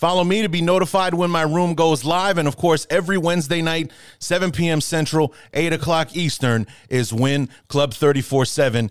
Follow 0.00 0.24
me 0.24 0.40
to 0.40 0.48
be 0.48 0.62
notified 0.62 1.12
when 1.12 1.28
my 1.28 1.42
room 1.42 1.74
goes 1.74 2.06
live. 2.06 2.38
And 2.38 2.48
of 2.48 2.56
course, 2.56 2.86
every 2.88 3.18
Wednesday 3.18 3.60
night, 3.60 3.90
7 4.18 4.50
p.m. 4.50 4.80
Central, 4.80 5.34
8 5.52 5.74
o'clock 5.74 6.16
Eastern, 6.16 6.66
is 6.88 7.12
when 7.12 7.50
Club 7.68 7.92
34 7.92 8.40
uh, 8.40 8.44
7 8.46 8.90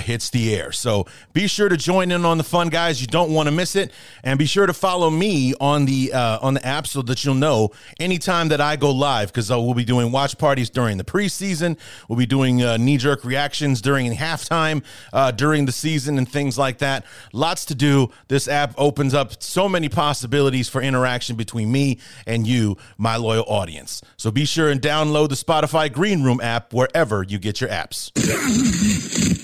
hits 0.00 0.30
the 0.30 0.52
air. 0.52 0.72
So 0.72 1.06
be 1.32 1.46
sure 1.46 1.68
to 1.68 1.76
join 1.76 2.10
in 2.10 2.24
on 2.24 2.38
the 2.38 2.44
fun, 2.44 2.70
guys. 2.70 3.00
You 3.00 3.06
don't 3.06 3.32
want 3.32 3.46
to 3.46 3.52
miss 3.52 3.76
it. 3.76 3.92
And 4.24 4.36
be 4.36 4.46
sure 4.46 4.66
to 4.66 4.72
follow 4.72 5.10
me 5.10 5.54
on 5.60 5.84
the 5.84 6.12
uh, 6.12 6.40
on 6.42 6.54
the 6.54 6.66
app 6.66 6.88
so 6.88 7.02
that 7.02 7.24
you'll 7.24 7.36
know 7.36 7.70
anytime 8.00 8.48
that 8.48 8.60
I 8.60 8.74
go 8.74 8.90
live 8.90 9.28
because 9.28 9.52
uh, 9.52 9.60
we'll 9.60 9.74
be 9.74 9.84
doing 9.84 10.10
watch 10.10 10.38
parties 10.38 10.70
during 10.70 10.98
the 10.98 11.04
preseason. 11.04 11.78
We'll 12.08 12.18
be 12.18 12.26
doing 12.26 12.64
uh, 12.64 12.78
knee 12.78 12.96
jerk 12.96 13.24
reactions 13.24 13.80
during 13.80 14.12
halftime 14.16 14.82
uh, 15.12 15.30
during 15.30 15.66
the 15.66 15.72
season 15.72 16.18
and 16.18 16.28
things 16.28 16.58
like 16.58 16.78
that. 16.78 17.04
Lots 17.32 17.64
to 17.66 17.76
do. 17.76 18.10
This 18.26 18.48
app 18.48 18.74
opens 18.76 19.14
up 19.14 19.40
so 19.40 19.68
many 19.68 19.88
possibilities 19.88 20.47
possibilities 20.48 20.68
for 20.68 20.80
interaction 20.80 21.36
between 21.36 21.70
me 21.70 21.98
and 22.26 22.46
you, 22.46 22.76
my 22.96 23.16
loyal 23.16 23.44
audience. 23.46 24.02
So 24.16 24.30
be 24.30 24.46
sure 24.46 24.70
and 24.70 24.80
download 24.80 25.28
the 25.28 25.34
Spotify 25.34 25.92
Green 25.92 26.22
Room 26.22 26.40
app 26.40 26.72
wherever 26.72 27.22
you 27.22 27.38
get 27.38 27.60
your 27.60 27.68
apps. 27.68 28.10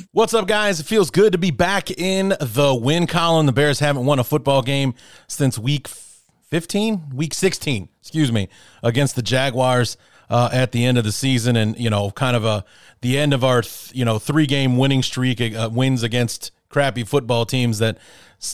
What's 0.13 0.33
up, 0.33 0.47
guys? 0.47 0.81
It 0.81 0.87
feels 0.87 1.11
good 1.11 1.33
to 1.33 1.39
be 1.39 1.51
back 1.51 1.91
in 1.91 2.31
the 2.41 2.79
win 2.81 3.07
column. 3.07 3.47
The 3.47 3.53
Bears 3.53 3.81
haven't 3.81 4.07
won 4.07 4.19
a 4.19 4.25
football 4.25 4.63
game 4.63 4.95
since 5.27 5.59
week 5.59 5.89
15, 5.89 7.11
week 7.15 7.35
16, 7.35 7.89
excuse 8.01 8.33
me, 8.33 8.49
against 8.83 9.17
the 9.17 9.23
Jaguars. 9.23 9.97
Uh, 10.31 10.49
at 10.55 10.73
the 10.73 10.87
end 10.87 10.97
of 10.97 11.05
the 11.05 11.13
season, 11.13 11.55
and 11.55 11.79
you 11.79 11.91
know, 11.91 12.11
kind 12.11 12.35
of 12.35 12.47
a 12.47 12.65
the 13.03 13.19
end 13.19 13.35
of 13.35 13.45
our 13.45 13.61
th- 13.61 13.95
you 13.95 14.07
know 14.07 14.19
three 14.19 14.47
game 14.47 14.79
winning 14.79 15.03
streak, 15.03 15.39
uh, 15.39 15.69
wins 15.71 16.03
against 16.03 16.51
crappy 16.71 17.05
football 17.05 17.45
teams 17.45 17.79
that 17.79 17.99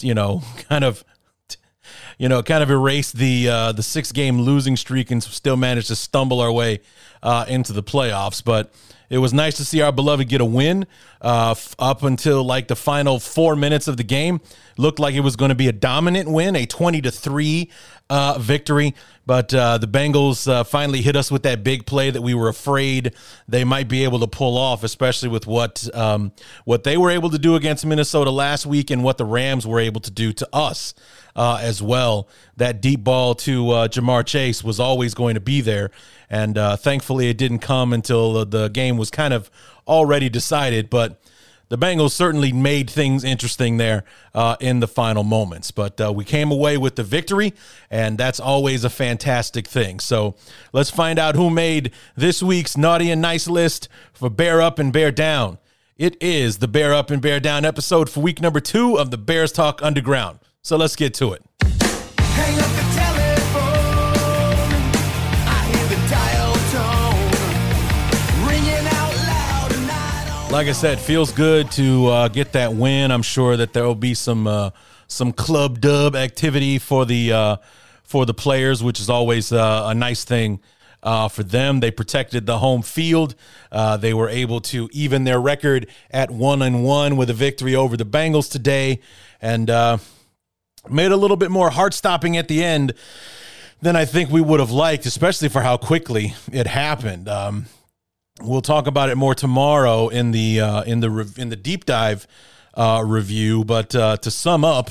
you 0.00 0.12
know 0.12 0.43
kind 0.69 0.83
of 0.83 1.05
you 2.20 2.28
know, 2.28 2.42
kind 2.42 2.62
of 2.62 2.70
erased 2.70 3.16
the 3.16 3.48
uh, 3.48 3.72
the 3.72 3.82
six 3.82 4.12
game 4.12 4.42
losing 4.42 4.76
streak 4.76 5.10
and 5.10 5.22
still 5.22 5.56
managed 5.56 5.88
to 5.88 5.97
stumble 5.97 6.41
our 6.41 6.53
way 6.53 6.82
uh, 7.22 7.47
into 7.48 7.72
the 7.72 7.82
playoffs. 7.82 8.44
But 8.44 8.75
it 9.08 9.16
was 9.16 9.32
nice 9.32 9.56
to 9.56 9.64
see 9.64 9.81
our 9.81 9.91
beloved 9.91 10.28
get 10.28 10.42
a 10.42 10.44
win 10.44 10.86
uh, 11.22 11.53
f- 11.53 11.75
up 11.78 12.03
until 12.03 12.44
like 12.44 12.69
the 12.69 12.76
final 12.76 13.20
four 13.20 13.56
minutes 13.56 13.88
of 13.88 13.97
the 13.97 14.04
game. 14.04 14.42
Looked 14.76 14.98
like 14.98 15.14
it 15.14 15.20
was 15.20 15.34
going 15.34 15.48
to 15.48 15.54
be 15.54 15.69
a 15.69 15.72
dominant 15.72 16.30
win, 16.30 16.56
a 16.56 16.66
twenty 16.66 17.00
to 17.00 17.10
three 17.10 17.70
uh, 18.10 18.36
victory. 18.38 18.94
But 19.30 19.54
uh, 19.54 19.78
the 19.78 19.86
Bengals 19.86 20.50
uh, 20.50 20.64
finally 20.64 21.02
hit 21.02 21.14
us 21.14 21.30
with 21.30 21.44
that 21.44 21.62
big 21.62 21.86
play 21.86 22.10
that 22.10 22.20
we 22.20 22.34
were 22.34 22.48
afraid 22.48 23.14
they 23.46 23.62
might 23.62 23.86
be 23.86 24.02
able 24.02 24.18
to 24.18 24.26
pull 24.26 24.58
off, 24.58 24.82
especially 24.82 25.28
with 25.28 25.46
what 25.46 25.88
um, 25.94 26.32
what 26.64 26.82
they 26.82 26.96
were 26.96 27.12
able 27.12 27.30
to 27.30 27.38
do 27.38 27.54
against 27.54 27.86
Minnesota 27.86 28.32
last 28.32 28.66
week 28.66 28.91
and 28.91 29.04
what 29.04 29.18
the 29.18 29.24
Rams 29.24 29.64
were 29.64 29.78
able 29.78 30.00
to 30.00 30.10
do 30.10 30.32
to 30.32 30.48
us 30.52 30.94
uh, 31.36 31.60
as 31.62 31.80
well. 31.80 32.28
That 32.56 32.82
deep 32.82 33.04
ball 33.04 33.36
to 33.36 33.70
uh, 33.70 33.86
Ja'Marr 33.86 34.26
Chase 34.26 34.64
was 34.64 34.80
always 34.80 35.14
going 35.14 35.34
to 35.34 35.41
be 35.41 35.60
there, 35.60 35.92
and 36.28 36.58
uh, 36.58 36.74
thankfully 36.74 37.28
it 37.28 37.38
didn't 37.38 37.60
come 37.60 37.92
until 37.92 38.44
the 38.44 38.66
game 38.66 38.97
was 38.97 39.12
kind 39.12 39.32
of 39.32 39.48
already 39.86 40.28
decided. 40.28 40.91
But 40.91 41.19
the 41.70 41.78
Bengals 41.78 42.10
certainly 42.10 42.53
made 42.53 42.91
things 42.91 43.25
interesting 43.25 43.78
there 43.78 44.04
uh, 44.34 44.56
in 44.60 44.81
the 44.81 44.88
final 44.88 45.22
moments. 45.22 45.70
But 45.70 46.00
uh, 46.00 46.12
we 46.12 46.25
came 46.25 46.50
away 46.50 46.76
with 46.76 46.97
the 46.97 47.04
victory, 47.04 47.54
and 47.91 48.19
that's 48.19 48.41
always 48.41 48.84
a 48.84 48.91
fantastic 48.91 49.66
thing. 49.66 50.00
So 50.00 50.34
let's 50.72 50.91
find 50.91 51.19
out 51.19 51.36
who 51.36 51.48
made 51.48 51.92
this 52.16 52.42
week's 52.42 52.76
naughty 52.76 53.10
and 53.10 53.22
nice 53.22 53.48
list 53.48 53.88
for 54.12 54.28
Bear 54.28 54.60
Up 54.60 54.78
and 54.78 54.92
Bear 54.92 55.12
Down. 55.12 55.59
It 55.97 56.20
is 56.20 56.59
the 56.59 56.69
Bear 56.69 56.92
Up 56.92 57.10
and 57.10 57.22
Bear 57.22 57.41
Down 57.41 57.64
episode 57.64 58.10
for 58.10 58.20
week 58.20 58.42
number 58.42 58.60
two 58.60 58.98
of 58.98 59.10
the 59.10 59.19
Bears 59.19 59.53
Talk 59.53 59.80
Underground. 59.80 60.41
So 60.62 60.76
let's 60.76 60.97
get 60.97 61.14
to 61.14 61.34
it. 61.34 62.79
Like 70.50 70.66
I 70.66 70.72
said, 70.72 70.99
feels 70.99 71.31
good 71.33 71.71
to 71.72 72.06
uh, 72.09 72.28
get 72.28 72.53
that 72.53 72.75
win. 72.75 73.12
I'm 73.12 73.22
sure 73.22 73.56
that 73.56 73.72
there 73.72 73.84
will 73.84 73.94
be 73.94 74.15
some 74.15 74.49
uh, 74.49 74.71
some 75.06 75.33
club 75.33 75.81
dub 75.81 76.16
activity 76.16 76.78
for 76.78 77.06
the 77.06 77.33
uh, 77.33 77.56
for 78.03 78.27
the 78.27 78.34
players, 78.34 78.83
which 78.83 78.99
is 78.99 79.09
always 79.09 79.53
uh, 79.53 79.84
a 79.87 79.94
nice 79.94 80.25
thing 80.25 80.60
uh, 81.05 81.28
for 81.28 81.44
them. 81.44 81.78
They 81.78 81.93
protected 81.93 82.47
the 82.47 82.59
home 82.59 82.83
field. 82.83 83.37
Uh, 83.71 83.97
they 83.97 84.12
were 84.12 84.28
able 84.28 84.60
to 84.62 84.91
even 84.93 85.22
their 85.22 85.41
record 85.41 85.87
at 86.10 86.33
one 86.33 86.62
and 86.62 86.83
one 86.83 87.16
with 87.16 87.31
a 87.31 87.34
victory 87.34 87.77
over 87.77 87.97
the 87.97 88.05
Bengals 88.05 88.50
today, 88.50 89.00
and 89.41 89.69
made 90.91 91.12
a 91.12 91.16
little 91.16 91.37
bit 91.37 91.53
more 91.53 91.71
heart 91.71 91.94
stopping 91.94 92.37
at 92.37 92.49
the 92.49 92.65
end 92.65 92.93
than 93.81 93.94
I 93.94 94.05
think 94.05 94.31
we 94.31 94.41
would 94.41 94.59
have 94.59 94.72
liked, 94.72 95.06
especially 95.06 95.49
for 95.49 95.62
how 95.62 95.77
quickly 95.77 96.34
it 96.53 96.66
happened. 96.66 97.28
Um, 97.28 97.66
we'll 98.43 98.62
talk 98.62 98.87
about 98.87 99.09
it 99.09 99.17
more 99.17 99.34
tomorrow 99.34 100.09
in 100.09 100.31
the 100.31 100.61
uh, 100.61 100.83
in 100.83 101.01
the 101.01 101.33
in 101.37 101.49
the 101.49 101.56
deep 101.56 101.84
dive 101.84 102.27
uh, 102.75 103.03
review. 103.06 103.65
But 103.65 103.95
uh, 103.95 104.17
to 104.19 104.31
sum 104.31 104.65
up, 104.65 104.91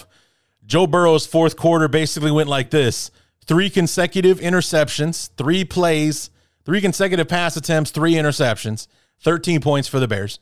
Joe 0.66 0.88
Burrow's 0.88 1.26
fourth 1.26 1.56
quarter 1.56 1.88
basically 1.88 2.32
went 2.32 2.50
like 2.50 2.70
this: 2.70 3.12
three 3.46 3.70
consecutive 3.70 4.40
interceptions, 4.40 5.30
three 5.38 5.66
plays, 5.66 6.30
three 6.66 6.82
consecutive 6.82 7.28
pass 7.28 7.58
attempts, 7.58 7.92
three 7.92 8.14
interceptions, 8.14 8.88
thirteen 9.20 9.62
points 9.62 9.88
for 9.88 10.00
the 10.00 10.08
Bears, 10.08 10.40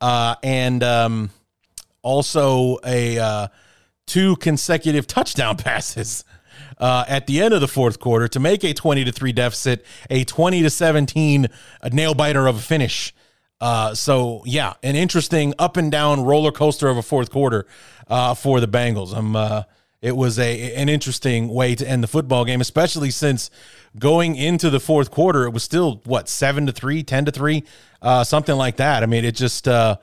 uh, 0.00 0.36
and 0.42 0.82
um, 0.82 1.30
also 2.02 2.78
a 2.84 3.18
uh, 3.18 3.48
two 4.06 4.36
consecutive 4.36 5.06
touchdown 5.06 5.56
passes 5.58 6.24
uh, 6.82 7.04
at 7.06 7.28
the 7.28 7.40
end 7.40 7.54
of 7.54 7.60
the 7.60 7.68
fourth 7.68 8.00
quarter 8.00 8.26
to 8.26 8.40
make 8.40 8.64
a 8.64 8.74
20 8.74 9.04
to 9.04 9.12
3 9.12 9.32
deficit, 9.32 9.86
a 10.10 10.24
20 10.24 10.62
to 10.62 10.68
17 10.68 11.46
nail 11.92 12.12
biter 12.12 12.48
of 12.48 12.56
a 12.56 12.60
finish. 12.60 13.14
Uh, 13.60 13.94
so 13.94 14.42
yeah, 14.44 14.74
an 14.82 14.96
interesting 14.96 15.54
up 15.60 15.76
and 15.76 15.92
down 15.92 16.24
roller 16.24 16.50
coaster 16.50 16.88
of 16.88 16.96
a 16.96 17.02
fourth 17.02 17.30
quarter 17.30 17.66
uh, 18.08 18.34
for 18.34 18.58
the 18.58 18.66
Bengals. 18.66 19.16
I'm 19.16 19.36
uh, 19.36 19.62
it 20.00 20.16
was 20.16 20.40
a 20.40 20.74
an 20.74 20.88
interesting 20.88 21.46
way 21.46 21.76
to 21.76 21.88
end 21.88 22.02
the 22.02 22.08
football 22.08 22.44
game, 22.44 22.60
especially 22.60 23.12
since 23.12 23.48
going 23.96 24.34
into 24.34 24.68
the 24.68 24.80
fourth 24.80 25.12
quarter, 25.12 25.44
it 25.44 25.50
was 25.50 25.62
still 25.62 26.00
what 26.04 26.28
seven 26.28 26.66
to 26.66 26.72
three, 26.72 27.04
10 27.04 27.26
to 27.26 27.30
three, 27.30 27.62
uh, 28.00 28.24
something 28.24 28.56
like 28.56 28.78
that. 28.78 29.04
I 29.04 29.06
mean, 29.06 29.24
it 29.24 29.36
just 29.36 29.68
uh, 29.68 29.98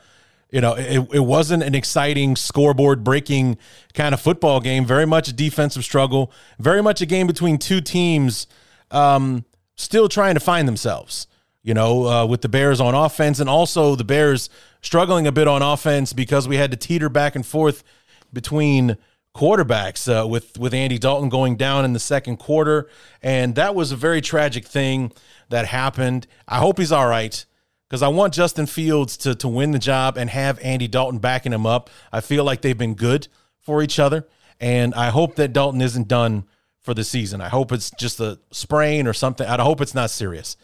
You 0.51 0.61
know, 0.61 0.73
it, 0.73 1.07
it 1.13 1.19
wasn't 1.19 1.61
an 1.63 1.75
exciting 1.75 2.35
scoreboard 2.35 3.03
breaking 3.03 3.57
kind 3.93 4.13
of 4.13 4.21
football 4.21 4.59
game. 4.59 4.83
Very 4.83 5.05
much 5.05 5.27
a 5.27 5.33
defensive 5.33 5.83
struggle. 5.83 6.31
Very 6.57 6.81
much 6.81 7.01
a 7.01 7.05
game 7.05 7.27
between 7.27 7.59
two 7.59 7.81
teams 7.81 8.47
um, 8.89 9.45
still 9.75 10.09
trying 10.09 10.33
to 10.33 10.39
find 10.39 10.67
themselves. 10.67 11.27
You 11.61 11.73
know, 11.73 12.07
uh, 12.07 12.25
with 12.25 12.41
the 12.41 12.49
Bears 12.49 12.79
on 12.79 12.95
offense 12.95 13.39
and 13.39 13.49
also 13.49 13.95
the 13.95 14.05
Bears 14.05 14.49
struggling 14.81 15.27
a 15.27 15.31
bit 15.31 15.47
on 15.47 15.61
offense 15.61 16.13
because 16.13 16.47
we 16.47 16.55
had 16.55 16.71
to 16.71 16.77
teeter 16.77 17.09
back 17.09 17.35
and 17.35 17.45
forth 17.45 17.83
between 18.31 18.97
quarterbacks 19.35 20.07
uh, 20.07 20.25
with 20.25 20.57
with 20.57 20.73
Andy 20.73 20.97
Dalton 20.97 21.29
going 21.29 21.57
down 21.57 21.83
in 21.85 21.93
the 21.93 21.99
second 21.99 22.37
quarter, 22.37 22.89
and 23.21 23.55
that 23.55 23.75
was 23.75 23.91
a 23.91 23.97
very 23.97 24.21
tragic 24.21 24.65
thing 24.65 25.11
that 25.49 25.67
happened. 25.67 26.27
I 26.47 26.59
hope 26.59 26.79
he's 26.79 26.93
all 26.93 27.07
right 27.07 27.45
because 27.89 28.03
I 28.03 28.07
want 28.07 28.33
Justin 28.33 28.67
Fields 28.67 29.17
to 29.17 29.35
to 29.35 29.47
win 29.47 29.71
the 29.71 29.79
job 29.79 30.17
and 30.17 30.29
have 30.29 30.59
Andy 30.61 30.87
Dalton 30.87 31.19
backing 31.19 31.53
him 31.53 31.65
up. 31.65 31.89
I 32.11 32.21
feel 32.21 32.43
like 32.43 32.61
they've 32.61 32.77
been 32.77 32.95
good 32.95 33.27
for 33.61 33.81
each 33.81 33.99
other, 33.99 34.27
and 34.59 34.93
I 34.93 35.09
hope 35.09 35.35
that 35.35 35.53
Dalton 35.53 35.81
isn't 35.81 36.07
done 36.07 36.45
for 36.81 36.93
the 36.93 37.03
season. 37.03 37.41
I 37.41 37.49
hope 37.49 37.71
it's 37.71 37.91
just 37.91 38.19
a 38.19 38.39
sprain 38.51 39.07
or 39.07 39.13
something. 39.13 39.47
I 39.47 39.61
hope 39.61 39.81
it's 39.81 39.95
not 39.95 40.09
serious. 40.09 40.55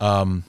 Um, 0.00 0.44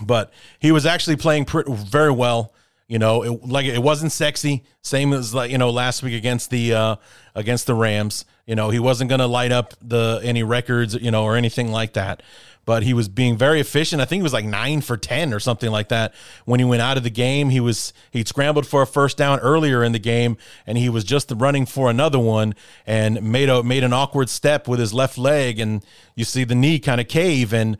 but 0.00 0.32
he 0.58 0.72
was 0.72 0.86
actually 0.86 1.16
playing 1.16 1.44
pretty, 1.44 1.72
very 1.72 2.10
well. 2.10 2.54
You 2.88 2.98
know, 2.98 3.22
it, 3.22 3.46
like 3.46 3.64
it 3.66 3.82
wasn't 3.82 4.12
sexy. 4.12 4.64
Same 4.82 5.12
as 5.12 5.34
like 5.34 5.50
you 5.50 5.58
know 5.58 5.70
last 5.70 6.02
week 6.02 6.14
against 6.14 6.50
the 6.50 6.74
uh, 6.74 6.96
against 7.34 7.66
the 7.66 7.74
Rams. 7.74 8.24
You 8.46 8.54
know, 8.54 8.70
he 8.70 8.78
wasn't 8.78 9.08
going 9.08 9.20
to 9.20 9.26
light 9.26 9.52
up 9.52 9.74
the 9.80 10.20
any 10.22 10.42
records. 10.42 10.94
You 10.94 11.10
know, 11.10 11.24
or 11.24 11.36
anything 11.36 11.70
like 11.70 11.94
that. 11.94 12.22
But 12.64 12.84
he 12.84 12.94
was 12.94 13.08
being 13.08 13.36
very 13.36 13.60
efficient. 13.60 14.00
I 14.00 14.04
think 14.04 14.20
he 14.20 14.22
was 14.22 14.32
like 14.32 14.44
nine 14.44 14.82
for 14.82 14.96
ten 14.96 15.34
or 15.34 15.40
something 15.40 15.70
like 15.70 15.88
that 15.88 16.14
when 16.44 16.60
he 16.60 16.64
went 16.64 16.80
out 16.80 16.96
of 16.96 17.02
the 17.02 17.10
game. 17.10 17.50
He 17.50 17.58
was 17.58 17.92
he 18.10 18.24
scrambled 18.24 18.66
for 18.66 18.82
a 18.82 18.86
first 18.86 19.16
down 19.16 19.40
earlier 19.40 19.82
in 19.82 19.92
the 19.92 19.98
game, 19.98 20.36
and 20.66 20.78
he 20.78 20.88
was 20.88 21.02
just 21.02 21.32
running 21.34 21.66
for 21.66 21.90
another 21.90 22.20
one 22.20 22.54
and 22.86 23.20
made 23.22 23.48
a 23.48 23.62
made 23.62 23.82
an 23.82 23.92
awkward 23.92 24.28
step 24.30 24.68
with 24.68 24.78
his 24.78 24.94
left 24.94 25.18
leg, 25.18 25.58
and 25.58 25.84
you 26.14 26.24
see 26.24 26.44
the 26.44 26.54
knee 26.54 26.78
kind 26.78 27.00
of 27.00 27.08
cave. 27.08 27.52
And 27.52 27.78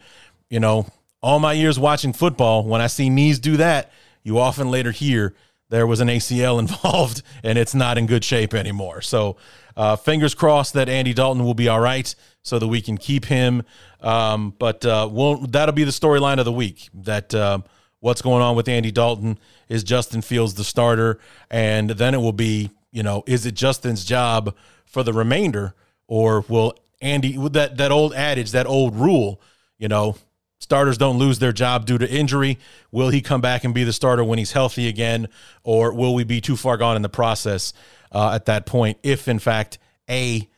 you 0.50 0.58
know, 0.58 0.86
all 1.22 1.38
my 1.38 1.52
years 1.52 1.78
watching 1.78 2.12
football, 2.12 2.64
when 2.64 2.80
I 2.80 2.88
see 2.88 3.08
knees 3.08 3.38
do 3.38 3.56
that 3.58 3.92
you 4.22 4.38
often 4.38 4.70
later 4.70 4.90
hear 4.90 5.34
there 5.68 5.86
was 5.86 6.00
an 6.00 6.08
ACL 6.08 6.58
involved 6.58 7.22
and 7.42 7.58
it's 7.58 7.74
not 7.74 7.98
in 7.98 8.06
good 8.06 8.24
shape 8.24 8.54
anymore. 8.54 9.00
So, 9.00 9.36
uh, 9.74 9.96
fingers 9.96 10.34
crossed 10.34 10.74
that 10.74 10.90
Andy 10.90 11.14
Dalton 11.14 11.44
will 11.44 11.54
be 11.54 11.66
all 11.66 11.80
right 11.80 12.14
so 12.42 12.58
that 12.58 12.68
we 12.68 12.80
can 12.80 12.98
keep 12.98 13.24
him. 13.24 13.62
Um, 14.00 14.54
but 14.58 14.84
uh, 14.84 15.08
we'll, 15.10 15.38
that'll 15.38 15.74
be 15.74 15.84
the 15.84 15.90
storyline 15.92 16.38
of 16.38 16.44
the 16.44 16.52
week. 16.52 16.88
That 16.92 17.34
uh, 17.34 17.60
what's 18.00 18.22
going 18.22 18.42
on 18.42 18.56
with 18.56 18.68
Andy 18.68 18.90
Dalton 18.90 19.38
is 19.68 19.84
Justin 19.84 20.22
Fields 20.22 20.54
the 20.54 20.64
starter, 20.64 21.18
and 21.50 21.90
then 21.90 22.14
it 22.14 22.18
will 22.18 22.32
be 22.32 22.70
you 22.90 23.02
know 23.02 23.22
is 23.26 23.46
it 23.46 23.54
Justin's 23.54 24.04
job 24.04 24.54
for 24.84 25.02
the 25.02 25.12
remainder, 25.12 25.74
or 26.06 26.44
will 26.48 26.74
Andy 27.00 27.36
that 27.48 27.78
that 27.78 27.90
old 27.90 28.12
adage, 28.14 28.50
that 28.52 28.66
old 28.66 28.96
rule, 28.96 29.40
you 29.78 29.88
know, 29.88 30.16
starters 30.58 30.98
don't 30.98 31.18
lose 31.18 31.38
their 31.38 31.52
job 31.52 31.86
due 31.86 31.98
to 31.98 32.10
injury. 32.10 32.58
Will 32.90 33.08
he 33.08 33.20
come 33.20 33.40
back 33.40 33.64
and 33.64 33.72
be 33.72 33.84
the 33.84 33.92
starter 33.92 34.24
when 34.24 34.38
he's 34.38 34.52
healthy 34.52 34.88
again, 34.88 35.28
or 35.62 35.92
will 35.92 36.14
we 36.14 36.24
be 36.24 36.40
too 36.40 36.56
far 36.56 36.76
gone 36.76 36.96
in 36.96 37.02
the 37.02 37.08
process 37.08 37.72
uh, 38.10 38.32
at 38.34 38.46
that 38.46 38.66
point? 38.66 38.98
If 39.02 39.28
in 39.28 39.38
fact 39.38 39.78
a 40.10 40.48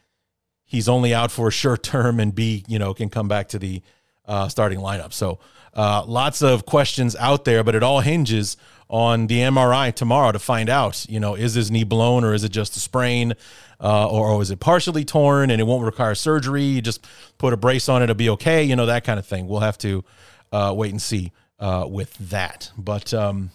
he's 0.64 0.88
only 0.88 1.14
out 1.14 1.30
for 1.30 1.48
a 1.48 1.52
short 1.52 1.82
term, 1.82 2.20
and 2.20 2.34
b 2.34 2.64
you 2.66 2.78
know 2.78 2.94
can 2.94 3.08
come 3.08 3.28
back 3.28 3.48
to 3.48 3.58
the 3.58 3.82
uh, 4.26 4.48
starting 4.48 4.78
lineup. 4.78 5.12
So 5.12 5.38
uh, 5.74 6.04
lots 6.06 6.42
of 6.42 6.66
questions 6.66 7.16
out 7.16 7.44
there, 7.44 7.64
but 7.64 7.74
it 7.74 7.82
all 7.82 8.00
hinges 8.00 8.56
on 8.88 9.26
the 9.26 9.38
MRI 9.38 9.92
tomorrow 9.94 10.32
to 10.32 10.38
find 10.38 10.68
out. 10.68 11.04
You 11.08 11.20
know, 11.20 11.34
is 11.34 11.54
his 11.54 11.70
knee 11.70 11.84
blown 11.84 12.24
or 12.24 12.34
is 12.34 12.44
it 12.44 12.52
just 12.52 12.76
a 12.76 12.80
sprain? 12.80 13.34
uh, 13.80 14.08
or, 14.08 14.30
or 14.30 14.42
is 14.42 14.50
it 14.50 14.60
partially 14.60 15.04
torn 15.04 15.50
and 15.50 15.60
it 15.60 15.64
won't 15.64 15.84
require 15.84 16.14
surgery? 16.14 16.64
You 16.64 16.80
just 16.82 17.06
put 17.38 17.52
a 17.52 17.56
brace 17.56 17.88
on 17.88 18.00
it, 18.00 18.04
it'll 18.04 18.16
be 18.16 18.30
okay. 18.30 18.64
You 18.64 18.76
know 18.76 18.86
that 18.86 19.04
kind 19.04 19.18
of 19.18 19.26
thing. 19.26 19.46
We'll 19.46 19.60
have 19.60 19.78
to 19.78 20.04
uh, 20.52 20.72
wait 20.76 20.90
and 20.90 21.02
see 21.02 21.32
uh, 21.58 21.86
with 21.88 22.14
that. 22.30 22.70
But 22.76 23.12
um, 23.12 23.50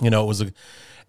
you 0.00 0.10
know, 0.10 0.24
it 0.24 0.26
was 0.26 0.40
a 0.40 0.52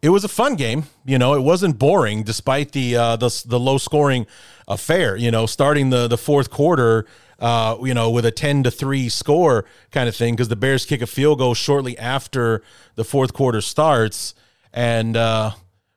it 0.01 0.09
was 0.09 0.23
a 0.23 0.29
fun 0.29 0.55
game. 0.55 0.83
You 1.05 1.17
know, 1.17 1.33
it 1.33 1.41
wasn't 1.41 1.77
boring 1.77 2.23
despite 2.23 2.71
the 2.71 2.95
uh, 2.95 3.15
the 3.15 3.43
the 3.45 3.59
low 3.59 3.77
scoring 3.77 4.27
affair. 4.67 5.15
You 5.15 5.31
know, 5.31 5.45
starting 5.45 5.89
the 5.89 6.07
the 6.07 6.17
fourth 6.17 6.49
quarter. 6.49 7.05
Uh, 7.41 7.77
you 7.83 7.93
know, 7.93 8.09
with 8.09 8.25
a 8.25 8.31
10 8.31 8.63
to 8.63 8.69
3 8.69 9.07
score 9.07 9.63
kind 9.91 10.09
of 10.09 10.15
thing, 10.17 10.35
because 10.35 10.49
the 10.49 10.57
Bears 10.57 10.85
kick 10.85 11.01
a 11.01 11.07
field 11.07 11.39
goal 11.39 11.53
shortly 11.53 11.97
after 11.97 12.61
the 12.95 13.05
fourth 13.05 13.31
quarter 13.31 13.61
starts. 13.61 14.35
And, 14.73 15.15
uh, 15.15 15.51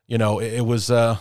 you 0.07 0.19
know, 0.19 0.39
it, 0.39 0.53
it 0.53 0.61
was, 0.65 0.89
uh, 0.89 1.17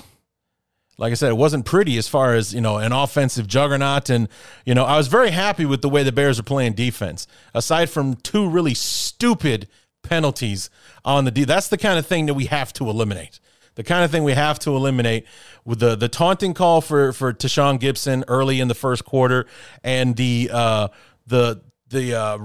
like 1.00 1.10
I 1.10 1.16
said, 1.16 1.32
it 1.32 1.38
wasn't 1.38 1.66
pretty 1.66 1.98
as 1.98 2.08
far 2.08 2.36
as, 2.36 2.54
you 2.54 2.62
know, 2.62 2.78
an 2.78 2.92
offensive 2.92 3.48
juggernaut. 3.48 4.12
And, 4.12 4.30
you 4.64 4.76
know, 4.76 4.86
I 4.86 4.96
was 4.96 5.08
very 5.08 5.32
happy 5.32 5.66
with 5.66 5.82
the 5.82 5.90
way 5.90 6.04
the 6.04 6.12
Bears 6.12 6.38
are 6.38 6.44
playing 6.44 6.74
defense. 6.74 7.26
Aside 7.56 7.90
from 7.90 8.14
two 8.18 8.48
really 8.48 8.76
stupid 8.76 9.68
penalties 10.04 10.70
on 11.06 11.26
the 11.26 11.32
D, 11.32 11.44
that's 11.44 11.68
the 11.68 11.78
kind 11.78 11.98
of 11.98 12.06
thing 12.06 12.26
that 12.26 12.34
we 12.34 12.46
have 12.46 12.74
to 12.74 12.90
eliminate. 12.90 13.40
The 13.76 13.84
kind 13.84 14.04
of 14.04 14.12
thing 14.12 14.24
we 14.24 14.34
have 14.34 14.60
to 14.60 14.76
eliminate 14.76 15.26
with 15.64 15.80
the 15.80 15.96
the 15.96 16.10
taunting 16.10 16.54
call 16.54 16.82
for 16.82 17.14
for 17.14 17.34
Tashaun 17.34 17.80
Gipson 17.80 18.24
early 18.28 18.60
in 18.60 18.68
the 18.68 18.76
first 18.76 19.06
quarter 19.06 19.46
and 19.84 20.16
the 20.18 20.50
uh 20.52 20.90
the 21.28 21.62
the 21.92 22.14
uh, 22.16 22.38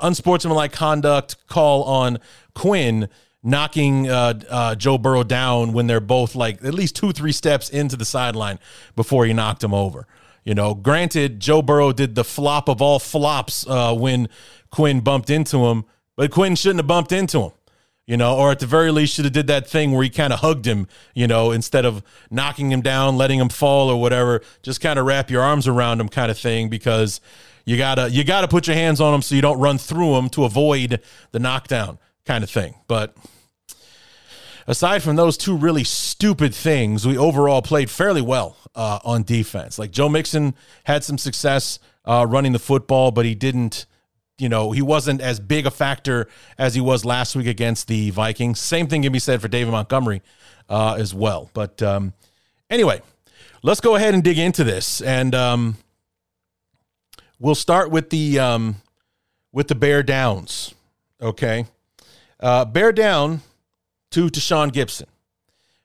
unsportsmanlike 0.00 0.72
conduct 0.72 1.46
call 1.46 1.84
on 1.84 2.18
Quinn 2.54 3.08
knocking 3.42 4.08
uh, 4.08 4.40
uh, 4.48 4.74
Joe 4.74 4.98
Burrow 4.98 5.24
down 5.24 5.72
when 5.72 5.86
they're 5.86 6.00
both 6.00 6.34
like 6.34 6.64
at 6.64 6.74
least 6.74 6.96
two, 6.96 7.12
three 7.12 7.32
steps 7.32 7.68
into 7.68 7.96
the 7.96 8.04
sideline 8.04 8.58
before 8.96 9.24
he 9.24 9.32
knocked 9.32 9.62
him 9.62 9.74
over. 9.74 10.06
You 10.44 10.54
know, 10.54 10.74
granted, 10.74 11.40
Joe 11.40 11.62
Burrow 11.62 11.92
did 11.92 12.14
the 12.14 12.24
flop 12.24 12.68
of 12.68 12.82
all 12.82 12.98
flops 12.98 13.66
uh, 13.66 13.94
when 13.94 14.28
Quinn 14.70 15.00
bumped 15.00 15.30
into 15.30 15.66
him, 15.66 15.84
but 16.16 16.30
Quinn 16.30 16.54
shouldn't 16.54 16.80
have 16.80 16.86
bumped 16.86 17.12
into 17.12 17.40
him. 17.40 17.52
You 18.04 18.16
know, 18.16 18.36
or 18.36 18.50
at 18.50 18.58
the 18.58 18.66
very 18.66 18.90
least, 18.90 19.14
should 19.14 19.24
have 19.26 19.32
did 19.32 19.46
that 19.46 19.68
thing 19.68 19.92
where 19.92 20.02
he 20.02 20.10
kind 20.10 20.32
of 20.32 20.40
hugged 20.40 20.66
him. 20.66 20.88
You 21.14 21.28
know, 21.28 21.52
instead 21.52 21.84
of 21.84 22.02
knocking 22.32 22.72
him 22.72 22.80
down, 22.80 23.16
letting 23.16 23.38
him 23.38 23.48
fall 23.48 23.88
or 23.88 24.00
whatever, 24.00 24.42
just 24.62 24.80
kind 24.80 24.98
of 24.98 25.06
wrap 25.06 25.30
your 25.30 25.40
arms 25.40 25.68
around 25.68 26.00
him, 26.00 26.08
kind 26.08 26.28
of 26.28 26.36
thing, 26.36 26.68
because 26.68 27.20
you 27.64 27.76
gotta 27.76 28.10
you 28.10 28.24
gotta 28.24 28.48
put 28.48 28.66
your 28.66 28.74
hands 28.74 29.00
on 29.00 29.14
him 29.14 29.22
so 29.22 29.36
you 29.36 29.40
don't 29.40 29.60
run 29.60 29.78
through 29.78 30.16
him 30.16 30.28
to 30.30 30.44
avoid 30.44 31.00
the 31.30 31.38
knockdown 31.38 31.98
kind 32.26 32.42
of 32.42 32.50
thing. 32.50 32.74
But 32.88 33.16
aside 34.66 35.02
from 35.04 35.14
those 35.14 35.36
two 35.36 35.56
really 35.56 35.84
stupid 35.84 36.54
things, 36.54 37.06
we 37.06 37.16
overall 37.16 37.62
played 37.62 37.88
fairly 37.88 38.22
well 38.22 38.56
uh, 38.74 38.98
on 39.04 39.22
defense. 39.22 39.78
Like 39.78 39.92
Joe 39.92 40.08
Mixon 40.08 40.54
had 40.84 41.04
some 41.04 41.18
success 41.18 41.78
uh, 42.04 42.26
running 42.28 42.52
the 42.52 42.58
football, 42.58 43.12
but 43.12 43.24
he 43.24 43.34
didn't. 43.36 43.86
You 44.42 44.48
know, 44.48 44.72
he 44.72 44.82
wasn't 44.82 45.20
as 45.20 45.38
big 45.38 45.66
a 45.66 45.70
factor 45.70 46.26
as 46.58 46.74
he 46.74 46.80
was 46.80 47.04
last 47.04 47.36
week 47.36 47.46
against 47.46 47.86
the 47.86 48.10
Vikings. 48.10 48.58
Same 48.58 48.88
thing 48.88 49.02
can 49.02 49.12
be 49.12 49.20
said 49.20 49.40
for 49.40 49.46
David 49.46 49.70
Montgomery 49.70 50.20
uh, 50.68 50.96
as 50.98 51.14
well. 51.14 51.48
But 51.54 51.80
um, 51.80 52.12
anyway, 52.68 53.02
let's 53.62 53.80
go 53.80 53.94
ahead 53.94 54.14
and 54.14 54.24
dig 54.24 54.40
into 54.40 54.64
this, 54.64 55.00
and 55.00 55.32
um, 55.32 55.76
we'll 57.38 57.54
start 57.54 57.92
with 57.92 58.10
the 58.10 58.40
um, 58.40 58.82
with 59.52 59.68
the 59.68 59.76
Bear 59.76 60.02
Downs. 60.02 60.74
Okay, 61.20 61.66
uh, 62.40 62.64
bear 62.64 62.90
down 62.90 63.42
to 64.10 64.26
Tashaun 64.26 64.72
Gipson. 64.72 65.06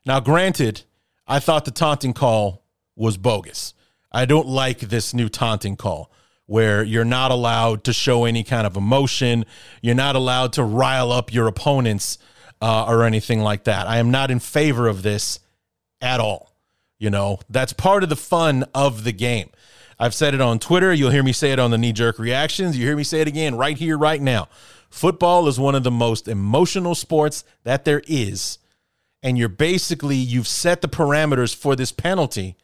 Now, 0.03 0.19
granted, 0.19 0.81
I 1.27 1.37
thought 1.37 1.65
the 1.65 1.69
taunting 1.69 2.13
call 2.13 2.63
was 2.95 3.17
bogus. 3.17 3.75
I 4.11 4.25
don't 4.25 4.47
like 4.47 4.79
this 4.79 5.13
new 5.13 5.29
taunting 5.29 5.75
call 5.75 6.09
where 6.47 6.81
you're 6.81 7.05
not 7.05 7.29
allowed 7.29 7.83
to 7.83 7.93
show 7.93 8.25
any 8.25 8.43
kind 8.43 8.65
of 8.65 8.75
emotion. 8.75 9.45
You're 9.81 9.95
not 9.95 10.15
allowed 10.15 10.53
to 10.53 10.63
rile 10.63 11.11
up 11.11 11.31
your 11.31 11.47
opponents 11.47 12.17
uh, 12.61 12.85
or 12.85 13.03
anything 13.03 13.41
like 13.41 13.65
that. 13.65 13.85
I 13.85 13.97
am 13.97 14.09
not 14.09 14.31
in 14.31 14.39
favor 14.39 14.87
of 14.87 15.03
this 15.03 15.39
at 16.01 16.19
all. 16.19 16.51
You 16.97 17.11
know, 17.11 17.39
that's 17.49 17.73
part 17.73 18.01
of 18.01 18.09
the 18.09 18.15
fun 18.15 18.65
of 18.73 19.03
the 19.03 19.11
game. 19.11 19.51
I've 19.99 20.15
said 20.15 20.33
it 20.33 20.41
on 20.41 20.57
Twitter. 20.57 20.93
You'll 20.93 21.11
hear 21.11 21.23
me 21.23 21.33
say 21.33 21.51
it 21.51 21.59
on 21.59 21.69
the 21.69 21.77
knee 21.77 21.91
jerk 21.91 22.17
reactions. 22.17 22.77
You 22.77 22.85
hear 22.85 22.95
me 22.95 23.03
say 23.03 23.21
it 23.21 23.27
again 23.27 23.55
right 23.55 23.77
here, 23.77 23.97
right 23.97 24.21
now. 24.21 24.47
Football 24.89 25.47
is 25.47 25.59
one 25.59 25.75
of 25.75 25.83
the 25.83 25.91
most 25.91 26.27
emotional 26.27 26.95
sports 26.95 27.43
that 27.63 27.83
there 27.83 28.01
is. 28.07 28.57
And 29.21 29.37
you're 29.37 29.49
basically, 29.49 30.15
you've 30.15 30.47
set 30.47 30.81
the 30.81 30.87
parameters 30.87 31.53
for 31.53 31.75
this 31.75 31.91
penalty, 31.91 32.55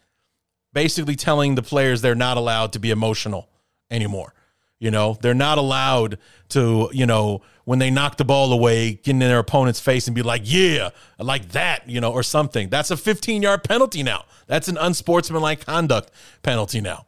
basically 0.72 1.16
telling 1.16 1.56
the 1.56 1.64
players 1.64 2.02
they're 2.02 2.16
not 2.16 2.38
allowed 2.38 2.72
to 2.74 2.80
be 2.80 2.92
emotional 2.92 3.50
anymore. 3.94 4.34
You 4.80 4.92
know, 4.92 5.18
they're 5.22 5.34
not 5.34 5.58
allowed 5.58 6.18
to, 6.50 6.90
you 6.92 7.06
know, 7.06 7.42
when 7.64 7.80
they 7.80 7.90
knock 7.90 8.18
the 8.18 8.26
ball 8.26 8.52
away, 8.52 8.96
get 8.96 9.12
in 9.12 9.20
their 9.20 9.40
opponent's 9.40 9.80
face 9.80 10.08
and 10.08 10.16
be 10.16 10.22
like, 10.22 10.42
yeah, 10.44 10.90
like 11.18 11.50
that, 11.54 11.88
you 11.90 12.02
know, 12.02 12.12
or 12.12 12.24
something. 12.24 12.70
That's 12.70 12.92
a 12.92 12.98
15 12.98 13.42
yard 13.42 13.64
penalty 13.64 14.04
now. 14.04 14.26
That's 14.48 14.68
an 14.68 14.78
unsportsmanlike 14.78 15.66
conduct 15.66 16.12
penalty 16.42 16.82
now, 16.82 17.06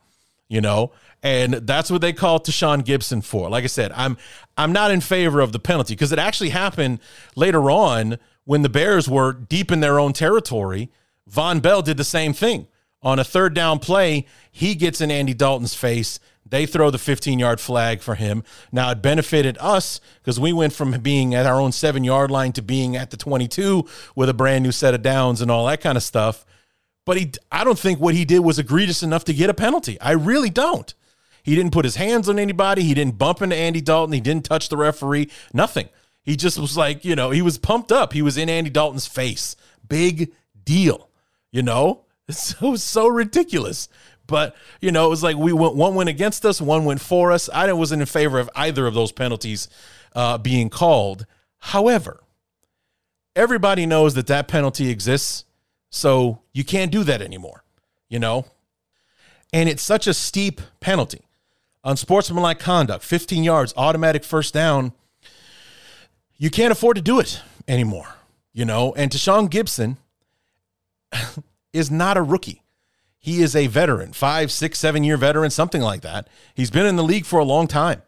you 0.48 0.62
know? 0.62 0.94
and 1.26 1.56
that's 1.56 1.90
what 1.90 2.02
they 2.02 2.14
called 2.14 2.46
Tashaun 2.46 2.84
Gipson 2.84 3.24
for. 3.24 3.50
Like 3.50 3.64
I 3.64 3.68
said, 3.68 3.92
I'm 3.94 4.16
I'm 4.58 4.72
not 4.72 4.92
in 4.92 5.02
favor 5.02 5.40
of 5.40 5.54
the 5.54 5.60
penalty 5.60 5.96
because 5.96 6.12
it 6.12 6.20
actually 6.20 6.50
happened 6.50 7.00
later 7.36 7.72
on 7.72 8.20
when 8.44 8.62
the 8.62 8.70
Bears 8.70 9.10
were 9.10 9.34
deep 9.34 9.72
in 9.72 9.80
their 9.80 10.00
own 10.00 10.14
territory, 10.14 10.92
Vonn 11.30 11.64
Bell 11.64 11.82
did 11.82 11.98
the 11.98 12.04
same 12.04 12.32
thing. 12.32 12.68
On 13.02 13.18
a 13.18 13.24
third 13.24 13.56
down 13.56 13.80
play, 13.80 14.28
he 14.52 14.76
gets 14.76 15.02
in 15.02 15.10
Andy 15.10 15.34
Dalton's 15.34 15.74
face. 15.74 16.20
They 16.48 16.66
throw 16.66 16.92
the 16.92 17.00
15 17.00 17.40
yard 17.40 17.60
flag 17.60 18.02
for 18.02 18.16
him. 18.16 18.44
Now, 18.72 18.92
it 18.92 19.02
benefited 19.02 19.58
us 19.60 20.00
because 20.22 20.40
we 20.40 20.54
went 20.54 20.74
from 20.74 20.92
being 21.02 21.34
at 21.34 21.46
our 21.46 21.60
own 21.60 21.72
seven 21.72 22.04
yard 22.04 22.30
line 22.30 22.52
to 22.54 22.62
being 22.62 22.96
at 22.96 23.10
the 23.10 23.18
22 23.18 23.88
with 24.16 24.30
a 24.30 24.34
brand 24.34 24.64
new 24.64 24.72
set 24.72 24.94
of 24.94 25.02
downs 25.02 25.42
and 25.42 25.50
all 25.50 25.66
that 25.66 25.82
kind 25.82 25.98
of 25.98 26.04
stuff. 26.04 26.46
But 27.06 27.18
he, 27.18 27.32
I 27.52 27.64
don't 27.64 27.80
think 27.80 28.00
what 28.00 28.16
he 28.16 28.26
did 28.26 28.40
was 28.40 28.60
egregious 28.60 29.04
enough 29.04 29.26
to 29.26 29.34
get 29.34 29.50
a 29.50 29.54
penalty. 29.54 30.00
I 30.02 30.12
really 30.12 30.50
don't. 30.50 30.94
He 31.44 31.56
didn't 31.56 31.74
put 31.74 31.86
his 31.86 31.96
hands 31.96 32.28
on 32.28 32.40
anybody. 32.40 32.84
He 32.84 32.96
didn't 32.96 33.20
bump 33.20 33.42
into 33.42 33.56
Andy 33.56 33.82
Dalton. 33.82 34.14
He 34.14 34.20
didn't 34.20 34.46
touch 34.46 34.70
the 34.70 34.78
referee. 34.78 35.30
Nothing. 35.54 35.90
He 36.24 36.36
just 36.36 36.58
was 36.58 36.76
like, 36.76 37.06
you 37.06 37.16
know, 37.16 37.30
he 37.30 37.44
was 37.44 37.60
pumped 37.60 37.92
up. 37.92 38.14
He 38.14 38.24
was 38.24 38.36
in 38.36 38.50
Andy 38.50 38.72
Dalton's 38.72 39.06
face. 39.06 39.56
Big 39.88 40.32
deal. 40.64 41.10
You 41.52 41.62
know, 41.62 42.06
it's 42.28 42.56
so 42.58 42.76
so 42.76 43.08
ridiculous. 43.08 43.88
But 44.28 44.56
you 44.82 44.92
know, 44.92 45.06
it 45.06 45.10
was 45.10 45.24
like 45.24 45.38
we 45.38 45.54
went 45.54 45.76
one 45.76 45.96
went 45.96 46.10
against 46.10 46.46
us, 46.46 46.62
one 46.62 46.86
went 46.86 47.02
for 47.02 47.32
us. 47.32 47.50
I 47.54 47.72
wasn't 47.74 48.02
in 48.02 48.08
favor 48.08 48.40
of 48.40 48.50
either 48.56 48.88
of 48.88 48.94
those 48.94 49.12
penalties 49.12 49.68
uh, 50.16 50.38
being 50.38 50.70
called. 50.70 51.26
However, 51.60 52.22
everybody 53.36 53.86
knows 53.86 54.14
that 54.16 54.28
that 54.28 54.48
penalty 54.48 54.90
exists, 54.90 55.46
so 55.90 56.42
you 56.54 56.64
can't 56.64 56.92
do 56.92 57.04
that 57.04 57.22
anymore. 57.22 57.64
You 58.10 58.20
know, 58.20 58.46
and 59.54 59.70
it's 59.70 59.84
such 59.84 60.08
a 60.08 60.14
steep 60.14 60.62
penalty 60.80 61.26
unsportsmanlike 61.86 62.60
conduct, 62.60 63.04
15 63.06 63.44
yards, 63.44 63.74
automatic 63.78 64.24
first 64.24 64.54
down. 64.54 64.92
You 66.38 66.50
can't 66.50 66.72
afford 66.72 66.98
to 66.98 67.02
do 67.02 67.20
it 67.20 67.42
anymore. 67.68 68.16
You 68.52 68.66
know, 68.66 68.94
and 68.96 69.12
Tashaun 69.12 69.50
Gipson 69.50 69.98
is 71.74 71.92
not 71.92 72.18
a 72.18 72.22
rookie. 72.22 72.62
He 73.26 73.42
is 73.42 73.56
a 73.56 73.66
veteran, 73.66 74.14
five, 74.14 74.52
six, 74.52 74.78
seven 74.78 75.04
year 75.04 75.18
veteran, 75.18 75.50
something 75.50 75.82
like 75.82 76.02
that. 76.02 76.28
He's 76.54 76.70
been 76.70 76.86
in 76.86 76.96
the 76.96 77.04
league 77.04 77.26
for 77.26 77.40
a 77.40 77.44
long 77.44 77.66
time. 77.66 78.04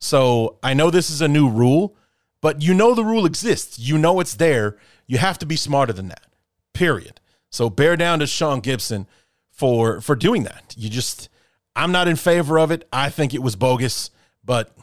So 0.00 0.56
I 0.62 0.72
know 0.72 0.90
this 0.90 1.10
is 1.10 1.20
a 1.20 1.28
new 1.28 1.46
rule, 1.46 1.94
but 2.40 2.62
you 2.62 2.72
know 2.72 2.94
the 2.94 3.04
rule 3.04 3.26
exists. 3.26 3.78
You 3.78 3.98
know 3.98 4.18
it's 4.18 4.32
there. 4.32 4.78
You 5.06 5.18
have 5.18 5.38
to 5.40 5.44
be 5.44 5.56
smarter 5.56 5.92
than 5.92 6.08
that. 6.08 6.24
Period. 6.72 7.20
So 7.50 7.68
bear 7.68 7.98
down 7.98 8.20
to 8.20 8.26
Sean 8.26 8.62
Gipson 8.62 9.04
for 9.50 10.00
for 10.00 10.16
doing 10.16 10.44
that. 10.44 10.74
You 10.78 10.88
just 10.88 11.28
I'm 11.76 11.92
not 11.92 12.08
in 12.08 12.16
favor 12.16 12.58
of 12.58 12.70
it. 12.70 12.88
I 12.90 13.10
think 13.10 13.34
it 13.34 13.42
was 13.42 13.56
bogus, 13.56 14.08
but 14.42 14.74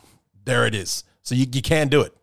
there 0.46 0.68
it 0.68 0.76
is. 0.76 1.04
So 1.24 1.34
you, 1.34 1.48
you 1.52 1.64
can't 1.64 1.90
do 1.90 2.02
it. 2.02 2.14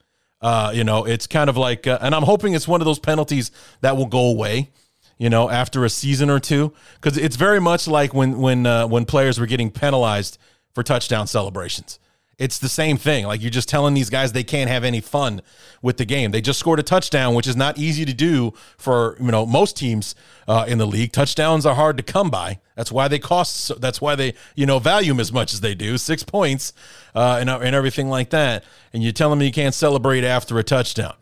Uh, 0.41 0.71
you 0.73 0.85
know, 0.85 1.05
it's 1.05 1.27
kind 1.27 1.51
of 1.51 1.57
like, 1.57 1.89
uh, 1.89 1.99
and 2.01 2.15
I'm 2.15 2.23
hoping 2.23 2.55
it's 2.55 2.69
one 2.69 2.81
of 2.81 2.85
those 2.85 3.01
penalties 3.01 3.51
that 3.81 3.97
will 3.97 4.07
go 4.07 4.31
away. 4.31 4.71
You 5.19 5.31
know, 5.31 5.49
after 5.49 5.85
a 5.85 5.89
season 5.89 6.29
or 6.29 6.39
two, 6.39 6.75
because 7.01 7.17
it's 7.17 7.37
very 7.37 7.61
much 7.61 7.89
like 7.89 8.13
when 8.13 8.39
when 8.39 8.67
uh, 8.67 8.87
when 8.87 9.07
players 9.07 9.41
were 9.41 9.47
getting 9.47 9.71
penalized 9.71 10.39
for 10.75 10.83
touchdown 10.83 11.27
celebrations. 11.27 11.99
It's 12.39 12.59
the 12.59 12.69
same 12.69 12.99
thing. 12.99 13.25
Like 13.25 13.41
you're 13.41 13.51
just 13.51 13.69
telling 13.69 13.95
these 13.95 14.11
guys 14.11 14.33
they 14.33 14.45
can't 14.45 14.69
have 14.69 14.85
any 14.85 15.01
fun 15.01 15.41
with 15.81 15.97
the 15.97 16.05
game. 16.05 16.33
They 16.33 16.43
just 16.43 16.59
scored 16.59 16.79
a 16.79 16.83
touchdown, 16.83 17.35
which 17.35 17.47
is 17.47 17.57
not 17.57 17.79
easy 17.79 18.05
to 18.05 18.13
do 18.13 18.53
for 18.77 19.17
you 19.19 19.31
know 19.31 19.47
most 19.47 19.75
teams 19.75 20.15
uh, 20.47 20.67
in 20.69 20.77
the 20.77 20.87
league. 20.87 21.13
Touchdowns 21.13 21.65
are 21.65 21.75
hard 21.75 21.97
to 21.97 22.03
come 22.03 22.29
by. 22.29 22.61
That's 22.75 22.93
why 22.93 23.09
they 23.09 23.19
cost. 23.19 23.57
So, 23.57 23.75
That's 23.75 24.03
why 24.03 24.17
they 24.17 24.35
you 24.55 24.67
know 24.67 24.79
value 24.79 25.13
them 25.13 25.21
as 25.21 25.33
much 25.33 25.55
as 25.55 25.63
they 25.63 25.75
do. 25.75 25.97
Six 25.97 26.23
points 26.25 26.75
uh, 27.15 27.39
and 27.41 27.49
and 27.49 27.75
everything 27.75 28.11
like 28.11 28.29
that. 28.31 28.65
And 28.93 29.03
you 29.03 29.13
tell 29.13 29.31
them 29.31 29.41
you 29.41 29.51
can't 29.51 29.75
celebrate 29.75 30.23
after 30.23 30.59
a 30.59 30.63
touchdown. 30.63 31.15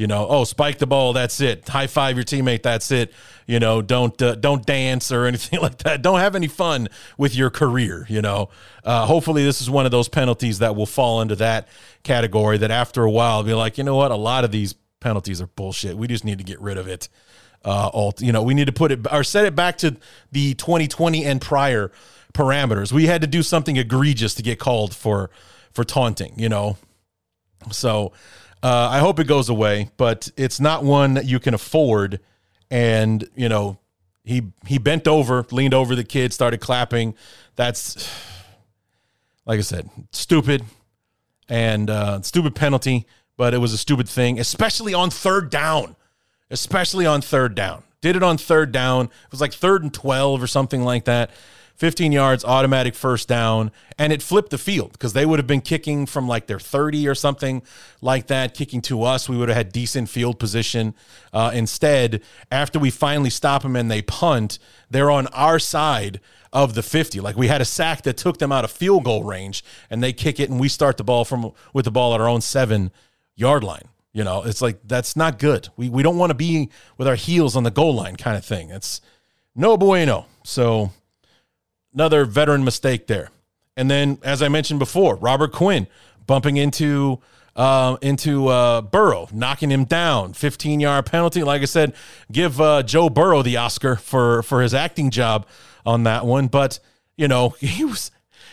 You 0.00 0.06
know, 0.06 0.26
oh, 0.30 0.44
spike 0.44 0.78
the 0.78 0.86
ball. 0.86 1.12
That's 1.12 1.42
it. 1.42 1.68
High 1.68 1.86
five 1.86 2.16
your 2.16 2.24
teammate. 2.24 2.62
That's 2.62 2.90
it. 2.90 3.12
You 3.46 3.60
know, 3.60 3.82
don't 3.82 4.20
uh, 4.22 4.34
don't 4.34 4.64
dance 4.64 5.12
or 5.12 5.26
anything 5.26 5.60
like 5.60 5.76
that. 5.78 6.00
Don't 6.00 6.20
have 6.20 6.34
any 6.34 6.48
fun 6.48 6.88
with 7.18 7.36
your 7.36 7.50
career. 7.50 8.06
You 8.08 8.22
know, 8.22 8.48
uh, 8.82 9.04
hopefully 9.04 9.44
this 9.44 9.60
is 9.60 9.68
one 9.68 9.84
of 9.84 9.90
those 9.90 10.08
penalties 10.08 10.60
that 10.60 10.74
will 10.74 10.86
fall 10.86 11.20
into 11.20 11.36
that 11.36 11.68
category. 12.02 12.56
That 12.56 12.70
after 12.70 13.04
a 13.04 13.10
while, 13.10 13.42
be 13.42 13.52
like, 13.52 13.76
you 13.76 13.84
know 13.84 13.96
what, 13.96 14.10
a 14.10 14.16
lot 14.16 14.42
of 14.42 14.50
these 14.50 14.74
penalties 15.00 15.42
are 15.42 15.48
bullshit. 15.48 15.98
We 15.98 16.06
just 16.06 16.24
need 16.24 16.38
to 16.38 16.44
get 16.44 16.58
rid 16.62 16.78
of 16.78 16.88
it. 16.88 17.10
Uh, 17.62 17.90
all 17.92 18.14
you 18.20 18.32
know, 18.32 18.42
we 18.42 18.54
need 18.54 18.68
to 18.68 18.72
put 18.72 18.92
it 18.92 19.06
or 19.12 19.22
set 19.22 19.44
it 19.44 19.54
back 19.54 19.76
to 19.78 19.98
the 20.32 20.54
2020 20.54 21.26
and 21.26 21.42
prior 21.42 21.92
parameters. 22.32 22.90
We 22.90 23.04
had 23.04 23.20
to 23.20 23.26
do 23.26 23.42
something 23.42 23.76
egregious 23.76 24.32
to 24.36 24.42
get 24.42 24.58
called 24.58 24.94
for 24.94 25.28
for 25.72 25.84
taunting. 25.84 26.32
You 26.38 26.48
know, 26.48 26.78
so 27.70 28.12
uh, 28.62 28.88
I 28.90 28.98
hope 28.98 29.18
it 29.18 29.26
goes 29.26 29.48
away, 29.48 29.90
but 29.96 30.30
it's 30.36 30.60
not 30.60 30.84
one 30.84 31.14
that 31.14 31.24
you 31.24 31.40
can 31.40 31.54
afford. 31.54 32.20
And 32.70 33.28
you 33.34 33.48
know, 33.48 33.78
he 34.24 34.42
he 34.66 34.78
bent 34.78 35.08
over, 35.08 35.46
leaned 35.50 35.74
over 35.74 35.94
the 35.94 36.04
kid, 36.04 36.32
started 36.32 36.60
clapping. 36.60 37.14
That's 37.56 38.08
like 39.46 39.58
I 39.58 39.62
said, 39.62 39.88
stupid 40.12 40.64
and 41.48 41.90
uh, 41.90 42.22
stupid 42.22 42.54
penalty, 42.54 43.06
but 43.36 43.54
it 43.54 43.58
was 43.58 43.72
a 43.72 43.78
stupid 43.78 44.08
thing, 44.08 44.38
especially 44.38 44.94
on 44.94 45.10
third 45.10 45.50
down. 45.50 45.96
Especially 46.52 47.06
on 47.06 47.22
third 47.22 47.54
down. 47.54 47.84
Did 48.00 48.16
it 48.16 48.22
on 48.22 48.36
third 48.36 48.72
down. 48.72 49.06
It 49.06 49.30
was 49.30 49.40
like 49.40 49.52
third 49.52 49.82
and 49.82 49.94
12 49.94 50.42
or 50.42 50.46
something 50.48 50.82
like 50.82 51.04
that. 51.04 51.30
15 51.80 52.12
yards, 52.12 52.44
automatic 52.44 52.94
first 52.94 53.26
down, 53.26 53.70
and 53.98 54.12
it 54.12 54.20
flipped 54.20 54.50
the 54.50 54.58
field 54.58 54.92
because 54.92 55.14
they 55.14 55.24
would 55.24 55.38
have 55.38 55.46
been 55.46 55.62
kicking 55.62 56.04
from 56.04 56.28
like 56.28 56.46
their 56.46 56.58
30 56.58 57.08
or 57.08 57.14
something 57.14 57.62
like 58.02 58.26
that, 58.26 58.52
kicking 58.52 58.82
to 58.82 59.02
us. 59.02 59.30
We 59.30 59.38
would 59.38 59.48
have 59.48 59.56
had 59.56 59.72
decent 59.72 60.10
field 60.10 60.38
position. 60.38 60.94
Uh, 61.32 61.52
instead, 61.54 62.20
after 62.52 62.78
we 62.78 62.90
finally 62.90 63.30
stop 63.30 63.62
them 63.62 63.76
and 63.76 63.90
they 63.90 64.02
punt, 64.02 64.58
they're 64.90 65.10
on 65.10 65.26
our 65.28 65.58
side 65.58 66.20
of 66.52 66.74
the 66.74 66.82
50. 66.82 67.18
Like 67.20 67.38
we 67.38 67.48
had 67.48 67.62
a 67.62 67.64
sack 67.64 68.02
that 68.02 68.18
took 68.18 68.36
them 68.36 68.52
out 68.52 68.66
of 68.66 68.70
field 68.70 69.04
goal 69.04 69.24
range, 69.24 69.64
and 69.88 70.02
they 70.02 70.12
kick 70.12 70.38
it, 70.38 70.50
and 70.50 70.60
we 70.60 70.68
start 70.68 70.98
the 70.98 71.04
ball 71.04 71.24
from 71.24 71.50
with 71.72 71.86
the 71.86 71.90
ball 71.90 72.14
at 72.14 72.20
our 72.20 72.28
own 72.28 72.42
seven 72.42 72.90
yard 73.36 73.64
line. 73.64 73.88
You 74.12 74.22
know, 74.22 74.42
it's 74.42 74.60
like 74.60 74.80
that's 74.84 75.16
not 75.16 75.38
good. 75.38 75.70
We 75.78 75.88
we 75.88 76.02
don't 76.02 76.18
want 76.18 76.28
to 76.28 76.34
be 76.34 76.68
with 76.98 77.08
our 77.08 77.14
heels 77.14 77.56
on 77.56 77.62
the 77.62 77.70
goal 77.70 77.94
line 77.94 78.16
kind 78.16 78.36
of 78.36 78.44
thing. 78.44 78.68
It's 78.68 79.00
no 79.54 79.78
bueno. 79.78 80.26
So 80.44 80.90
another 81.94 82.24
veteran 82.24 82.64
mistake 82.64 83.06
there. 83.06 83.30
And 83.76 83.90
then, 83.90 84.18
as 84.22 84.42
I 84.42 84.48
mentioned 84.48 84.78
before, 84.78 85.16
Robert 85.16 85.52
Quinn 85.52 85.86
bumping 86.26 86.56
into 86.56 87.20
uh, 87.56 87.96
into 88.00 88.48
uh, 88.48 88.80
Burrow, 88.80 89.28
knocking 89.32 89.70
him 89.70 89.84
down, 89.84 90.32
15 90.32 90.80
yard 90.80 91.06
penalty. 91.06 91.42
Like 91.42 91.62
I 91.62 91.66
said, 91.66 91.94
give 92.30 92.60
uh, 92.60 92.82
Joe 92.82 93.10
Burrow 93.10 93.42
the 93.42 93.56
Oscar 93.56 93.96
for 93.96 94.42
for 94.42 94.62
his 94.62 94.74
acting 94.74 95.10
job 95.10 95.46
on 95.84 96.04
that 96.04 96.24
one. 96.26 96.48
But 96.48 96.78
you 97.16 97.28
know, 97.28 97.50
he 97.60 97.84
was 97.84 98.10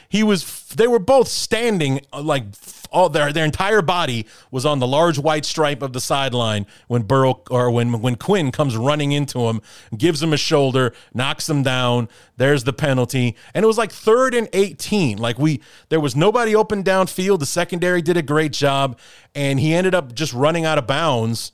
he 0.09 0.23
was 0.23 0.65
they 0.75 0.87
were 0.87 0.99
both 0.99 1.27
standing 1.27 2.01
uh, 2.13 2.21
like 2.21 2.43
all 2.91 3.09
their 3.09 3.33
their 3.33 3.45
entire 3.45 3.81
body 3.81 4.25
was 4.51 4.65
on 4.65 4.79
the 4.79 4.87
large 4.87 5.19
white 5.19 5.45
stripe 5.45 5.81
of 5.81 5.93
the 5.93 5.99
sideline 5.99 6.65
when 6.87 7.03
Burrow 7.03 7.41
or 7.49 7.69
when 7.71 8.01
when 8.01 8.15
Quinn 8.15 8.51
comes 8.51 8.77
running 8.77 9.11
into 9.11 9.47
him, 9.47 9.61
gives 9.97 10.21
him 10.21 10.33
a 10.33 10.37
shoulder, 10.37 10.93
knocks 11.13 11.49
him 11.49 11.63
down. 11.63 12.07
There's 12.37 12.63
the 12.63 12.73
penalty, 12.73 13.35
and 13.53 13.63
it 13.63 13.67
was 13.67 13.77
like 13.77 13.91
third 13.91 14.33
and 14.33 14.47
eighteen. 14.53 15.17
Like 15.17 15.37
we 15.37 15.61
there 15.89 15.99
was 15.99 16.15
nobody 16.15 16.55
open 16.55 16.83
downfield. 16.83 17.39
The 17.39 17.45
secondary 17.45 18.01
did 18.01 18.17
a 18.17 18.21
great 18.21 18.53
job, 18.53 18.97
and 19.35 19.59
he 19.59 19.73
ended 19.73 19.93
up 19.93 20.13
just 20.13 20.33
running 20.33 20.65
out 20.65 20.77
of 20.77 20.87
bounds 20.87 21.51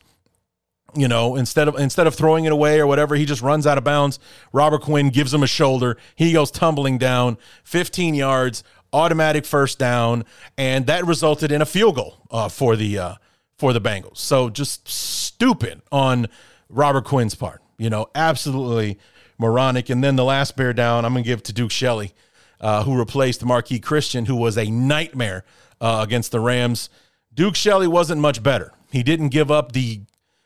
you 0.95 1.07
know, 1.07 1.35
instead 1.35 1.67
of 1.67 1.77
instead 1.79 2.07
of 2.07 2.15
throwing 2.15 2.45
it 2.45 2.51
away 2.51 2.79
or 2.79 2.87
whatever, 2.87 3.15
he 3.15 3.25
just 3.25 3.41
runs 3.41 3.65
out 3.65 3.77
of 3.77 3.83
bounds. 3.83 4.19
Robert 4.51 4.81
Quinn 4.81 5.09
gives 5.09 5.33
him 5.33 5.43
a 5.43 5.47
shoulder. 5.47 5.97
He 6.15 6.33
goes 6.33 6.51
tumbling 6.51 6.97
down 6.97 7.37
15 7.63 8.15
yards, 8.15 8.63
automatic 8.91 9.45
first 9.45 9.79
down, 9.79 10.25
and 10.57 10.85
that 10.87 11.05
resulted 11.05 11.51
in 11.51 11.61
a 11.61 11.65
field 11.65 11.95
goal 11.95 12.17
uh, 12.31 12.49
for 12.49 12.75
the 12.75 12.97
uh, 12.97 13.15
for 13.57 13.73
the 13.73 13.81
Bengals. 13.81 14.17
So 14.17 14.49
just 14.49 14.87
stupid 14.87 15.81
on 15.91 16.27
Robert 16.69 17.05
Quinn's 17.05 17.35
part. 17.35 17.61
You 17.77 17.89
know, 17.89 18.07
absolutely 18.15 18.99
moronic. 19.37 19.89
And 19.89 20.03
then 20.03 20.15
the 20.15 20.23
last 20.23 20.55
bear 20.55 20.73
down, 20.73 21.05
I'm 21.05 21.13
gonna 21.13 21.23
give 21.23 21.43
to 21.43 21.53
Duke 21.53 21.71
Shelley, 21.71 22.13
uh, 22.61 22.83
who 22.83 22.97
replaced 22.97 23.41
Marqui 23.41 23.81
Christian, 23.81 24.25
who 24.25 24.35
was 24.35 24.57
a 24.57 24.69
nightmare 24.69 25.43
uh, 25.81 26.01
against 26.03 26.31
the 26.31 26.39
Rams. 26.39 26.89
Duke 27.33 27.55
Shelley 27.55 27.87
wasn't 27.87 28.21
much 28.21 28.43
better. 28.43 28.73
He 28.91 29.01
didn't 29.01 29.29
give 29.29 29.49
up 29.49 29.71
the 29.71 30.01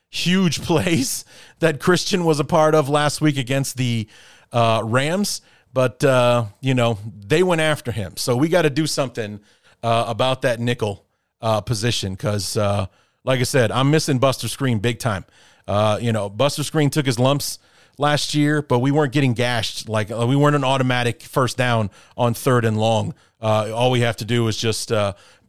huge 0.09 0.61
plays 0.63 1.25
that 1.59 1.79
Christian 1.79 2.23
was 2.23 2.39
a 2.39 2.45
part 2.45 2.75
of 2.75 2.89
last 2.89 3.21
week 3.21 3.37
against 3.37 3.77
the 3.77 4.07
uh, 4.51 4.81
Rams. 4.83 5.41
But, 5.73 6.03
uh, 6.03 6.45
you 6.61 6.73
know, 6.73 6.97
they 7.05 7.43
went 7.43 7.61
after 7.61 7.91
him. 7.91 8.17
So 8.17 8.35
we 8.35 8.49
got 8.49 8.63
to 8.63 8.69
do 8.69 8.87
something 8.87 9.39
uh, 9.83 10.05
about 10.07 10.41
that 10.41 10.59
nickel 10.59 11.05
uh, 11.41 11.61
position 11.61 12.13
because, 12.13 12.57
uh, 12.57 12.87
like 13.23 13.39
I 13.39 13.43
said, 13.43 13.71
I'm 13.71 13.91
missing 13.91 14.17
Buster 14.17 14.47
Skrine 14.47 14.81
big 14.81 14.99
time. 14.99 15.25
Uh, 15.67 15.99
you 16.01 16.11
know, 16.11 16.29
Buster 16.29 16.63
Skrine 16.63 16.89
took 16.89 17.05
his 17.05 17.19
lumps 17.19 17.59
last 17.97 18.33
year, 18.33 18.61
but 18.61 18.79
we 18.79 18.89
weren't 18.89 19.11
getting 19.11 19.33
gashed. 19.33 19.87
Like 19.89 20.09
we 20.09 20.35
weren't 20.35 20.55
an 20.55 20.63
automatic 20.63 21.21
first 21.21 21.57
down 21.57 21.91
on 22.15 22.33
third 22.33 22.63
and 22.63 22.77
long. 22.77 23.13
all 23.41 23.91
we 23.91 23.99
have 23.99 24.15
to 24.17 24.25
do 24.25 24.47
is 24.47 24.57
just 24.57 24.91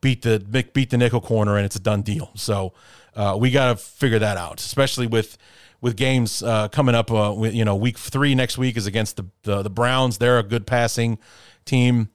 beat 0.00 0.22
the 0.22 0.40
beat 0.40 0.90
the 0.90 0.98
nickel 0.98 1.20
corner, 1.20 1.56
and 1.56 1.64
it's 1.64 1.76
a 1.76 1.80
done 1.80 2.02
deal. 2.02 2.32
So 2.34 2.72
Uh, 3.18 3.36
we 3.36 3.50
got 3.50 3.70
to 3.70 3.76
figure 3.76 4.20
that 4.20 4.36
out, 4.36 4.60
especially 4.60 5.08
with 5.08 5.36
with 5.80 5.96
games 5.96 6.42
uh, 6.42 6.68
coming 6.68 6.94
up. 6.94 7.10
Uh, 7.10 7.34
you 7.42 7.64
know, 7.64 7.74
week 7.74 7.98
three 7.98 8.34
next 8.34 8.58
week 8.58 8.76
is 8.76 8.86
against 8.86 9.16
the, 9.16 9.26
the 9.42 9.62
the 9.62 9.70
Browns. 9.70 10.18
They're 10.18 10.38
a 10.38 10.44
good 10.44 10.66
passing 10.66 11.18
team. 11.64 12.10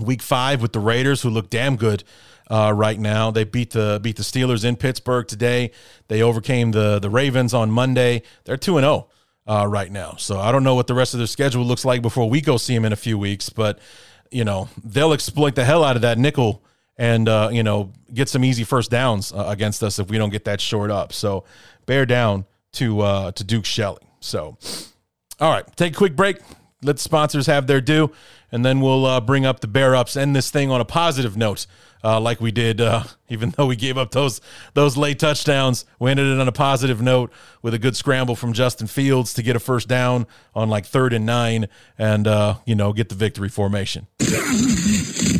Week 0.00 0.22
five 0.22 0.62
with 0.62 0.72
the 0.72 0.80
Raiders, 0.80 1.20
who 1.20 1.28
look 1.28 1.50
damn 1.50 1.76
good 1.76 2.04
uh, 2.50 2.72
right 2.74 2.98
now. 2.98 3.30
They 3.30 3.44
beat 3.44 3.72
the 3.72 4.00
beat 4.02 4.16
the 4.16 4.22
Steelers 4.22 4.64
in 4.64 4.76
Pittsburgh 4.76 5.28
today. 5.28 5.72
They 6.08 6.22
overcame 6.22 6.70
the 6.70 6.98
the 6.98 7.10
Ravens 7.10 7.52
on 7.52 7.70
Monday. 7.70 8.22
They're 8.44 8.56
two 8.56 8.78
and 8.78 8.84
zero 8.84 9.08
uh, 9.46 9.66
right 9.68 9.92
now. 9.92 10.14
So 10.16 10.40
I 10.40 10.52
don't 10.52 10.64
know 10.64 10.74
what 10.74 10.86
the 10.86 10.94
rest 10.94 11.12
of 11.12 11.18
their 11.18 11.26
schedule 11.26 11.64
looks 11.64 11.84
like 11.84 12.00
before 12.00 12.30
we 12.30 12.40
go 12.40 12.56
see 12.56 12.74
them 12.74 12.86
in 12.86 12.94
a 12.94 12.96
few 12.96 13.18
weeks. 13.18 13.50
But 13.50 13.78
you 14.30 14.44
know 14.44 14.70
they'll 14.82 15.12
exploit 15.12 15.54
the 15.54 15.66
hell 15.66 15.84
out 15.84 15.96
of 15.96 16.02
that 16.02 16.16
nickel 16.16 16.64
and 16.96 17.28
uh, 17.28 17.50
you 17.52 17.62
know 17.62 17.92
get 18.12 18.28
some 18.28 18.44
easy 18.44 18.64
first 18.64 18.90
downs 18.90 19.32
uh, 19.32 19.44
against 19.48 19.82
us 19.82 19.98
if 19.98 20.08
we 20.08 20.18
don't 20.18 20.30
get 20.30 20.44
that 20.44 20.60
short 20.60 20.90
up. 20.90 21.12
So 21.12 21.44
bear 21.86 22.06
down 22.06 22.46
to 22.72 23.00
uh, 23.00 23.32
to 23.32 23.44
Duke 23.44 23.64
Shelley. 23.64 24.02
So 24.20 24.56
all 25.40 25.50
right, 25.50 25.64
take 25.76 25.94
a 25.94 25.96
quick 25.96 26.16
break. 26.16 26.38
Let 26.82 26.96
the 26.96 27.02
sponsors 27.02 27.46
have 27.46 27.66
their 27.66 27.80
due, 27.80 28.12
and 28.52 28.64
then 28.64 28.80
we'll 28.80 29.06
uh, 29.06 29.20
bring 29.20 29.46
up 29.46 29.60
the 29.60 29.66
bear 29.66 29.96
ups. 29.96 30.16
End 30.16 30.36
this 30.36 30.50
thing 30.50 30.70
on 30.70 30.82
a 30.82 30.84
positive 30.84 31.34
note, 31.34 31.66
uh, 32.04 32.20
like 32.20 32.42
we 32.42 32.52
did. 32.52 32.78
Uh, 32.78 33.04
even 33.30 33.50
though 33.50 33.66
we 33.66 33.74
gave 33.74 33.96
up 33.96 34.10
those 34.10 34.40
those 34.74 34.96
late 34.96 35.18
touchdowns, 35.18 35.86
we 35.98 36.10
ended 36.10 36.26
it 36.26 36.38
on 36.38 36.46
a 36.46 36.52
positive 36.52 37.00
note 37.00 37.32
with 37.62 37.72
a 37.72 37.78
good 37.78 37.96
scramble 37.96 38.36
from 38.36 38.52
Justin 38.52 38.86
Fields 38.86 39.32
to 39.34 39.42
get 39.42 39.56
a 39.56 39.60
first 39.60 39.88
down 39.88 40.26
on 40.54 40.68
like 40.68 40.84
third 40.84 41.14
and 41.14 41.24
nine, 41.24 41.68
and 41.98 42.26
you 42.66 42.74
know 42.74 42.92
get 42.92 43.08
the 43.08 43.14
victory 43.14 43.48
formation. 43.48 44.06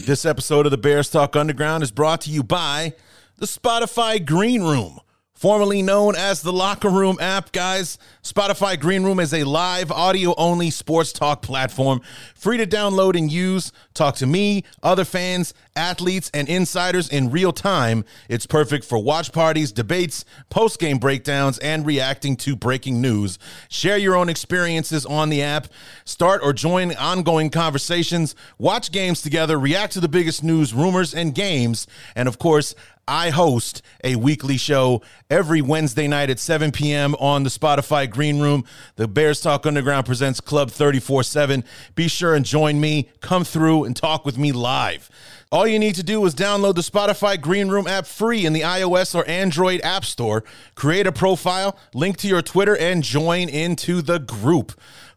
this 0.06 0.25
episode 0.26 0.66
of 0.66 0.70
the 0.70 0.78
Bears 0.78 1.08
Talk 1.08 1.34
Underground 1.34 1.82
is 1.82 1.90
brought 1.90 2.20
to 2.23 2.30
you 2.30 2.42
by 2.42 2.92
the 3.38 3.46
Spotify 3.46 4.25
Green 4.25 4.62
Room 4.62 5.00
formerly 5.44 5.82
known 5.82 6.16
as 6.16 6.40
the 6.40 6.50
Locker 6.50 6.88
Room 6.88 7.18
app, 7.20 7.52
guys. 7.52 7.98
Spotify 8.22 8.80
Green 8.80 9.02
Room 9.02 9.20
is 9.20 9.34
a 9.34 9.44
live 9.44 9.92
audio 9.92 10.34
only 10.38 10.70
sports 10.70 11.12
talk 11.12 11.42
platform, 11.42 12.00
free 12.34 12.56
to 12.56 12.66
download 12.66 13.14
and 13.14 13.30
use. 13.30 13.70
Talk 13.92 14.14
to 14.16 14.26
me, 14.26 14.64
other 14.82 15.04
fans, 15.04 15.52
athletes, 15.76 16.30
and 16.32 16.48
insiders 16.48 17.10
in 17.10 17.30
real 17.30 17.52
time. 17.52 18.06
It's 18.30 18.46
perfect 18.46 18.86
for 18.86 18.98
watch 18.98 19.32
parties, 19.32 19.70
debates, 19.70 20.24
post 20.48 20.80
game 20.80 20.96
breakdowns, 20.96 21.58
and 21.58 21.84
reacting 21.84 22.36
to 22.38 22.56
breaking 22.56 23.02
news. 23.02 23.38
Share 23.68 23.98
your 23.98 24.16
own 24.16 24.30
experiences 24.30 25.04
on 25.04 25.28
the 25.28 25.42
app, 25.42 25.68
start 26.06 26.40
or 26.42 26.54
join 26.54 26.96
ongoing 26.96 27.50
conversations, 27.50 28.34
watch 28.56 28.90
games 28.90 29.20
together, 29.20 29.58
react 29.58 29.92
to 29.92 30.00
the 30.00 30.08
biggest 30.08 30.42
news, 30.42 30.72
rumors, 30.72 31.12
and 31.12 31.34
games, 31.34 31.86
and 32.16 32.28
of 32.28 32.38
course, 32.38 32.74
I 33.06 33.30
host 33.30 33.82
a 34.02 34.16
weekly 34.16 34.56
show 34.56 35.02
every 35.28 35.61
Wednesday 35.61 36.08
night 36.08 36.30
at 36.30 36.38
7 36.38 36.73
p.m. 36.73 37.14
on 37.16 37.42
the 37.42 37.50
Spotify 37.50 38.08
Green 38.08 38.40
Room. 38.40 38.64
The 38.96 39.06
Bears 39.06 39.40
Talk 39.40 39.66
Underground 39.66 40.06
presents 40.06 40.40
Club 40.40 40.70
34 40.70 41.23
7. 41.23 41.64
Be 41.94 42.08
sure 42.08 42.34
and 42.34 42.44
join 42.44 42.80
me. 42.80 43.11
Come 43.20 43.44
through 43.44 43.84
and 43.84 43.94
talk 43.94 44.25
with 44.25 44.38
me 44.38 44.52
live. 44.52 45.11
All 45.52 45.66
you 45.66 45.78
need 45.78 45.94
to 45.96 46.02
do 46.02 46.25
is 46.25 46.34
download 46.34 46.75
the 46.75 46.80
Spotify 46.80 47.40
Green 47.40 47.68
Room 47.68 47.87
app 47.87 48.06
free 48.06 48.44
in 48.44 48.52
the 48.52 48.62
iOS 48.62 49.14
or 49.14 49.25
Android 49.28 49.80
App 49.82 50.04
Store, 50.04 50.42
create 50.75 51.06
a 51.06 51.12
profile, 51.12 51.78
link 51.94 52.16
to 52.18 52.26
your 52.26 52.42
Twitter, 52.42 52.76
and 52.76 53.04
join 53.04 53.49
into 53.49 54.02
the 54.02 54.18
group. 54.18 54.73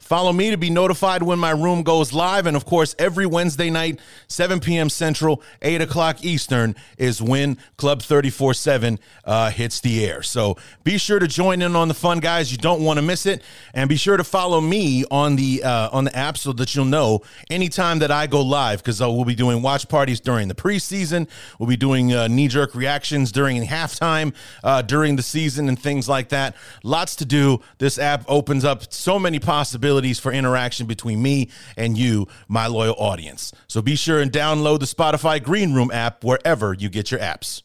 Follow 0.08 0.32
me 0.32 0.52
to 0.52 0.58
be 0.58 0.70
notified 0.70 1.22
when 1.22 1.38
my 1.38 1.50
room 1.50 1.84
goes 1.84 2.14
live. 2.14 2.46
And 2.46 2.56
of 2.56 2.64
course, 2.64 2.96
every 2.98 3.26
Wednesday 3.26 3.70
night, 3.70 4.00
7 4.30 4.62
p.m. 4.62 4.90
Central, 4.90 5.42
8 5.62 5.82
o'clock 5.82 6.24
Eastern, 6.24 6.78
is 6.98 7.22
when 7.22 7.58
Club 7.76 8.02
34 8.02 8.54
7 8.54 9.00
uh, 9.26 9.50
hits 9.50 9.82
the 9.82 10.06
air. 10.06 10.24
So 10.24 10.56
be 10.86 10.98
sure 10.98 11.20
to 11.20 11.28
join 11.28 11.62
in 11.62 11.76
on 11.76 11.90
the 11.90 11.94
fun, 11.94 12.22
guys. 12.22 12.54
You 12.54 12.58
don't 12.58 12.86
want 12.86 13.00
to 13.00 13.02
miss 13.02 13.26
it. 13.26 13.44
And 13.74 13.90
be 13.90 13.98
sure 13.98 14.16
to 14.16 14.24
follow 14.24 14.62
me 14.62 15.04
on 15.12 15.36
the 15.36 15.62
uh, 15.62 15.90
on 15.92 16.06
the 16.06 16.16
app 16.16 16.38
so 16.38 16.54
that 16.54 16.74
you'll 16.74 16.86
know 16.86 17.24
anytime 17.50 18.00
that 18.00 18.10
I 18.10 18.28
go 18.28 18.42
live 18.42 18.80
because 18.80 19.02
uh, 19.02 19.12
we'll 19.12 19.26
be 19.26 19.36
doing 19.36 19.62
watch 19.62 19.90
parties 19.90 20.22
during 20.22 20.48
the 20.48 20.56
preseason. 20.56 21.28
We'll 21.60 21.68
be 21.68 21.76
doing 21.76 22.14
uh, 22.14 22.30
knee 22.30 22.48
jerk 22.48 22.76
reactions 22.76 23.34
during 23.34 23.62
halftime 23.68 24.34
uh, 24.64 24.84
during 24.84 25.18
the 25.18 25.24
season 25.24 25.68
and 25.68 25.78
things 25.78 26.08
like 26.08 26.30
that. 26.30 26.56
Lots 26.82 27.18
to 27.18 27.26
do. 27.26 27.60
This 27.78 28.00
app 28.00 28.24
opens 28.30 28.64
up 28.64 28.94
so 28.94 29.20
many 29.20 29.40
possibilities 29.40 29.97
possibilities 29.98 30.20
for 30.20 30.32
interaction 30.32 30.86
between 30.86 31.22
me 31.22 31.50
and 31.76 31.98
you, 31.98 32.28
my 32.48 32.68
loyal 32.68 32.96
audience. 32.98 33.52
So 33.68 33.82
be 33.82 33.96
sure 33.96 34.22
and 34.22 34.32
download 34.32 34.80
the 34.80 34.86
Spotify 34.86 35.44
Green 35.44 35.74
Room 35.74 35.90
app 35.92 36.24
wherever 36.24 36.74
you 36.74 36.90
get 36.90 37.10
your 37.10 37.20
apps. 37.20 37.64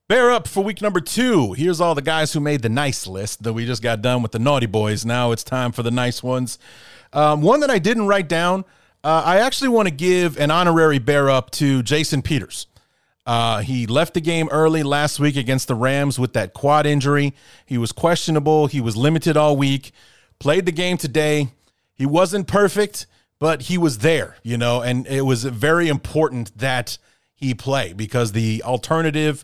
Bear 0.08 0.30
up 0.30 0.46
for 0.46 0.62
week 0.62 0.80
number 0.80 1.00
two. 1.00 1.52
Here's 1.54 1.80
all 1.80 1.94
the 1.96 2.02
guys 2.02 2.32
who 2.32 2.40
made 2.40 2.62
the 2.62 2.68
nice 2.68 3.06
list 3.06 3.42
that 3.42 3.52
we 3.52 3.66
just 3.66 3.82
got 3.82 4.02
done 4.02 4.22
with 4.22 4.32
the 4.32 4.38
naughty 4.38 4.66
boys. 4.66 5.04
Now 5.04 5.32
it's 5.32 5.42
time 5.42 5.72
for 5.72 5.82
the 5.82 5.90
nice 5.90 6.22
ones. 6.22 6.58
Um, 7.12 7.42
one 7.42 7.60
that 7.60 7.70
I 7.70 7.78
didn't 7.80 8.06
write 8.06 8.28
down, 8.28 8.64
uh, 9.02 9.22
I 9.24 9.38
actually 9.38 9.70
want 9.70 9.88
to 9.88 9.94
give 9.94 10.38
an 10.38 10.50
honorary 10.50 11.00
bear 11.00 11.28
up 11.28 11.50
to 11.52 11.82
Jason 11.82 12.22
Peters. 12.22 12.68
Uh, 13.26 13.60
he 13.60 13.86
left 13.86 14.14
the 14.14 14.20
game 14.20 14.48
early 14.52 14.82
last 14.82 15.18
week 15.18 15.36
against 15.36 15.66
the 15.66 15.74
Rams 15.74 16.18
with 16.18 16.34
that 16.34 16.52
quad 16.52 16.86
injury. 16.86 17.34
He 17.64 17.78
was 17.78 17.90
questionable. 17.90 18.66
He 18.66 18.82
was 18.82 18.96
limited 18.96 19.36
all 19.36 19.56
week 19.56 19.92
played 20.44 20.66
the 20.66 20.72
game 20.72 20.98
today. 20.98 21.48
He 21.94 22.04
wasn't 22.04 22.46
perfect, 22.46 23.06
but 23.38 23.62
he 23.62 23.78
was 23.78 24.00
there, 24.00 24.36
you 24.42 24.58
know, 24.58 24.82
and 24.82 25.06
it 25.06 25.22
was 25.22 25.42
very 25.44 25.88
important 25.88 26.58
that 26.58 26.98
he 27.34 27.54
play 27.54 27.94
because 27.94 28.32
the 28.32 28.62
alternative 28.62 29.42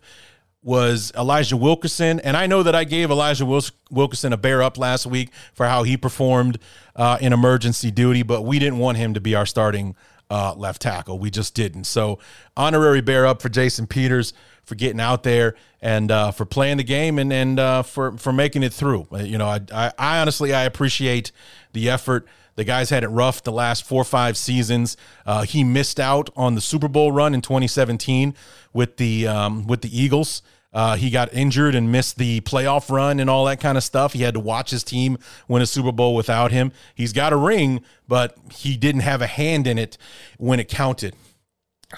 was 0.63 1.11
Elijah 1.17 1.57
Wilkinson. 1.57 2.21
And 2.21 2.37
I 2.37 2.47
know 2.47 2.63
that 2.63 2.75
I 2.75 2.85
gave 2.85 3.11
Elijah 3.11 3.47
Wilkinson 3.91 4.35
a 4.35 4.37
bear 4.37 4.63
up 4.63 4.77
last 4.77 5.07
week 5.07 5.31
for 5.55 5.65
how 5.65 5.85
he 5.85 5.97
performed 5.97 6.59
uh, 6.95 7.17
in 7.19 7.33
emergency 7.33 7.91
duty, 7.91 8.23
but 8.23 8.43
we 8.43 8.59
didn't 8.59 8.79
want 8.79 8.99
him 8.99 9.15
to 9.15 9.23
be 9.23 9.35
our 9.35 9.47
starting 9.47 9.97
uh, 10.31 10.55
left 10.55 10.81
tackle. 10.83 11.19
We 11.19 11.31
just 11.31 11.55
didn't. 11.55 11.85
So, 11.85 12.19
honorary 12.57 13.01
bear 13.01 13.27
up 13.27 13.43
for 13.43 13.49
Jason 13.49 13.87
Peters 13.87 14.33
for 14.63 14.77
getting 14.77 15.01
out 15.01 15.25
there 15.25 15.57
and 15.83 16.11
uh, 16.11 16.31
for 16.31 16.45
playing 16.45 16.77
the 16.77 16.85
game 16.85 17.19
and 17.19 17.33
and 17.33 17.59
uh, 17.59 17.83
for 17.83 18.17
for 18.17 18.33
making 18.33 18.63
it 18.63 18.73
through. 18.73 19.09
Uh, 19.13 19.19
you 19.19 19.37
know, 19.37 19.47
I, 19.47 19.61
I, 19.75 19.93
I 19.99 20.19
honestly 20.21 20.55
I 20.55 20.63
appreciate 20.63 21.33
the 21.73 21.91
effort. 21.91 22.27
The 22.57 22.65
guys 22.65 22.91
had 22.91 23.05
it 23.05 23.09
rough 23.09 23.43
the 23.43 23.53
last 23.53 23.85
four 23.85 24.03
or 24.03 24.05
five 24.05 24.37
seasons. 24.37 24.97
Uh, 25.25 25.43
he 25.43 25.65
missed 25.65 25.99
out 25.99 26.31
on 26.37 26.55
the 26.55 26.61
Super 26.61 26.89
Bowl 26.89 27.11
run 27.11 27.35
in 27.35 27.41
2017 27.41 28.35
with 28.73 28.97
the 28.97 29.27
um, 29.27 29.67
with 29.67 29.83
the 29.83 29.99
Eagles. 29.99 30.43
Uh, 30.73 30.97
he 30.97 31.11
got 31.11 31.33
injured 31.35 31.75
and 31.75 31.91
missed 31.91 32.17
the 32.17 32.41
playoff 32.43 32.91
run 32.91 33.19
and 33.19 33.29
all 33.29 33.45
that 33.45 33.59
kind 33.61 33.77
of 33.77 33.83
stuff. 33.83 34.13
He 34.13 34.23
had 34.23 34.35
to 34.35 34.41
watch 34.41 34.71
his 34.71 34.85
team 34.85 35.19
win 35.49 35.63
a 35.63 35.67
Super 35.67 35.91
Bowl 35.91 36.15
without 36.15 36.53
him. 36.53 36.73
He's 36.95 37.13
got 37.13 37.33
a 37.33 37.37
ring, 37.37 37.83
but 38.07 38.37
he 38.53 38.77
didn't 38.77 39.01
have 39.01 39.21
a 39.21 39.27
hand 39.27 39.67
in 39.67 39.79
it 39.79 39.99
when 40.39 40.61
it 40.61 40.69
counted. 40.69 41.17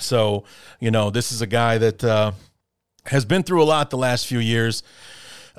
So, 0.01 0.45
you 0.81 0.91
know, 0.91 1.11
this 1.11 1.33
is 1.33 1.43
a 1.43 1.47
guy 1.47 1.77
that 1.79 2.03
uh, 2.03 2.33
has 3.07 3.27
been 3.27 3.43
through 3.43 3.63
a 3.63 3.65
lot 3.65 3.91
the 3.91 3.99
last 3.99 4.27
few 4.27 4.39
years. 4.39 4.83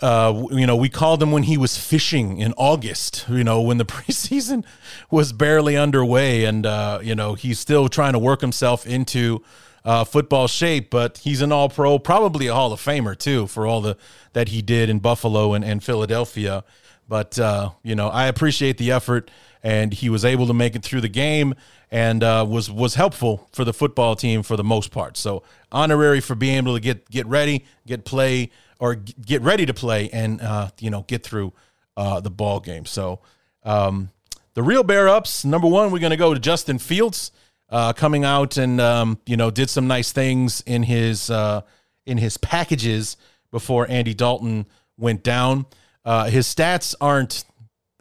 Uh, 0.02 0.48
you 0.50 0.66
know, 0.66 0.76
we 0.76 0.90
called 0.90 1.22
him 1.22 1.32
when 1.32 1.44
he 1.44 1.56
was 1.56 1.78
fishing 1.78 2.40
in 2.40 2.52
August, 2.58 3.26
you 3.30 3.44
know, 3.44 3.62
when 3.62 3.78
the 3.78 3.86
preseason 3.86 4.66
was 5.12 5.32
barely 5.34 5.78
underway. 5.78 6.46
And, 6.46 6.66
uh, 6.66 7.00
you 7.04 7.14
know, 7.14 7.36
he's 7.36 7.60
still 7.60 7.90
trying 7.90 8.14
to 8.14 8.20
work 8.20 8.42
himself 8.42 8.88
into 8.88 9.44
uh, 9.86 10.04
football 10.04 10.48
shape, 10.48 10.90
but 10.90 11.20
he's 11.20 11.42
an 11.42 11.52
all 11.52 11.70
pro, 11.70 12.00
probably 12.00 12.48
a 12.48 12.54
Hall 12.54 12.72
of 12.72 12.80
Famer, 12.80 13.18
too, 13.18 13.48
for 13.48 13.68
all 13.68 13.82
the 13.82 13.98
that 14.34 14.50
he 14.50 14.62
did 14.62 14.90
in 14.90 15.00
Buffalo 15.00 15.54
and, 15.54 15.64
and 15.64 15.84
Philadelphia. 15.84 16.64
But, 17.08 17.38
uh, 17.38 17.72
you 17.84 17.96
know, 17.96 18.08
I 18.08 18.28
appreciate 18.28 18.78
the 18.78 18.92
effort, 18.92 19.30
and 19.62 19.94
he 19.94 20.10
was 20.10 20.24
able 20.24 20.48
to 20.48 20.54
make 20.54 20.76
it 20.76 20.84
through 20.84 21.02
the 21.02 21.10
game 21.10 21.56
and 21.94 22.24
uh, 22.24 22.44
was 22.50 22.72
was 22.72 22.96
helpful 22.96 23.48
for 23.54 23.64
the 23.64 23.72
football 23.72 24.16
team 24.16 24.42
for 24.42 24.58
the 24.58 24.64
most 24.64 24.90
part. 24.90 25.16
So 25.16 25.44
honorary 25.72 26.22
for 26.22 26.34
being 26.34 26.58
able 26.58 26.74
to 26.74 26.80
get 26.80 27.08
get 27.12 27.28
ready, 27.28 27.66
get 27.86 28.04
play, 28.04 28.50
or 28.80 28.96
get 28.96 29.44
ready 29.44 29.68
to 29.68 29.76
play, 29.76 30.10
and 30.10 30.42
uh, 30.42 30.70
you 30.80 30.90
know 30.90 31.04
get 31.04 31.22
through 31.22 31.54
uh, 31.96 32.20
the 32.20 32.32
ball 32.32 32.60
game. 32.60 32.88
So 32.88 33.20
um, 33.62 34.10
the 34.56 34.64
real 34.64 34.82
bear 34.82 35.08
ups. 35.08 35.46
Number 35.46 35.68
one, 35.68 35.92
we're 35.92 36.00
going 36.00 36.10
to 36.10 36.18
go 36.18 36.34
to 36.34 36.40
Justin 36.40 36.80
Fields 36.80 37.32
uh, 37.74 37.92
coming 37.92 38.24
out 38.24 38.56
and 38.58 38.80
um, 38.80 39.20
you 39.26 39.36
know 39.36 39.50
did 39.50 39.70
some 39.70 39.88
nice 39.88 40.12
things 40.12 40.62
in 40.68 40.84
his 40.84 41.32
uh, 41.32 41.62
in 42.06 42.20
his 42.20 42.38
packages 42.38 43.18
before 43.52 43.90
Andy 43.90 44.14
Dalton 44.14 44.68
went 44.98 45.24
down. 45.24 45.66
Uh, 46.06 46.26
his 46.26 46.46
stats 46.46 46.94
aren't 47.02 47.46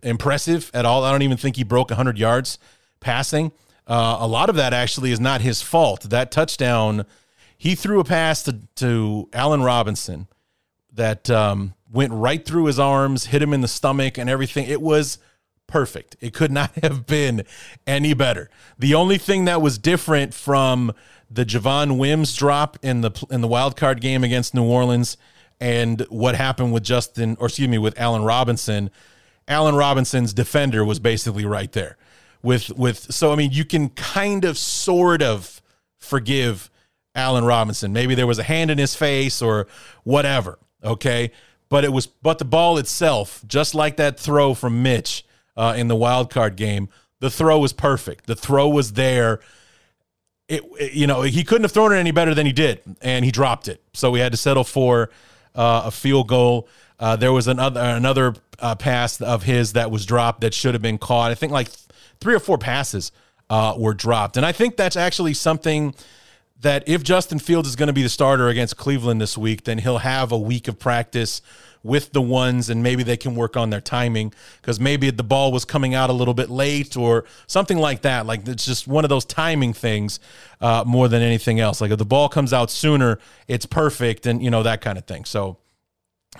impressive 0.02 0.70
at 0.74 0.84
all. 0.84 1.04
I 1.04 1.10
don't 1.10 1.22
even 1.22 1.38
think 1.38 1.56
he 1.56 1.64
broke 1.64 1.88
100 1.88 2.18
yards 2.18 2.58
passing. 3.00 3.50
Uh, 3.86 4.18
a 4.20 4.26
lot 4.26 4.50
of 4.50 4.56
that 4.56 4.74
actually 4.74 5.10
is 5.10 5.20
not 5.20 5.40
his 5.40 5.62
fault. 5.62 6.02
That 6.10 6.30
touchdown, 6.30 7.06
he 7.56 7.74
threw 7.74 8.00
a 8.00 8.04
pass 8.04 8.42
to, 8.44 8.58
to 8.76 9.28
Allen 9.32 9.62
Robinson 9.62 10.26
that 10.92 11.30
um, 11.30 11.74
went 11.90 12.12
right 12.12 12.44
through 12.44 12.66
his 12.66 12.78
arms, 12.78 13.26
hit 13.26 13.40
him 13.40 13.52
in 13.52 13.60
the 13.62 13.68
stomach, 13.68 14.18
and 14.18 14.28
everything. 14.28 14.66
It 14.66 14.82
was 14.82 15.18
perfect. 15.72 16.16
It 16.20 16.34
could 16.34 16.52
not 16.60 16.70
have 16.82 17.06
been 17.06 17.44
any 17.86 18.14
better. 18.14 18.50
The 18.78 18.94
only 18.94 19.18
thing 19.18 19.46
that 19.46 19.60
was 19.60 19.78
different 19.78 20.34
from 20.34 20.92
the 21.30 21.44
Javon 21.44 21.98
Wims 21.98 22.36
drop 22.36 22.78
in 22.82 23.00
the 23.00 23.26
in 23.30 23.40
the 23.40 23.48
wild 23.48 23.74
card 23.76 24.00
game 24.00 24.22
against 24.22 24.54
New 24.54 24.64
Orleans 24.64 25.16
and 25.60 26.02
what 26.10 26.34
happened 26.34 26.72
with 26.72 26.82
Justin, 26.82 27.36
or 27.40 27.46
excuse 27.46 27.68
me, 27.68 27.78
with 27.78 27.98
Allen 27.98 28.22
Robinson. 28.22 28.90
Allen 29.48 29.74
Robinson's 29.74 30.32
defender 30.32 30.84
was 30.84 31.00
basically 31.00 31.44
right 31.44 31.72
there. 31.72 31.96
With 32.42 32.70
with 32.76 33.12
so 33.12 33.32
I 33.32 33.36
mean 33.36 33.50
you 33.50 33.64
can 33.64 33.88
kind 33.90 34.44
of 34.44 34.58
sort 34.58 35.22
of 35.22 35.62
forgive 35.98 36.70
Allen 37.14 37.44
Robinson. 37.44 37.92
Maybe 37.92 38.14
there 38.14 38.26
was 38.26 38.38
a 38.38 38.44
hand 38.44 38.70
in 38.70 38.78
his 38.78 38.94
face 38.94 39.40
or 39.40 39.66
whatever. 40.04 40.58
Okay. 40.84 41.32
But 41.68 41.84
it 41.84 41.92
was 41.92 42.06
but 42.06 42.38
the 42.38 42.44
ball 42.44 42.76
itself, 42.76 43.42
just 43.46 43.74
like 43.74 43.96
that 43.96 44.20
throw 44.20 44.52
from 44.52 44.82
Mitch 44.82 45.24
uh, 45.56 45.74
in 45.76 45.88
the 45.88 45.96
wild 45.96 46.30
card 46.30 46.56
game, 46.56 46.88
the 47.20 47.30
throw 47.30 47.58
was 47.58 47.72
perfect. 47.72 48.26
The 48.26 48.34
throw 48.34 48.68
was 48.68 48.94
there. 48.94 49.40
It, 50.48 50.62
it, 50.78 50.92
you 50.92 51.06
know 51.06 51.22
he 51.22 51.44
couldn't 51.44 51.62
have 51.62 51.72
thrown 51.72 51.92
it 51.92 51.96
any 51.96 52.10
better 52.10 52.34
than 52.34 52.46
he 52.46 52.52
did, 52.52 52.80
and 53.00 53.24
he 53.24 53.30
dropped 53.30 53.68
it. 53.68 53.82
So 53.92 54.10
we 54.10 54.20
had 54.20 54.32
to 54.32 54.38
settle 54.38 54.64
for 54.64 55.10
uh, 55.54 55.82
a 55.86 55.90
field 55.90 56.28
goal. 56.28 56.68
Uh, 56.98 57.16
there 57.16 57.32
was 57.32 57.46
another 57.46 57.80
another 57.80 58.34
uh, 58.58 58.74
pass 58.74 59.20
of 59.20 59.44
his 59.44 59.74
that 59.74 59.90
was 59.90 60.04
dropped 60.04 60.40
that 60.42 60.52
should 60.52 60.74
have 60.74 60.82
been 60.82 60.98
caught. 60.98 61.30
I 61.30 61.34
think 61.34 61.52
like 61.52 61.68
three 62.20 62.34
or 62.34 62.40
four 62.40 62.58
passes 62.58 63.12
uh, 63.48 63.74
were 63.78 63.94
dropped, 63.94 64.36
and 64.36 64.44
I 64.44 64.52
think 64.52 64.76
that's 64.76 64.96
actually 64.96 65.34
something 65.34 65.94
that 66.60 66.84
if 66.88 67.02
Justin 67.02 67.38
Fields 67.38 67.68
is 67.68 67.76
going 67.76 67.88
to 67.88 67.92
be 67.92 68.02
the 68.02 68.08
starter 68.08 68.48
against 68.48 68.76
Cleveland 68.76 69.20
this 69.20 69.36
week, 69.36 69.64
then 69.64 69.78
he'll 69.78 69.98
have 69.98 70.32
a 70.32 70.38
week 70.38 70.68
of 70.68 70.78
practice 70.78 71.42
with 71.82 72.12
the 72.12 72.22
ones 72.22 72.70
and 72.70 72.82
maybe 72.82 73.02
they 73.02 73.16
can 73.16 73.34
work 73.34 73.56
on 73.56 73.70
their 73.70 73.80
timing 73.80 74.32
because 74.60 74.78
maybe 74.78 75.10
the 75.10 75.24
ball 75.24 75.50
was 75.50 75.64
coming 75.64 75.94
out 75.94 76.10
a 76.10 76.12
little 76.12 76.34
bit 76.34 76.48
late 76.48 76.96
or 76.96 77.24
something 77.46 77.78
like 77.78 78.02
that. 78.02 78.26
Like 78.26 78.46
it's 78.46 78.64
just 78.64 78.86
one 78.86 79.04
of 79.04 79.08
those 79.08 79.24
timing 79.24 79.72
things 79.72 80.20
uh, 80.60 80.84
more 80.86 81.08
than 81.08 81.22
anything 81.22 81.60
else. 81.60 81.80
Like 81.80 81.90
if 81.90 81.98
the 81.98 82.04
ball 82.04 82.28
comes 82.28 82.52
out 82.52 82.70
sooner, 82.70 83.18
it's 83.48 83.66
perfect 83.66 84.26
and, 84.26 84.42
you 84.42 84.50
know, 84.50 84.62
that 84.62 84.80
kind 84.80 84.96
of 84.96 85.06
thing. 85.06 85.24
So, 85.24 85.58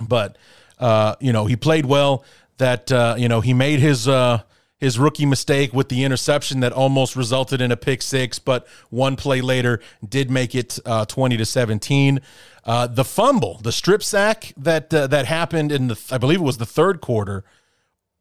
but, 0.01 0.39
uh, 0.79 1.17
you 1.21 1.33
know, 1.33 1.47
he 1.47 1.57
played 1.57 1.87
well 1.87 2.25
that, 2.59 2.91
uh, 2.93 3.17
you 3.19 3.29
know, 3.29 3.41
he 3.41 3.53
made 3.53 3.81
his, 3.81 4.07
uh, 4.07 4.43
his 4.83 4.99
rookie 4.99 5.27
mistake 5.27 5.73
with 5.73 5.89
the 5.89 6.03
interception 6.03 6.59
that 6.59 6.73
almost 6.73 7.15
resulted 7.15 7.61
in 7.61 7.71
a 7.71 7.77
pick 7.77 8.03
six, 8.03 8.41
but 8.41 8.67
one 8.91 9.15
play 9.15 9.41
later 9.41 9.79
did 10.09 10.29
make 10.29 10.57
it 10.57 10.77
uh, 10.85 11.05
20 11.05 11.37
to 11.37 11.47
17. 11.47 12.21
Uh, 12.65 12.87
the 12.87 13.05
fumble, 13.05 13.59
the 13.63 13.73
strip 13.73 14.03
sack 14.03 14.53
that 14.57 14.93
uh, 14.95 15.07
that 15.09 15.27
happened 15.27 15.73
in 15.73 15.89
the, 15.89 16.01
I 16.11 16.19
believe 16.19 16.41
it 16.41 16.45
was 16.45 16.59
the 16.59 16.67
third 16.67 17.01
quarter, 17.01 17.45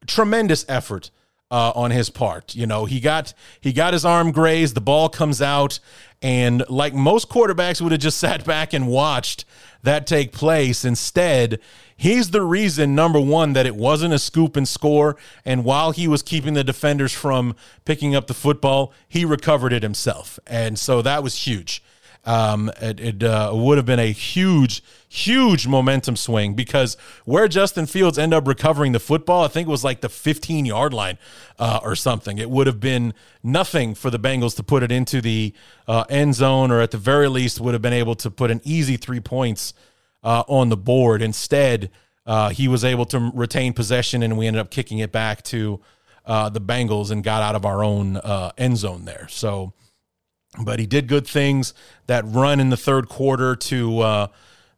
tremendous 0.06 0.64
effort 0.68 1.10
uh, 1.52 1.70
on 1.74 1.90
his 1.90 2.08
part. 2.08 2.54
You 2.54 2.66
know, 2.66 2.86
he 2.86 2.98
got 2.98 3.34
he 3.60 3.72
got 3.72 3.92
his 3.92 4.04
arm 4.04 4.32
grazed. 4.32 4.74
The 4.74 4.80
ball 4.80 5.08
comes 5.08 5.42
out, 5.42 5.78
and 6.22 6.64
like 6.68 6.94
most 6.94 7.28
quarterbacks 7.28 7.80
would 7.80 7.92
have 7.92 8.00
just 8.00 8.18
sat 8.26 8.44
back 8.44 8.72
and 8.72 8.88
watched 8.88 9.44
that 9.82 10.06
take 10.06 10.32
place. 10.32 10.84
Instead, 10.84 11.60
he's 11.94 12.30
the 12.30 12.42
reason 12.42 12.94
number 12.94 13.20
one 13.20 13.52
that 13.52 13.66
it 13.66 13.76
wasn't 13.76 14.14
a 14.14 14.18
scoop 14.18 14.56
and 14.56 14.66
score. 14.66 15.16
And 15.44 15.62
while 15.62 15.92
he 15.92 16.08
was 16.08 16.22
keeping 16.22 16.54
the 16.54 16.64
defenders 16.64 17.12
from 17.12 17.54
picking 17.84 18.14
up 18.14 18.26
the 18.28 18.34
football, 18.34 18.92
he 19.06 19.24
recovered 19.24 19.74
it 19.74 19.82
himself, 19.82 20.40
and 20.48 20.78
so 20.78 21.02
that 21.02 21.22
was 21.22 21.46
huge. 21.46 21.82
Um, 22.24 22.70
it, 22.80 23.00
it 23.00 23.22
uh, 23.24 23.50
would 23.52 23.78
have 23.78 23.86
been 23.86 23.98
a 23.98 24.12
huge, 24.12 24.82
huge 25.08 25.66
momentum 25.66 26.14
swing 26.14 26.54
because 26.54 26.96
where 27.24 27.48
Justin 27.48 27.86
Fields 27.86 28.16
ended 28.16 28.36
up 28.36 28.46
recovering 28.46 28.92
the 28.92 29.00
football, 29.00 29.44
I 29.44 29.48
think 29.48 29.66
it 29.66 29.70
was 29.70 29.82
like 29.82 30.02
the 30.02 30.08
15 30.08 30.64
yard 30.64 30.94
line 30.94 31.18
uh, 31.58 31.80
or 31.82 31.96
something. 31.96 32.38
It 32.38 32.48
would 32.48 32.68
have 32.68 32.78
been 32.78 33.12
nothing 33.42 33.94
for 33.94 34.08
the 34.08 34.20
Bengals 34.20 34.54
to 34.56 34.62
put 34.62 34.84
it 34.84 34.92
into 34.92 35.20
the 35.20 35.52
uh, 35.88 36.04
end 36.08 36.34
zone, 36.36 36.70
or 36.70 36.80
at 36.80 36.92
the 36.92 36.98
very 36.98 37.28
least, 37.28 37.60
would 37.60 37.74
have 37.74 37.82
been 37.82 37.92
able 37.92 38.14
to 38.16 38.30
put 38.30 38.50
an 38.52 38.60
easy 38.62 38.96
three 38.96 39.20
points 39.20 39.74
uh, 40.22 40.44
on 40.46 40.68
the 40.68 40.76
board. 40.76 41.22
Instead, 41.22 41.90
uh, 42.24 42.50
he 42.50 42.68
was 42.68 42.84
able 42.84 43.04
to 43.06 43.32
retain 43.34 43.72
possession, 43.72 44.22
and 44.22 44.38
we 44.38 44.46
ended 44.46 44.60
up 44.60 44.70
kicking 44.70 44.98
it 44.98 45.10
back 45.10 45.42
to 45.42 45.80
uh, 46.24 46.48
the 46.48 46.60
Bengals 46.60 47.10
and 47.10 47.24
got 47.24 47.42
out 47.42 47.56
of 47.56 47.66
our 47.66 47.82
own 47.82 48.16
end 48.56 48.78
zone 48.78 49.06
there. 49.06 49.26
So 49.28 49.72
but 50.60 50.78
he 50.78 50.86
did 50.86 51.08
good 51.08 51.26
things. 51.26 51.74
That 52.06 52.24
run 52.26 52.60
in 52.60 52.70
the 52.70 52.76
third 52.76 53.08
quarter 53.08 53.56
to 53.56 54.00
uh, 54.00 54.26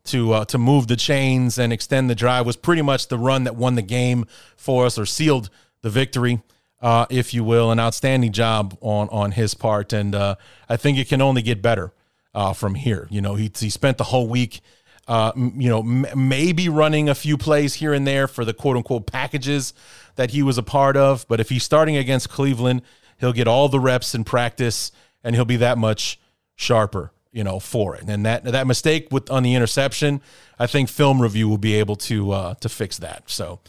to 0.04 0.32
uh, 0.32 0.44
to 0.46 0.58
move 0.58 0.86
the 0.86 0.96
chains 0.96 1.58
and 1.58 1.72
extend 1.72 2.08
the 2.08 2.14
drive 2.14 2.46
was 2.46 2.56
pretty 2.56 2.82
much 2.82 3.08
the 3.08 3.18
run 3.18 3.44
that 3.44 3.56
won 3.56 3.74
the 3.74 3.82
game 3.82 4.26
for 4.56 4.86
us 4.86 4.98
or 4.98 5.06
sealed 5.06 5.50
the 5.82 5.90
victory, 5.90 6.42
uh, 6.80 7.06
if 7.10 7.34
you 7.34 7.42
will. 7.42 7.70
An 7.70 7.80
outstanding 7.80 8.32
job 8.32 8.76
on 8.80 9.08
on 9.08 9.32
his 9.32 9.54
part, 9.54 9.92
and 9.92 10.14
uh, 10.14 10.36
I 10.68 10.76
think 10.76 10.98
it 10.98 11.08
can 11.08 11.20
only 11.20 11.42
get 11.42 11.62
better 11.62 11.92
uh, 12.34 12.52
from 12.52 12.74
here. 12.74 13.08
You 13.10 13.20
know, 13.20 13.34
he 13.34 13.50
he 13.58 13.70
spent 13.70 13.98
the 13.98 14.04
whole 14.04 14.28
week. 14.28 14.60
Uh, 15.06 15.32
you 15.36 15.68
know, 15.68 15.80
m- 15.80 16.06
maybe 16.16 16.66
running 16.70 17.10
a 17.10 17.14
few 17.14 17.36
plays 17.36 17.74
here 17.74 17.92
and 17.92 18.06
there 18.06 18.26
for 18.26 18.42
the 18.42 18.54
quote 18.54 18.74
unquote 18.78 19.06
packages 19.06 19.74
that 20.16 20.30
he 20.30 20.42
was 20.42 20.56
a 20.56 20.62
part 20.62 20.96
of. 20.96 21.26
But 21.28 21.40
if 21.40 21.50
he's 21.50 21.62
starting 21.62 21.98
against 21.98 22.30
Cleveland, 22.30 22.80
he'll 23.18 23.34
get 23.34 23.46
all 23.46 23.68
the 23.68 23.80
reps 23.80 24.14
in 24.14 24.24
practice 24.24 24.92
and 25.24 25.34
he'll 25.34 25.44
be 25.44 25.56
that 25.56 25.78
much 25.78 26.20
sharper, 26.54 27.10
you 27.32 27.42
know, 27.42 27.58
for 27.58 27.96
it. 27.96 28.04
And 28.06 28.24
that 28.24 28.44
that 28.44 28.66
mistake 28.66 29.08
with 29.10 29.30
on 29.30 29.42
the 29.42 29.54
interception, 29.54 30.20
I 30.58 30.68
think 30.68 30.88
film 30.88 31.20
review 31.20 31.48
will 31.48 31.58
be 31.58 31.74
able 31.74 31.96
to 31.96 32.30
uh, 32.30 32.54
to 32.54 32.68
fix 32.68 32.98
that. 32.98 33.24
So 33.26 33.60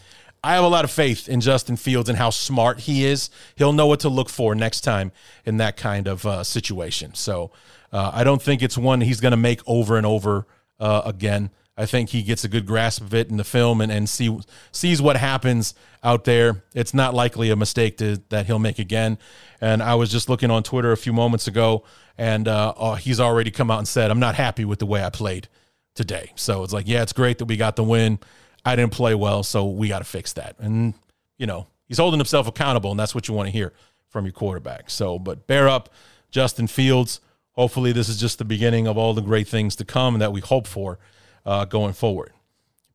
I 0.44 0.54
have 0.54 0.64
a 0.64 0.68
lot 0.68 0.84
of 0.86 0.92
faith 0.92 1.28
in 1.28 1.42
Justin 1.42 1.76
Fields 1.76 2.08
and 2.08 2.20
how 2.20 2.30
smart 2.30 2.82
he 2.82 3.04
is. 3.04 3.32
He'll 3.56 3.74
know 3.74 3.88
what 3.88 4.02
to 4.02 4.10
look 4.10 4.30
for 4.30 4.54
next 4.54 4.82
time 4.82 5.12
in 5.44 5.58
that 5.58 5.76
kind 5.76 6.08
of 6.08 6.24
uh, 6.24 6.44
situation. 6.44 7.16
So 7.16 7.50
uh, 7.92 8.12
I 8.14 8.24
don't 8.24 8.42
think 8.42 8.62
it's 8.62 8.78
one 8.78 9.02
he's 9.02 9.20
going 9.20 9.32
to 9.32 9.38
make 9.38 9.62
over 9.66 9.98
and 9.98 10.06
over 10.06 10.46
uh, 10.80 11.02
again. 11.04 11.50
I 11.78 11.86
think 11.86 12.10
he 12.10 12.24
gets 12.24 12.46
a 12.46 12.48
good 12.48 12.66
grasp 12.66 13.02
of 13.02 13.14
it 13.14 13.30
in 13.30 13.38
the 13.38 13.44
film 13.44 13.82
and, 13.82 13.92
and 13.92 14.08
see 14.08 14.40
sees 14.72 15.02
what 15.02 15.18
happens 15.18 15.74
out 16.04 16.24
there. 16.24 16.64
It's 16.74 16.94
not 16.94 17.14
likely 17.14 17.50
a 17.50 17.56
mistake 17.56 17.98
to, 17.98 18.22
that 18.30 18.46
he'll 18.46 18.60
make 18.60 18.80
again. 18.80 19.18
And 19.60 19.84
I 19.84 19.96
was 19.96 20.10
just 20.10 20.30
looking 20.30 20.50
on 20.50 20.64
Twitter 20.64 20.92
a 20.94 20.98
few 20.98 21.12
moments 21.12 21.48
ago, 21.48 21.84
and 22.18 22.48
uh, 22.48 22.74
oh, 22.78 22.94
he's 22.96 23.20
already 23.20 23.52
come 23.52 23.70
out 23.70 23.80
and 23.80 23.88
said, 23.88 24.10
"I'm 24.10 24.20
not 24.20 24.36
happy 24.36 24.64
with 24.64 24.80
the 24.80 24.86
way 24.86 25.04
I 25.04 25.10
played 25.10 25.50
today." 25.96 26.32
So 26.36 26.64
it's 26.64 26.72
like, 26.72 26.88
yeah, 26.88 27.02
it's 27.02 27.14
great 27.14 27.40
that 27.40 27.46
we 27.46 27.58
got 27.58 27.76
the 27.76 27.84
win. 27.84 28.20
I 28.64 28.76
didn't 28.76 28.94
play 28.94 29.14
well, 29.14 29.44
so 29.44 29.66
we 29.66 29.90
got 29.90 30.00
to 30.00 30.06
fix 30.06 30.34
that. 30.34 30.56
And 30.60 30.94
you 31.38 31.46
know, 31.46 31.68
he's 31.88 31.98
holding 31.98 32.20
himself 32.20 32.48
accountable, 32.48 32.92
and 32.92 33.00
that's 33.00 33.14
what 33.14 33.28
you 33.28 33.34
want 33.34 33.48
to 33.48 33.52
hear 33.52 33.74
from 34.08 34.24
your 34.24 34.32
quarterback. 34.32 34.90
So, 34.90 35.20
but 35.20 35.46
bear 35.46 35.68
up, 35.68 35.90
Justin 36.32 36.68
Fields. 36.68 37.20
Hopefully, 37.52 37.92
this 37.92 38.08
is 38.08 38.20
just 38.20 38.38
the 38.38 38.46
beginning 38.46 38.88
of 38.88 38.98
all 38.98 39.14
the 39.14 39.22
great 39.22 39.48
things 39.48 39.76
to 39.78 39.86
come 39.86 40.20
that 40.20 40.32
we 40.32 40.40
hope 40.40 40.68
for 40.68 41.00
uh, 41.46 41.66
going 41.66 41.94
forward. 41.94 42.32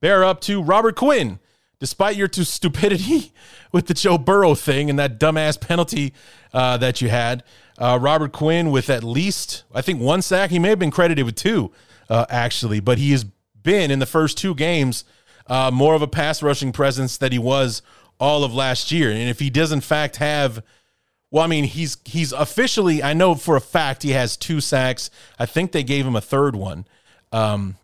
Bear 0.01 0.25
up 0.25 0.41
to 0.43 0.63
Robert 0.63 0.97
Quinn. 0.97 1.39
Despite 1.79 2.17
your 2.17 2.29
stupidity 2.31 3.33
with 3.73 3.87
the 3.87 3.95
Joe 3.95 4.19
Burrow 4.19 4.55
thing 4.55 4.91
and 4.91 4.99
that 4.99 5.19
dumbass 5.19 5.59
penalty 5.59 6.13
uh, 6.53 6.77
that 6.77 7.01
you 7.01 7.09
had, 7.09 7.43
uh, 7.79 7.99
Robert 8.01 8.33
Quinn 8.33 8.71
with 8.71 8.91
at 8.91 9.03
least, 9.03 9.65
I 9.75 9.81
think, 9.81 10.01
one 10.01 10.21
sack. 10.21 10.51
He 10.51 10.59
may 10.59 10.69
have 10.69 10.79
been 10.79 10.91
credited 10.91 11.25
with 11.25 11.37
two, 11.37 11.73
uh, 12.11 12.27
actually, 12.29 12.81
but 12.81 12.99
he 12.99 13.13
has 13.13 13.25
been 13.25 13.91
in 13.91 13.99
the 13.99 14.07
first 14.07 14.37
two 14.37 14.55
games 14.55 15.05
uh, 15.47 15.71
more 15.71 15.95
of 15.95 16.03
a 16.03 16.07
pass 16.07 16.43
rushing 16.43 16.71
presence 16.71 17.17
that 17.17 17.33
he 17.33 17.39
was 17.39 17.81
all 18.19 18.45
of 18.45 18.53
last 18.53 18.93
year. 18.93 19.11
And 19.11 19.31
if 19.31 19.39
he 19.41 19.49
does, 19.49 19.73
in 19.73 19.81
fact, 19.81 20.17
have 20.17 20.63
well, 21.31 21.45
I 21.45 21.47
mean, 21.47 21.65
he's 21.65 21.97
he's 22.05 22.33
officially. 22.33 23.03
I 23.03 23.15
know 23.15 23.37
for 23.37 23.55
a 23.57 23.61
fact 23.61 24.03
he 24.03 24.11
has 24.11 24.37
two 24.37 24.61
sacks. 24.61 25.11
I 25.39 25.47
think 25.47 25.71
they 25.73 25.85
gave 25.85 26.05
him 26.05 26.17
a 26.17 26.21
third 26.21 26.57
one. 26.57 26.87
Um, 27.31 27.77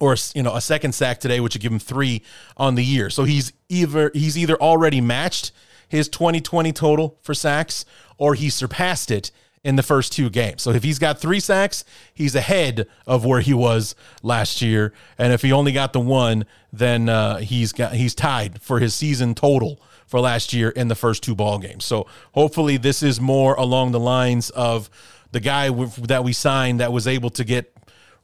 or 0.00 0.16
you 0.34 0.42
know 0.42 0.54
a 0.54 0.60
second 0.60 0.92
sack 0.92 1.20
today, 1.20 1.40
which 1.40 1.54
would 1.54 1.62
give 1.62 1.72
him 1.72 1.78
three 1.78 2.22
on 2.56 2.74
the 2.74 2.84
year. 2.84 3.10
So 3.10 3.24
he's 3.24 3.52
either 3.68 4.10
he's 4.14 4.38
either 4.38 4.56
already 4.56 5.00
matched 5.00 5.52
his 5.88 6.08
2020 6.08 6.72
total 6.72 7.18
for 7.22 7.34
sacks, 7.34 7.84
or 8.18 8.34
he 8.34 8.50
surpassed 8.50 9.10
it 9.10 9.30
in 9.64 9.76
the 9.76 9.82
first 9.82 10.12
two 10.12 10.30
games. 10.30 10.62
So 10.62 10.70
if 10.70 10.82
he's 10.82 10.98
got 10.98 11.18
three 11.18 11.40
sacks, 11.40 11.84
he's 12.14 12.34
ahead 12.34 12.86
of 13.06 13.24
where 13.24 13.40
he 13.40 13.54
was 13.54 13.94
last 14.22 14.62
year, 14.62 14.92
and 15.16 15.32
if 15.32 15.42
he 15.42 15.52
only 15.52 15.72
got 15.72 15.92
the 15.92 16.00
one, 16.00 16.46
then 16.72 17.08
uh, 17.08 17.38
he's 17.38 17.72
got 17.72 17.94
he's 17.94 18.14
tied 18.14 18.60
for 18.62 18.78
his 18.78 18.94
season 18.94 19.34
total 19.34 19.80
for 20.06 20.20
last 20.20 20.52
year 20.52 20.70
in 20.70 20.88
the 20.88 20.94
first 20.94 21.22
two 21.22 21.34
ball 21.34 21.58
games. 21.58 21.84
So 21.84 22.06
hopefully 22.32 22.78
this 22.78 23.02
is 23.02 23.20
more 23.20 23.54
along 23.54 23.92
the 23.92 24.00
lines 24.00 24.48
of 24.50 24.88
the 25.32 25.40
guy 25.40 25.68
that 25.70 26.24
we 26.24 26.32
signed 26.32 26.80
that 26.80 26.92
was 26.92 27.06
able 27.06 27.30
to 27.30 27.44
get 27.44 27.74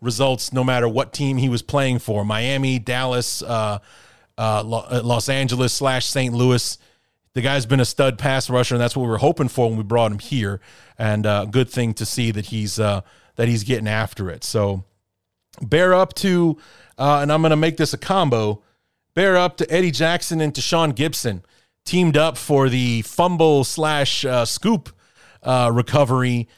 results 0.05 0.53
no 0.53 0.63
matter 0.63 0.89
what 0.89 1.13
team 1.13 1.39
he 1.39 1.49
was 1.49 1.63
playing 1.63 1.99
for 1.99 2.25
Miami, 2.25 2.79
Dallas, 2.79 3.43
uh, 3.43 3.79
uh, 4.39 4.41
uh 4.41 5.01
Los 5.03 5.29
Angeles 5.29 5.73
slash 5.73 6.07
St. 6.07 6.35
Louis. 6.35 6.79
The 7.33 7.41
guy's 7.41 7.67
been 7.67 7.81
a 7.81 7.85
stud 7.85 8.19
pass 8.19 8.49
rusher, 8.49 8.75
and 8.75 8.83
that's 8.83 8.97
what 8.97 9.03
we 9.03 9.09
were 9.09 9.19
hoping 9.19 9.49
for 9.49 9.69
when 9.69 9.77
we 9.77 9.83
brought 9.83 10.13
him 10.13 10.21
here. 10.21 10.61
And 10.99 11.27
uh, 11.27 11.47
good 11.47 11.69
thing 11.69 11.95
to 11.95 12.07
see 12.07 12.31
that 12.31 12.47
he's 12.47 12.79
uh, 12.79 13.01
that 13.37 13.49
he's 13.49 13.65
getting 13.65 13.89
after 13.89 14.31
it. 14.31 14.45
So 14.45 14.85
bear 15.61 15.95
up 15.95 16.15
to, 16.15 16.59
uh, 16.97 17.19
and 17.23 17.33
I'm 17.33 17.43
going 17.43 17.51
to 17.51 17.57
make 17.57 17.77
this 17.77 17.93
a 17.93 17.99
combo. 17.99 18.63
Bear 19.15 19.37
up 19.37 19.57
to 19.57 19.73
Eddie 19.73 19.91
Jackson 19.91 20.41
and 20.41 20.53
Tashaun 20.53 20.93
Gipson, 20.93 21.43
teamed 21.85 22.17
up 22.17 22.37
for 22.37 22.69
the 22.69 23.03
fumble 23.03 23.65
slash 23.65 24.25
scoop 24.45 24.91
recovery 25.45 26.49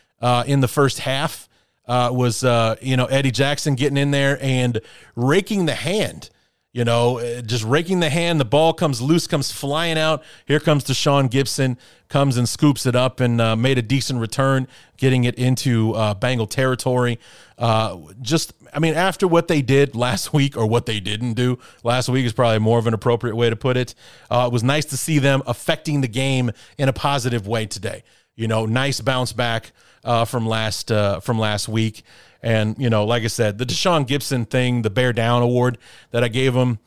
in 0.46 0.61
the 0.61 0.68
first 0.68 1.00
half 1.00 1.48
uh, 1.87 2.11
was 2.12 2.44
uh, 2.44 2.77
you 2.81 2.96
know 2.96 3.07
Eddie 3.07 3.31
Jackson 3.31 3.75
getting 3.75 3.96
in 3.96 4.11
there 4.11 4.38
and 4.40 4.81
raking 5.14 5.66
the 5.66 5.75
hand. 5.75 6.31
You 6.77 6.85
know, 6.85 7.20
uh, 7.20 7.40
just 7.40 7.64
raking 7.64 8.01
the 8.01 8.11
hand. 8.11 8.38
The 8.38 8.44
ball 8.44 8.75
comes 8.75 9.01
loose, 9.01 9.27
comes 9.27 9.51
flying 9.51 9.96
out. 9.96 10.22
Here 10.44 10.61
comes 10.61 10.85
Tashaun 10.85 11.31
Gipson, 11.31 11.79
comes 12.11 12.37
and 12.37 12.46
scoops 12.46 12.85
it 12.85 12.94
up 12.94 13.20
and 13.20 13.40
uh, 13.40 13.57
made 13.57 13.79
a 13.79 13.83
decent 13.83 14.20
return, 14.20 14.68
getting 14.99 15.25
it 15.25 15.37
into 15.37 15.94
uh, 15.94 16.12
Bengal 16.12 16.46
territory. 16.46 17.18
Uh, 17.57 17.96
just, 18.20 18.53
I 18.75 18.79
mean, 18.79 18.92
after 18.92 19.27
what 19.27 19.49
they 19.49 19.62
did 19.62 19.96
last 19.96 20.35
week, 20.35 20.55
or 20.55 20.66
what 20.66 20.85
they 20.85 21.01
didn't 21.01 21.33
do 21.33 21.59
last 21.83 22.11
week, 22.11 22.27
is 22.27 22.35
probably 22.35 22.59
more 22.59 22.79
of 22.79 22.87
an 22.87 22.92
appropriate 22.92 23.37
way 23.37 23.49
to 23.49 23.57
put 23.57 23.79
it. 23.79 23.94
Uh, 24.31 24.44
it 24.46 24.53
was 24.53 24.62
nice 24.62 24.85
to 24.85 24.99
see 24.99 25.18
them 25.18 25.42
affecting 25.46 26.03
the 26.03 26.09
game 26.09 26.51
in 26.77 26.90
a 26.90 26.92
positive 26.92 27.46
way 27.46 27.64
today. 27.64 28.03
You 28.37 28.46
know, 28.46 28.66
nice 28.66 29.01
bounce 29.01 29.33
back 29.33 29.72
uh, 30.05 30.25
from 30.25 30.46
last 30.46 30.88
from 30.88 31.38
last 31.38 31.68
week. 31.68 32.05
And, 32.42 32.77
you 32.79 32.90
know, 32.90 33.05
like 33.05 33.25
I 33.25 33.29
said, 33.29 33.59
the 33.59 33.66
Tashaun 33.66 34.07
Gipson 34.07 34.49
thing, 34.49 34.83
the 34.83 34.90
bear 34.90 35.12
down 35.12 35.42
award 35.42 35.79
that 36.12 36.22
I 36.22 36.29
gave 36.29 36.55
him, 36.55 36.79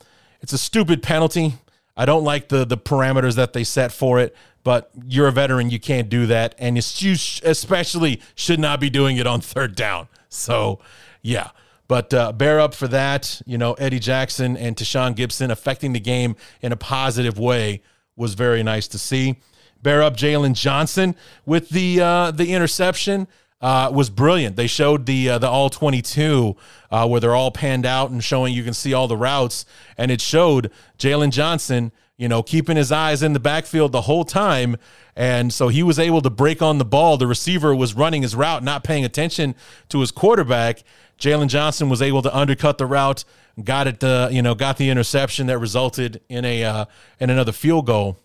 it's 0.41 0.53
a 0.53 0.57
stupid 0.57 1.03
penalty. 1.03 1.55
I 1.97 2.05
don't 2.05 2.23
like 2.23 2.47
the 2.47 2.63
the 2.65 2.77
parameters 2.77 3.35
that 3.35 3.51
they 3.51 3.65
set 3.65 3.91
for 3.91 4.19
it, 4.19 4.35
but 4.63 4.89
you're 5.05 5.27
a 5.27 5.31
veteran, 5.33 5.69
you 5.69 5.79
can't 5.79 6.07
do 6.07 6.27
that, 6.27 6.55
and 6.59 6.77
you 7.01 7.13
especially 7.43 8.21
should 8.35 8.59
not 8.59 8.79
be 8.79 8.89
doing 8.89 9.17
it 9.17 9.27
on 9.27 9.41
third 9.41 9.75
down. 9.75 10.07
So, 10.29 10.79
yeah. 11.21 11.49
But 11.89 12.13
uh, 12.13 12.31
bear 12.31 12.59
up 12.59 12.75
for 12.75 12.87
that. 12.89 13.41
You 13.47 13.57
know, 13.57 13.73
Eddie 13.73 13.99
Jackson 13.99 14.55
and 14.55 14.75
Tashaun 14.75 15.15
Gipson 15.15 15.49
affecting 15.49 15.91
the 15.91 15.99
game 15.99 16.35
in 16.61 16.71
a 16.71 16.77
positive 16.77 17.39
way 17.39 17.81
was 18.15 18.35
very 18.35 18.61
nice 18.61 18.87
to 18.89 18.99
see. 18.99 19.37
Bear 19.81 20.03
up 20.03 20.17
Jaylon 20.17 20.53
Johnson 20.53 21.15
with 21.45 21.69
the 21.69 22.01
uh, 22.01 22.31
the 22.31 22.53
interception 22.53 23.27
uh, 23.61 23.91
was 23.93 24.09
brilliant. 24.09 24.55
They 24.55 24.67
showed 24.67 25.05
the 25.05 25.29
uh, 25.29 25.37
the 25.37 25.47
all 25.47 25.69
22 25.69 26.55
uh, 26.91 27.07
where 27.07 27.19
they're 27.19 27.35
all 27.35 27.51
panned 27.51 27.85
out 27.85 28.09
and 28.09 28.23
showing 28.23 28.53
you 28.53 28.63
can 28.63 28.73
see 28.73 28.93
all 28.93 29.07
the 29.07 29.17
routes, 29.17 29.65
and 29.97 30.11
it 30.11 30.21
showed 30.21 30.71
Jaylon 30.97 31.31
Johnson, 31.31 31.91
you 32.17 32.27
know, 32.27 32.41
keeping 32.43 32.77
his 32.77 32.91
eyes 32.91 33.21
in 33.21 33.33
the 33.33 33.39
backfield 33.39 33.91
the 33.91 34.01
whole 34.01 34.23
time, 34.25 34.77
and 35.15 35.53
so 35.53 35.67
he 35.67 35.83
was 35.83 35.99
able 35.99 36.21
to 36.21 36.29
break 36.29 36.61
on 36.61 36.77
the 36.77 36.85
ball. 36.85 37.17
The 37.17 37.27
receiver 37.27 37.75
was 37.75 37.93
running 37.93 38.21
his 38.21 38.35
route, 38.35 38.63
not 38.63 38.83
paying 38.83 39.05
attention 39.05 39.55
to 39.89 39.99
his 39.99 40.11
quarterback. 40.11 40.83
Jaylon 41.17 41.47
Johnson 41.47 41.89
was 41.89 42.01
able 42.01 42.21
to 42.21 42.35
undercut 42.35 42.77
the 42.77 42.85
route, 42.85 43.25
got 43.61 43.87
it, 43.87 44.01
uh, 44.03 44.29
you 44.31 44.41
know, 44.41 44.55
got 44.55 44.77
the 44.77 44.89
interception 44.89 45.47
that 45.47 45.57
resulted 45.59 46.21
in 46.29 46.45
a 46.45 46.63
uh, 46.63 46.85
in 47.19 47.29
another 47.29 47.51
field 47.51 47.85
goal 47.85 48.17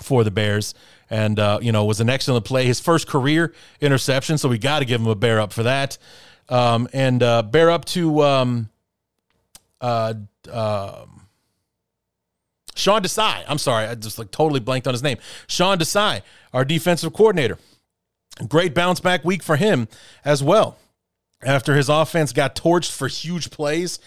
for 0.00 0.24
the 0.24 0.30
Bears 0.30 0.74
and 1.10 1.38
uh, 1.38 1.58
you 1.62 1.72
know 1.72 1.84
was 1.84 2.00
an 2.00 2.10
excellent 2.10 2.44
play. 2.44 2.66
His 2.66 2.80
first 2.80 3.06
career 3.06 3.54
interception, 3.80 4.38
so 4.38 4.48
we 4.48 4.58
got 4.58 4.80
to 4.80 4.84
give 4.84 5.00
him 5.00 5.06
a 5.06 5.14
bear 5.14 5.40
up 5.40 5.52
for 5.52 5.62
that. 5.64 5.98
Um, 6.48 6.88
and 6.92 7.22
uh, 7.22 7.42
bear 7.42 7.70
up 7.70 7.84
to 7.86 8.22
um, 8.22 8.68
uh, 9.80 10.14
uh, 10.50 11.06
Sean 12.74 13.02
Desai. 13.02 13.44
I'm 13.48 13.58
sorry, 13.58 13.86
I 13.86 13.94
just 13.94 14.18
like 14.18 14.30
totally 14.30 14.60
blanked 14.60 14.86
on 14.86 14.94
his 14.94 15.02
name. 15.02 15.18
Sean 15.46 15.78
Desai, 15.78 16.22
our 16.52 16.64
defensive 16.64 17.12
coordinator. 17.12 17.58
Great 18.48 18.74
bounce 18.74 19.00
back 19.00 19.24
week 19.24 19.42
for 19.42 19.56
him 19.56 19.88
as 20.24 20.42
well. 20.42 20.76
After 21.42 21.74
his 21.74 21.88
offense 21.88 22.32
got 22.32 22.54
torched 22.54 22.90
for 22.90 23.08
huge 23.08 23.50
plays, 23.50 23.98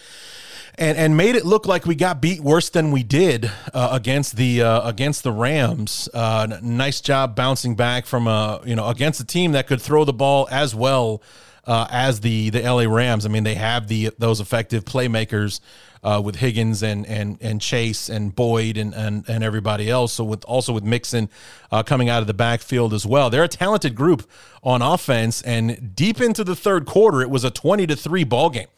and 0.76 0.96
and 0.96 1.16
made 1.16 1.34
it 1.34 1.44
look 1.44 1.66
like 1.66 1.86
we 1.86 1.94
got 1.94 2.20
beat 2.20 2.40
worse 2.40 2.70
than 2.70 2.90
we 2.90 3.02
did 3.02 3.50
uh, 3.74 3.90
against 3.92 4.36
the 4.36 4.62
uh, 4.62 4.88
against 4.88 5.22
the 5.22 5.32
Rams. 5.32 6.08
Uh, 6.12 6.58
nice 6.62 7.00
job 7.00 7.34
bouncing 7.36 7.74
back 7.74 8.06
from 8.06 8.26
a 8.26 8.60
you 8.64 8.76
know 8.76 8.88
against 8.88 9.20
a 9.20 9.24
team 9.24 9.52
that 9.52 9.66
could 9.66 9.80
throw 9.80 10.04
the 10.04 10.12
ball 10.12 10.48
as 10.50 10.74
well 10.74 11.22
uh, 11.66 11.86
as 11.90 12.20
the 12.20 12.50
the 12.50 12.62
LA 12.62 12.84
Rams. 12.92 13.26
I 13.26 13.28
mean, 13.28 13.44
they 13.44 13.54
have 13.54 13.88
the 13.88 14.10
those 14.18 14.40
effective 14.40 14.84
playmakers. 14.84 15.60
Uh, 16.02 16.18
with 16.18 16.36
Higgins 16.36 16.82
and 16.82 17.06
and 17.06 17.36
and 17.42 17.60
Chase 17.60 18.08
and 18.08 18.34
Boyd 18.34 18.78
and 18.78 18.94
and, 18.94 19.28
and 19.28 19.44
everybody 19.44 19.90
else. 19.90 20.14
So 20.14 20.24
with 20.24 20.42
also 20.46 20.72
with 20.72 20.82
Mixon 20.82 21.28
uh, 21.70 21.82
coming 21.82 22.08
out 22.08 22.22
of 22.22 22.26
the 22.26 22.32
backfield 22.32 22.94
as 22.94 23.04
well, 23.04 23.28
they're 23.28 23.44
a 23.44 23.48
talented 23.48 23.94
group 23.94 24.26
on 24.62 24.80
offense. 24.80 25.42
And 25.42 25.94
deep 25.94 26.22
into 26.22 26.42
the 26.42 26.56
third 26.56 26.86
quarter, 26.86 27.20
it 27.20 27.28
was 27.28 27.44
a 27.44 27.50
twenty 27.50 27.86
to 27.86 27.94
three 27.94 28.24
ball 28.24 28.48
game. 28.48 28.68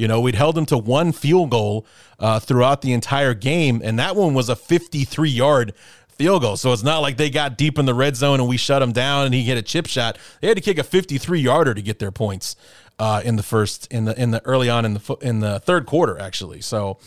You 0.00 0.08
know, 0.08 0.22
we'd 0.22 0.34
held 0.34 0.54
them 0.54 0.64
to 0.66 0.78
one 0.78 1.12
field 1.12 1.50
goal 1.50 1.84
uh, 2.18 2.40
throughout 2.40 2.80
the 2.80 2.94
entire 2.94 3.34
game, 3.34 3.82
and 3.84 3.98
that 3.98 4.16
one 4.16 4.32
was 4.32 4.48
a 4.48 4.56
53 4.56 5.28
yard 5.28 5.74
field 6.08 6.40
goal. 6.40 6.56
So 6.56 6.72
it's 6.72 6.82
not 6.82 7.00
like 7.00 7.18
they 7.18 7.28
got 7.28 7.58
deep 7.58 7.78
in 7.78 7.84
the 7.84 7.92
red 7.92 8.16
zone 8.16 8.40
and 8.40 8.48
we 8.48 8.56
shut 8.56 8.80
them 8.80 8.92
down 8.92 9.26
and 9.26 9.34
he 9.34 9.42
hit 9.42 9.58
a 9.58 9.62
chip 9.62 9.86
shot. 9.86 10.18
They 10.40 10.48
had 10.48 10.56
to 10.56 10.62
kick 10.62 10.78
a 10.78 10.82
53 10.82 11.40
yarder 11.40 11.74
to 11.74 11.82
get 11.82 11.98
their 11.98 12.10
points 12.10 12.56
uh, 12.98 13.20
in 13.24 13.36
the 13.36 13.42
first 13.42 13.88
in 13.90 14.06
the 14.06 14.18
in 14.18 14.30
the 14.30 14.42
early 14.46 14.70
on 14.70 14.86
in 14.86 14.94
the 14.94 15.16
in 15.20 15.40
the 15.40 15.60
third 15.60 15.84
quarter 15.84 16.18
actually. 16.18 16.62
So, 16.62 16.98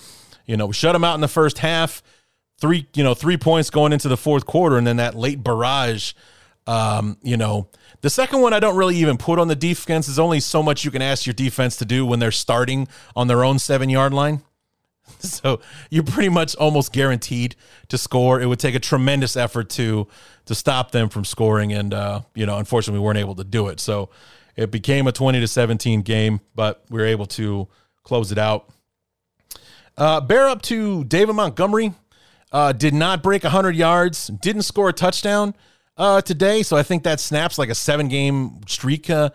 you 0.45 0.55
know, 0.55 0.67
we 0.67 0.73
shut 0.73 0.93
them 0.93 1.03
out 1.03 1.15
in 1.15 1.21
the 1.21 1.27
first 1.27 1.59
half. 1.59 2.03
Three, 2.59 2.87
you 2.93 3.03
know, 3.03 3.15
three 3.15 3.37
points 3.37 3.71
going 3.71 3.91
into 3.91 4.07
the 4.07 4.17
fourth 4.17 4.45
quarter, 4.45 4.77
and 4.77 4.85
then 4.85 4.97
that 4.97 5.15
late 5.15 5.43
barrage. 5.43 6.13
Um, 6.65 7.17
you 7.21 7.35
know, 7.37 7.69
the 8.01 8.09
second 8.09 8.41
one 8.41 8.53
I 8.53 8.59
don't 8.59 8.75
really 8.75 8.95
even 8.97 9.17
put 9.17 9.39
on 9.39 9.47
the 9.47 9.55
defense. 9.55 10.07
There's 10.07 10.19
only 10.19 10.39
so 10.39 10.63
much 10.63 10.85
you 10.85 10.91
can 10.91 11.01
ask 11.01 11.25
your 11.25 11.33
defense 11.33 11.75
to 11.77 11.85
do 11.85 12.05
when 12.05 12.19
they're 12.19 12.31
starting 12.31 12.87
on 13.15 13.27
their 13.27 13.43
own 13.43 13.59
seven 13.59 13.89
yard 13.89 14.13
line. 14.13 14.41
So 15.19 15.61
you're 15.89 16.03
pretty 16.03 16.29
much 16.29 16.53
almost 16.55 16.91
guaranteed 16.91 17.55
to 17.89 17.97
score. 17.97 18.41
It 18.41 18.45
would 18.45 18.59
take 18.59 18.75
a 18.75 18.79
tremendous 18.79 19.37
effort 19.37 19.69
to 19.71 20.07
to 20.45 20.55
stop 20.55 20.91
them 20.91 21.07
from 21.07 21.23
scoring, 21.23 21.71
and 21.71 21.93
uh, 21.93 22.21
you 22.35 22.45
know, 22.45 22.57
unfortunately, 22.57 22.99
we 22.99 23.05
weren't 23.05 23.19
able 23.19 23.35
to 23.35 23.43
do 23.45 23.67
it. 23.67 23.79
So 23.79 24.09
it 24.55 24.69
became 24.71 25.07
a 25.07 25.11
20 25.11 25.39
to 25.39 25.47
17 25.47 26.01
game, 26.01 26.41
but 26.55 26.83
we 26.89 26.99
were 26.99 27.05
able 27.05 27.25
to 27.27 27.67
close 28.03 28.31
it 28.31 28.37
out. 28.37 28.69
Uh, 29.97 30.19
bear 30.21 30.47
up 30.47 30.61
to 30.63 31.03
David 31.05 31.33
Montgomery. 31.33 31.93
Uh, 32.51 32.71
did 32.71 32.93
not 32.93 33.23
break 33.23 33.43
100 33.43 33.75
yards. 33.75 34.27
Didn't 34.27 34.63
score 34.63 34.89
a 34.89 34.93
touchdown 34.93 35.55
uh, 35.97 36.21
today. 36.21 36.63
So 36.63 36.77
I 36.77 36.83
think 36.83 37.03
that 37.03 37.19
snaps 37.19 37.57
like 37.57 37.69
a 37.69 37.75
seven 37.75 38.07
game 38.07 38.61
streak 38.67 39.09
uh, 39.09 39.29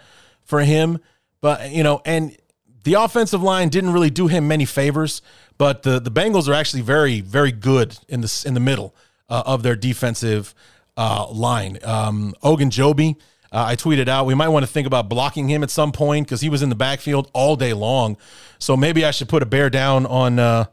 for 0.44 0.61
him. 0.61 0.99
But, 1.40 1.71
you 1.71 1.83
know, 1.83 2.01
and 2.05 2.37
the 2.85 2.94
offensive 2.94 3.42
line 3.42 3.68
didn't 3.68 3.92
really 3.92 4.11
do 4.11 4.27
him 4.27 4.49
many 4.49 4.64
favors, 4.64 5.23
but 5.57 5.83
the, 5.83 6.01
the 6.01 6.11
Bengals 6.11 6.49
are 6.49 6.55
actually 6.55 6.83
very, 6.83 7.21
very 7.21 7.53
good 7.53 7.99
in 8.09 8.21
the, 8.23 8.44
in 8.47 8.55
the 8.55 8.61
middle 8.61 8.94
uh, 9.29 9.42
of 9.47 9.62
their 9.62 9.77
defensive 9.77 10.55
uh, 10.97 11.29
line. 11.31 11.79
Um, 11.85 12.35
Ogunjobi, 12.42 13.16
uh, 13.53 13.64
I 13.68 13.77
tweeted 13.77 14.09
out, 14.09 14.27
we 14.27 14.35
might 14.35 14.49
want 14.49 14.66
to 14.66 14.71
think 14.71 14.87
about 14.87 15.09
blocking 15.09 15.49
him 15.49 15.62
at 15.62 15.71
some 15.71 15.92
point 15.92 16.27
because 16.27 16.40
he 16.40 16.49
was 16.49 16.62
in 16.62 16.68
the 16.68 16.75
backfield 16.75 17.31
all 17.33 17.57
day 17.57 17.73
long. 17.73 18.16
So 18.59 18.77
maybe 18.77 19.05
I 19.05 19.11
should 19.11 19.29
put 19.29 19.42
a 19.42 19.47
bear 19.47 19.71
down 19.71 20.07
on 20.07 20.38
uh, 20.38 20.64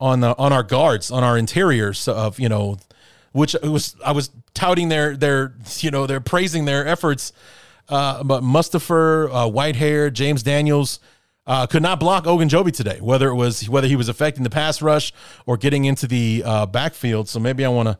on 0.00 0.20
the, 0.20 0.36
on 0.38 0.52
our 0.52 0.62
guards, 0.62 1.10
on 1.10 1.24
our 1.24 1.36
interiors 1.36 2.08
of 2.08 2.38
you 2.38 2.48
know 2.48 2.78
which 3.32 3.54
was 3.62 3.94
I 4.04 4.12
was 4.12 4.30
touting 4.58 4.88
their 4.88 5.16
their 5.16 5.54
you 5.78 5.90
know 5.90 6.06
they're 6.06 6.20
praising 6.20 6.64
their 6.64 6.86
efforts. 6.86 7.32
Uh, 7.88 8.22
but 8.22 8.42
Mustipher, 8.42 9.30
uh, 9.30 9.48
Whitehair, 9.48 10.12
James 10.12 10.42
Daniels 10.42 11.00
uh, 11.46 11.66
could 11.66 11.80
not 11.80 11.98
block 11.98 12.24
Ogunjobi 12.24 12.72
today. 12.72 12.98
Whether 13.00 13.28
it 13.28 13.34
was 13.34 13.68
whether 13.68 13.86
he 13.86 13.96
was 13.96 14.08
affecting 14.08 14.42
the 14.42 14.50
pass 14.50 14.82
rush 14.82 15.12
or 15.46 15.56
getting 15.56 15.84
into 15.84 16.06
the 16.06 16.42
uh, 16.44 16.66
backfield. 16.66 17.28
So 17.28 17.38
maybe 17.38 17.64
I 17.64 17.68
want 17.68 17.88
to 17.88 17.98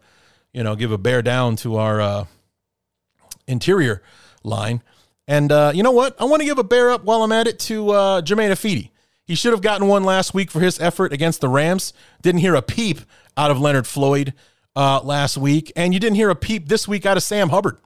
you 0.53 0.65
know 0.65 0.75
give 0.75 0.91
a 0.91 0.99
bear 0.99 1.23
down 1.23 1.57
to 1.57 1.77
our 1.77 2.01
uh, 2.01 2.25
interior 3.47 4.03
line. 4.43 4.83
And 5.29 5.53
uh, 5.53 5.73
you 5.75 5.83
know 5.83 5.93
what? 5.93 6.21
I 6.21 6.25
want 6.25 6.41
to 6.41 6.47
give 6.47 6.59
a 6.59 6.65
bear 6.65 6.91
up 6.91 7.05
while 7.05 7.23
I'm 7.23 7.33
at 7.33 7.47
it 7.47 7.59
to 7.61 7.91
uh, 7.91 8.23
Germain 8.23 8.51
Ifedi. 8.51 8.91
He 9.25 9.35
should 9.35 9.53
have 9.53 9.61
gotten 9.61 9.87
one 9.87 10.05
last 10.05 10.33
week 10.35 10.51
for 10.51 10.61
his 10.61 10.81
effort 10.81 11.13
against 11.13 11.43
the 11.43 11.49
Rams. 11.49 11.93
Didn't 12.23 12.41
hear 12.41 12.55
a 12.55 12.63
peep 12.63 13.01
out 13.37 13.51
of 13.51 13.61
Leonard 13.61 13.87
Floyd 13.87 14.33
uh, 14.79 15.01
last 15.03 15.37
week, 15.37 15.73
and 15.75 15.93
you 15.93 15.99
didn't 15.99 16.15
hear 16.15 16.31
a 16.31 16.37
peep 16.37 16.69
this 16.69 16.87
week 16.87 17.05
out 17.05 17.17
of 17.17 17.25
Sam 17.25 17.49
Hubbard, 17.49 17.79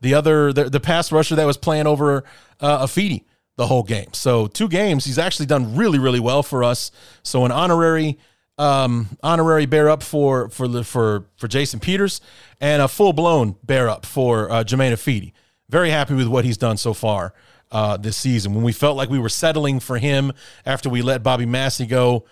the 0.00 0.14
other 0.14 0.50
the, 0.50 0.70
the 0.70 0.80
pass 0.80 1.12
rusher 1.12 1.36
that 1.36 1.44
was 1.44 1.58
playing 1.58 1.86
over 1.86 2.24
uh, 2.58 2.86
Ifedi 2.86 3.24
the 3.56 3.66
whole 3.66 3.82
game. 3.82 4.14
So 4.14 4.46
two 4.46 4.66
games, 4.66 5.04
he's 5.04 5.18
actually 5.18 5.44
done 5.44 5.76
really 5.76 5.98
really 5.98 6.20
well 6.20 6.42
for 6.42 6.64
us. 6.64 6.90
So 7.22 7.44
an 7.44 7.52
honorary 7.52 8.18
um, 8.56 9.18
honorary 9.22 9.66
bear 9.66 9.90
up 9.90 10.02
for 10.02 10.48
for 10.48 10.82
for 10.84 11.26
for 11.36 11.48
Jason 11.48 11.80
Peters 11.80 12.22
and 12.62 12.80
a 12.80 12.88
full 12.88 13.12
blown 13.12 13.56
bear 13.62 13.90
up 13.90 14.06
for 14.06 14.50
uh, 14.50 14.64
Germain 14.64 14.94
Ifedi. 14.94 15.32
Very 15.68 15.90
happy 15.90 16.14
with 16.14 16.28
what 16.28 16.46
he's 16.46 16.56
done 16.56 16.78
so 16.78 16.94
far 16.94 17.34
uh, 17.70 17.98
this 17.98 18.16
season. 18.16 18.54
When 18.54 18.64
we 18.64 18.72
felt 18.72 18.96
like 18.96 19.10
we 19.10 19.18
were 19.18 19.28
settling 19.28 19.80
for 19.80 19.98
him 19.98 20.32
after 20.64 20.88
we 20.88 21.02
let 21.02 21.22
Bobby 21.22 21.44
Massie 21.44 21.84
go, 21.84 22.24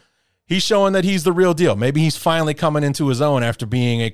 he's 0.46 0.62
showing 0.62 0.92
that 0.94 1.04
he's 1.04 1.24
the 1.24 1.32
real 1.32 1.54
deal. 1.54 1.76
Maybe 1.76 2.00
he's 2.00 2.16
finally 2.16 2.54
coming 2.54 2.84
into 2.84 3.08
his 3.08 3.20
own 3.20 3.42
after 3.42 3.66
being 3.66 4.00
a, 4.00 4.12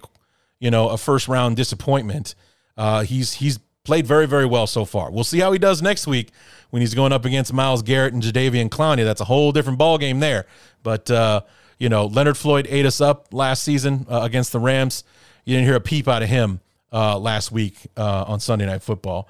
you 0.58 0.70
know, 0.70 0.88
a 0.88 0.98
first 0.98 1.28
round 1.28 1.56
disappointment. 1.56 2.34
Uh, 2.76 3.02
he's 3.02 3.34
he's 3.34 3.58
played 3.84 4.06
very 4.06 4.26
very 4.26 4.46
well 4.46 4.66
so 4.66 4.84
far. 4.84 5.10
We'll 5.10 5.24
see 5.24 5.40
how 5.40 5.52
he 5.52 5.58
does 5.58 5.82
next 5.82 6.06
week 6.06 6.30
when 6.70 6.80
he's 6.80 6.94
going 6.94 7.12
up 7.12 7.24
against 7.24 7.52
Myles 7.52 7.82
Garrett 7.82 8.14
and 8.14 8.22
Jadeveon 8.22 8.70
Clowney. 8.70 9.04
That's 9.04 9.20
a 9.20 9.26
whole 9.26 9.52
different 9.52 9.78
ball 9.78 9.98
game 9.98 10.20
there. 10.20 10.46
But 10.82 11.10
uh, 11.10 11.42
you 11.78 11.88
know, 11.88 12.06
Leonard 12.06 12.36
Floyd 12.36 12.66
ate 12.70 12.86
us 12.86 13.00
up 13.00 13.28
last 13.32 13.62
season 13.62 14.06
uh, 14.08 14.20
against 14.22 14.52
the 14.52 14.60
Rams. 14.60 15.04
You 15.44 15.54
didn't 15.56 15.66
hear 15.66 15.76
a 15.76 15.80
peep 15.80 16.08
out 16.08 16.22
of 16.22 16.28
him 16.28 16.60
uh, 16.92 17.18
last 17.18 17.50
week 17.50 17.76
uh, 17.96 18.24
on 18.26 18.40
Sunday 18.40 18.66
Night 18.66 18.82
Football. 18.82 19.28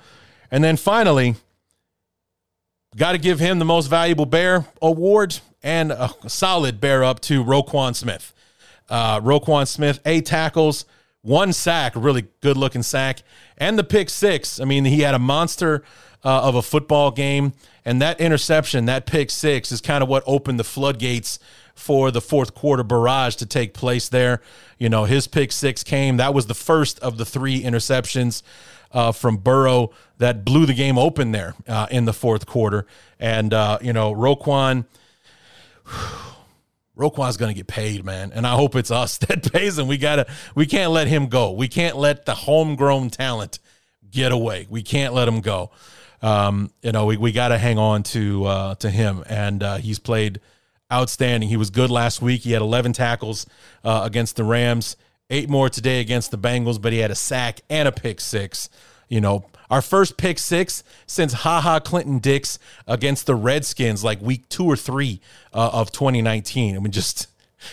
And 0.51 0.63
then 0.63 0.77
finally, 0.77 1.37
got 2.95 3.13
to 3.13 3.19
give 3.19 3.41
him 3.41 3.59
the 3.59 3.65
most 3.65 3.87
valuable 3.87 4.27
bear 4.27 4.67
award 4.83 5.39
and 5.63 5.93
a 5.93 6.11
solid 6.27 6.81
bear 6.81 7.05
up 7.05 7.21
to 7.21 7.45
Roquan 7.45 7.95
Smith. 7.95 8.33
Uh, 8.89 9.21
Roquan 9.21 9.67
Smith, 9.67 10.01
eight 10.05 10.27
tackles, 10.27 10.85
one 11.23 11.53
sack, 11.53 11.93
really 11.95 12.27
good 12.41 12.57
looking 12.57 12.83
sack, 12.83 13.23
and 13.57 13.79
the 13.79 13.85
pick 13.85 14.11
six. 14.11 14.61
I 14.61 14.65
mean, 14.65 14.85
he 14.85 15.01
had 15.01 15.15
a 15.15 15.19
monster 15.19 15.85
uh, 16.25 16.43
of 16.43 16.55
a 16.55 16.63
football 16.63 17.11
game, 17.11 17.53
and 17.85 18.03
that 18.03 18.21
interception, 18.21 18.87
that 18.87 19.07
pick 19.07 19.31
six, 19.31 19.73
is 19.73 19.81
kind 19.81 20.03
of 20.03 20.09
what 20.09 20.23
opened 20.27 20.59
the 20.59 20.65
floodgates 20.65 21.39
for 21.75 22.11
the 22.11 22.21
fourth 22.21 22.55
quarter 22.55 22.83
barrage 22.83 23.37
to 23.37 23.47
take 23.47 23.73
place 23.73 24.09
there. 24.09 24.41
You 24.79 24.89
know, 24.89 25.05
his 25.05 25.27
pick 25.27 25.53
six 25.53 25.83
came. 25.83 26.17
That 26.19 26.35
was 26.35 26.47
the 26.47 26.55
first 26.55 26.99
of 27.01 27.17
the 27.17 27.25
three 27.25 27.63
interceptions 27.63 28.43
uh, 28.93 29.13
from 29.13 29.37
Burrow 29.39 29.91
that 30.19 30.45
blew 30.45 30.67
the 30.67 30.75
game 30.75 30.99
open 30.99 31.33
there 31.33 31.55
uh, 31.67 31.87
in 31.91 32.05
the 32.05 32.13
fourth 32.13 32.47
quarter. 32.47 32.87
And, 33.19 33.55
uh, 33.55 33.79
you 33.81 33.93
know, 33.93 34.13
Roquan. 34.13 34.87
Roquan's 36.95 37.37
to 37.37 37.55
get 37.55 37.67
paid, 37.67 38.05
man, 38.05 38.33
and 38.33 38.47
I 38.47 38.55
hope 38.55 38.77
it's 38.77 38.91
us 38.91 39.19
that 39.29 39.53
pays 39.53 39.79
him. 39.79 39.89
We 39.89 39.99
gotta, 39.99 40.27
we 40.55 40.67
can't 40.67 40.93
let 40.93 41.09
him 41.09 41.27
go. 41.27 41.53
We 41.53 41.69
can't 41.69 41.97
let 41.97 42.27
the 42.27 42.35
homegrown 42.35 43.11
talent 43.11 43.59
get 44.11 44.33
away. 44.33 44.67
We 44.69 44.83
can't 44.83 45.15
let 45.15 45.27
him 45.27 45.41
go. 45.41 45.71
Um, 46.21 46.71
you 46.83 46.93
know, 46.93 47.07
we, 47.07 47.17
we 47.17 47.33
got 47.33 47.49
to 47.49 47.59
hang 47.59 47.79
on 47.79 48.05
to 48.05 48.45
uh, 48.45 48.75
to 48.77 48.91
him, 48.91 49.25
and 49.29 49.63
uh, 49.63 49.77
he's 49.79 49.99
played 49.99 50.41
outstanding. 50.93 51.49
He 51.49 51.57
was 51.57 51.71
good 51.71 51.91
last 51.91 52.23
week. 52.23 52.43
He 52.43 52.53
had 52.53 52.63
11 52.63 52.93
tackles 52.93 53.47
uh, 53.83 54.03
against 54.05 54.37
the 54.37 54.45
Rams, 54.45 54.97
eight 55.31 55.49
more 55.49 55.69
today 55.69 56.01
against 56.01 56.31
the 56.31 56.39
Bengals, 56.39 56.81
but 56.81 56.93
he 56.93 56.99
had 56.99 57.11
a 57.11 57.17
sack 57.17 57.63
and 57.69 57.89
a 57.89 57.93
pick 57.93 58.21
six. 58.21 58.69
You 59.13 59.21
know, 59.21 59.45
our 59.71 59.83
first 59.83 60.17
pick 60.17 60.39
six 60.39 60.83
since 61.07 61.35
Ha 61.35 61.61
Ha 61.61 61.81
Clinton 61.81 62.19
Dix 62.19 62.59
against 62.87 63.27
the 63.27 63.35
Redskins, 63.35 64.03
like 64.03 64.23
week 64.23 64.49
two 64.49 64.65
or 64.65 64.75
three 64.75 65.21
uh, 65.53 65.69
of 65.75 65.93
2019. 65.93 66.75
I 66.75 66.79
mean, 66.79 66.93
just 66.93 67.27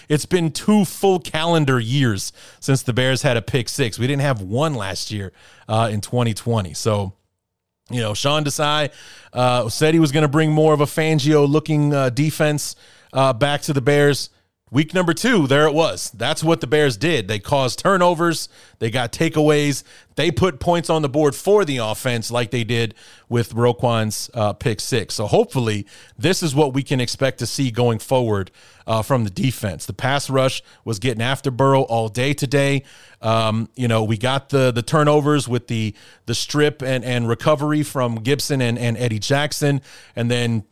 it's 0.09 0.25
been 0.25 0.51
two 0.51 0.83
full 0.83 1.17
calendar 1.17 1.79
years 1.79 2.33
since 2.59 2.81
the 2.81 2.91
Bears 2.91 3.21
had 3.21 3.37
a 3.37 3.41
pick 3.41 3.69
six. 3.69 3.97
We 3.97 4.05
didn't 4.05 4.23
have 4.23 4.41
one 4.41 4.73
last 4.73 5.11
year 5.11 5.31
uh, 5.69 5.89
in 5.89 6.01
2020. 6.01 6.73
So, 6.73 7.13
you 7.89 8.01
know, 8.01 8.13
Sean 8.13 8.43
Desai 8.43 8.91
uh, 9.31 9.69
said 9.69 9.93
he 9.93 10.01
was 10.01 10.11
going 10.11 10.23
to 10.23 10.27
bring 10.27 10.51
more 10.51 10.73
of 10.73 10.81
a 10.81 10.85
Fangio 10.85 11.47
looking 11.47 11.93
uh, 11.93 12.09
defense 12.09 12.75
uh, 13.13 13.31
back 13.31 13.61
to 13.61 13.71
the 13.71 13.81
Bears. 13.81 14.29
Week 14.71 14.93
number 14.93 15.15
two, 15.15 15.47
there 15.47 15.65
it 15.65 15.73
was. 15.73 16.11
That's 16.11 16.43
what 16.43 16.61
the 16.61 16.67
Bears 16.67 16.95
did. 16.95 17.27
They 17.27 17.39
caused 17.39 17.79
turnovers, 17.79 18.49
they 18.77 18.91
got 18.91 19.11
takeaways, 19.11 19.83
they 20.15 20.29
put 20.29 20.59
points 20.59 20.91
on 20.91 21.01
the 21.01 21.09
board 21.09 21.33
for 21.33 21.65
the 21.65 21.77
offense, 21.77 22.29
like 22.29 22.51
they 22.51 22.63
did 22.63 22.93
with 23.29 23.53
Roquan's 23.53 24.29
uh, 24.35 24.53
pick 24.53 24.79
six. 24.79 25.15
So 25.15 25.25
hopefully, 25.25 25.87
this 26.19 26.43
is 26.43 26.53
what 26.53 26.75
we 26.75 26.83
can 26.83 27.01
expect 27.01 27.39
to 27.39 27.47
see 27.47 27.71
going 27.71 27.97
forward 27.97 28.51
uh, 28.85 29.01
from 29.01 29.23
the 29.23 29.31
defense. 29.31 29.87
The 29.87 29.93
pass 29.93 30.29
rush 30.29 30.61
was 30.85 30.99
getting 30.99 31.23
after 31.23 31.49
Burrow 31.49 31.81
all 31.81 32.07
day 32.07 32.33
today. 32.35 32.83
Um, 33.23 33.69
you 33.75 33.87
know, 33.87 34.03
we 34.03 34.17
got 34.17 34.49
the 34.49 34.71
the 34.71 34.83
turnovers 34.83 35.47
with 35.47 35.67
the 35.67 35.95
the 36.27 36.35
strip 36.35 36.83
and 36.83 37.03
and 37.03 37.27
recovery 37.27 37.81
from 37.81 38.19
Gipson 38.19 38.61
and 38.61 38.77
and 38.77 38.97
Eddie 38.97 39.19
Jackson, 39.19 39.81
and 40.15 40.29
then 40.29 40.63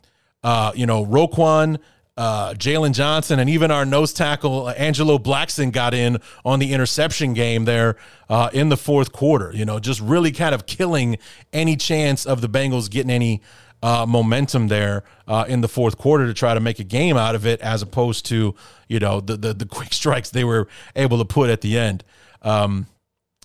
uh, 0.44 0.70
you 0.76 0.86
know 0.86 1.04
Roquan 1.04 1.78
uh, 2.18 2.52
Jaylon 2.54 2.94
Johnson, 2.94 3.38
and 3.38 3.48
even 3.48 3.70
our 3.70 3.86
nose 3.86 4.12
tackle 4.12 4.66
uh, 4.66 4.72
Angelo 4.72 5.18
Blackson 5.18 5.70
got 5.70 5.94
in 5.94 6.18
on 6.44 6.58
the 6.58 6.72
interception 6.72 7.32
game 7.32 7.64
there 7.64 7.94
uh, 8.28 8.50
in 8.52 8.70
the 8.70 8.76
fourth 8.76 9.12
quarter. 9.12 9.52
You 9.54 9.64
know, 9.64 9.78
just 9.78 10.00
really 10.00 10.32
kind 10.32 10.52
of 10.52 10.66
killing 10.66 11.18
any 11.52 11.76
chance 11.76 12.26
of 12.26 12.40
the 12.40 12.48
Bengals 12.48 12.90
getting 12.90 13.12
any 13.12 13.40
uh, 13.84 14.04
momentum 14.04 14.66
there 14.66 15.04
uh, 15.28 15.44
in 15.48 15.60
the 15.60 15.68
fourth 15.68 15.96
quarter 15.96 16.26
to 16.26 16.34
try 16.34 16.54
to 16.54 16.60
make 16.60 16.80
a 16.80 16.84
game 16.84 17.16
out 17.16 17.36
of 17.36 17.46
it, 17.46 17.60
as 17.60 17.82
opposed 17.82 18.26
to 18.26 18.56
you 18.88 18.98
know 18.98 19.20
the 19.20 19.36
the, 19.36 19.54
the 19.54 19.66
quick 19.70 19.92
strikes 19.92 20.30
they 20.30 20.44
were 20.44 20.66
able 20.96 21.18
to 21.18 21.24
put 21.24 21.50
at 21.50 21.60
the 21.60 21.78
end. 21.78 22.02
Um, 22.42 22.88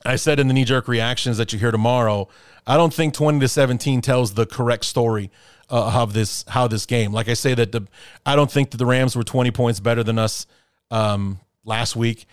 I 0.03 0.15
said 0.15 0.39
in 0.39 0.47
the 0.47 0.53
knee 0.53 0.65
jerk 0.65 0.87
reactions 0.87 1.37
that 1.37 1.53
you 1.53 1.59
hear 1.59 1.71
tomorrow, 1.71 2.27
I 2.65 2.75
don't 2.75 2.93
think 2.93 3.13
20 3.13 3.39
to 3.39 3.47
17 3.47 4.01
tells 4.01 4.33
the 4.33 4.47
correct 4.47 4.85
story 4.85 5.29
uh, 5.73 6.01
of 6.01 6.13
this 6.13 6.45
how 6.47 6.67
this 6.67 6.85
game. 6.85 7.11
Like 7.11 7.27
I 7.27 7.33
say 7.33 7.55
that 7.55 7.71
the 7.71 7.87
I 8.25 8.35
don't 8.35 8.51
think 8.51 8.69
that 8.71 8.77
the 8.77 8.85
Rams 8.85 9.15
were 9.15 9.23
20 9.23 9.49
points 9.51 9.79
better 9.79 10.03
than 10.03 10.19
us 10.19 10.45
um, 10.91 11.39
last 11.65 11.95
week. 11.95 12.27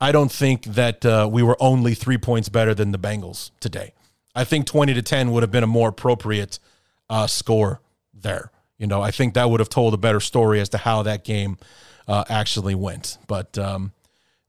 I 0.00 0.10
don't 0.12 0.32
think 0.32 0.64
that 0.64 1.06
uh, 1.06 1.28
we 1.30 1.42
were 1.42 1.56
only 1.60 1.94
three 1.94 2.18
points 2.18 2.48
better 2.48 2.74
than 2.74 2.90
the 2.90 2.98
Bengals 2.98 3.52
today. 3.60 3.92
I 4.34 4.44
think 4.44 4.66
20 4.66 4.94
to 4.94 5.02
10 5.02 5.30
would 5.30 5.42
have 5.42 5.52
been 5.52 5.62
a 5.62 5.68
more 5.68 5.90
appropriate 5.90 6.58
uh, 7.08 7.26
score 7.26 7.80
there. 8.12 8.50
You 8.78 8.86
know, 8.86 9.02
I 9.02 9.10
think 9.10 9.34
that 9.34 9.50
would 9.50 9.60
have 9.60 9.68
told 9.68 9.94
a 9.94 9.98
better 9.98 10.20
story 10.20 10.58
as 10.58 10.70
to 10.70 10.78
how 10.78 11.02
that 11.02 11.22
game 11.22 11.58
uh, 12.08 12.24
actually 12.28 12.74
went. 12.74 13.18
But 13.28 13.56
um, 13.58 13.92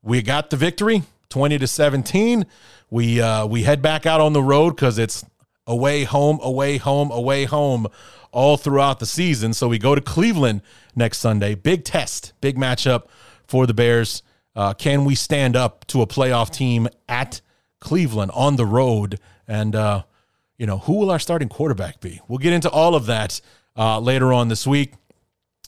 we 0.02 0.22
got 0.22 0.50
the 0.50 0.58
victory, 0.58 1.04
20 1.30 1.60
to 1.60 1.68
17. 1.68 2.46
We 2.90 3.22
uh, 3.22 3.46
we 3.46 3.64
head 3.64 3.82
back 3.82 4.06
out 4.06 4.20
on 4.20 4.34
the 4.34 4.42
road 4.42 4.76
because 4.76 4.98
it's 4.98 5.26
away, 5.72 6.04
home, 6.04 6.40
away, 6.42 6.78
home, 6.78 7.10
away, 7.12 7.46
home 7.46 7.88
all 8.32 8.58
throughout 8.58 9.00
the 9.00 9.06
season. 9.06 9.54
So 9.54 9.68
we 9.68 9.80
go 9.80 9.96
to 9.96 10.02
Cleveland 10.02 10.62
next 10.96 11.20
Sunday. 11.20 11.56
Big 11.56 11.84
test, 11.84 12.34
big 12.42 12.58
matchup 12.58 13.06
for 13.48 13.66
the 13.66 13.74
Bears. 13.74 14.22
Uh, 14.56 14.74
can 14.74 15.06
we 15.06 15.16
stand 15.16 15.56
up 15.56 15.86
to 15.88 16.02
a 16.02 16.08
playoff 16.08 16.52
team 16.52 16.88
at 17.08 17.42
Cleveland 17.80 18.32
on 18.34 18.58
the 18.58 18.66
road? 18.66 19.20
And, 19.48 19.76
uh, 19.76 20.04
you 20.58 20.66
know, 20.66 20.80
who 20.80 21.00
will 21.00 21.10
our 21.10 21.20
starting 21.20 21.50
quarterback 21.50 22.02
be? 22.02 22.20
We'll 22.28 22.40
get 22.40 22.54
into 22.54 22.70
all 22.70 22.96
of 22.96 23.06
that 23.06 23.40
uh, 23.78 24.00
later 24.00 24.34
on 24.34 24.50
this 24.50 24.68
week. 24.68 24.94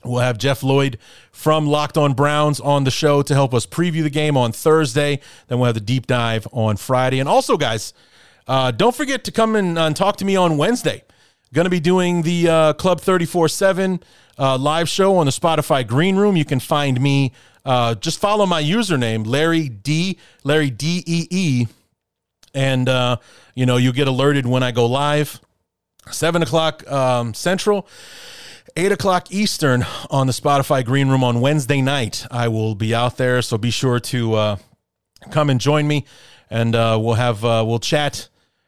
We'll 0.06 0.20
have 0.20 0.38
Jeff 0.38 0.64
Lloyd 0.64 0.98
from 1.32 1.66
Locked 1.66 1.98
On 1.98 2.14
Browns 2.14 2.60
on 2.60 2.84
the 2.84 2.92
show 2.92 3.22
to 3.22 3.34
help 3.34 3.54
us 3.54 3.66
preview 3.66 4.04
the 4.04 4.10
game 4.10 4.36
on 4.36 4.52
Thursday. 4.52 5.22
Then 5.48 5.60
we'll 5.60 5.68
have 5.68 5.76
the 5.76 5.80
deep 5.80 6.08
dive 6.08 6.46
on 6.52 6.76
Friday. 6.76 7.20
And 7.20 7.30
also, 7.30 7.56
guys, 7.56 7.94
uh, 8.48 8.72
don't 8.72 8.96
forget 8.96 9.24
to 9.26 9.32
come 9.32 9.56
in 9.56 9.78
and 9.78 9.96
talk 9.96 10.18
to 10.18 10.26
me 10.26 10.36
on 10.36 10.58
Wednesday. 10.58 11.04
Going 11.54 11.66
to 11.66 11.70
be 11.70 11.80
doing 11.80 12.24
the 12.24 12.50
uh, 12.50 12.74
Club 12.74 13.00
34 13.00 13.48
7 13.48 14.00
uh, 14.40 14.58
live 14.58 14.90
show 14.90 15.18
on 15.18 15.28
the 15.28 15.32
Spotify 15.32 15.86
Green 15.86 16.16
Room. 16.16 16.36
You 16.36 16.46
can 16.46 16.60
find 16.60 17.00
me. 17.00 17.32
Uh, 17.64 17.94
just 17.94 18.20
follow 18.20 18.48
my 18.48 18.62
username, 18.62 19.26
Larry 19.26 19.70
D, 19.70 20.18
Larry 20.44 20.72
D 20.72 21.04
E 21.06 21.28
E. 21.30 21.68
And, 22.56 22.90
uh, 22.90 23.18
you 23.54 23.68
know, 23.68 23.78
you'll 23.78 23.94
get 23.94 24.08
alerted 24.08 24.48
when 24.48 24.64
I 24.64 24.72
go 24.72 24.88
live. 24.88 25.40
7 26.10 26.42
o'clock 26.42 26.90
um, 26.92 27.36
Central, 27.36 27.88
8 28.76 28.92
o'clock 28.92 29.32
Eastern 29.32 29.86
on 30.10 30.26
the 30.26 30.34
Spotify 30.34 30.84
Green 30.84 31.08
Room 31.08 31.24
on 31.24 31.40
Wednesday 31.40 31.82
night. 31.82 32.26
I 32.32 32.48
will 32.48 32.74
be 32.74 32.96
out 32.96 33.18
there. 33.18 33.42
So 33.44 33.60
be 33.60 33.70
sure 33.70 34.00
to 34.00 34.34
uh, 34.34 34.58
come 35.30 35.52
and 35.52 35.62
join 35.62 35.88
me. 35.88 36.06
And 36.50 36.76
uh, 36.76 36.98
we'll 37.00 37.14
have, 37.14 37.44
we'll 37.44 37.80
chat 37.80 38.28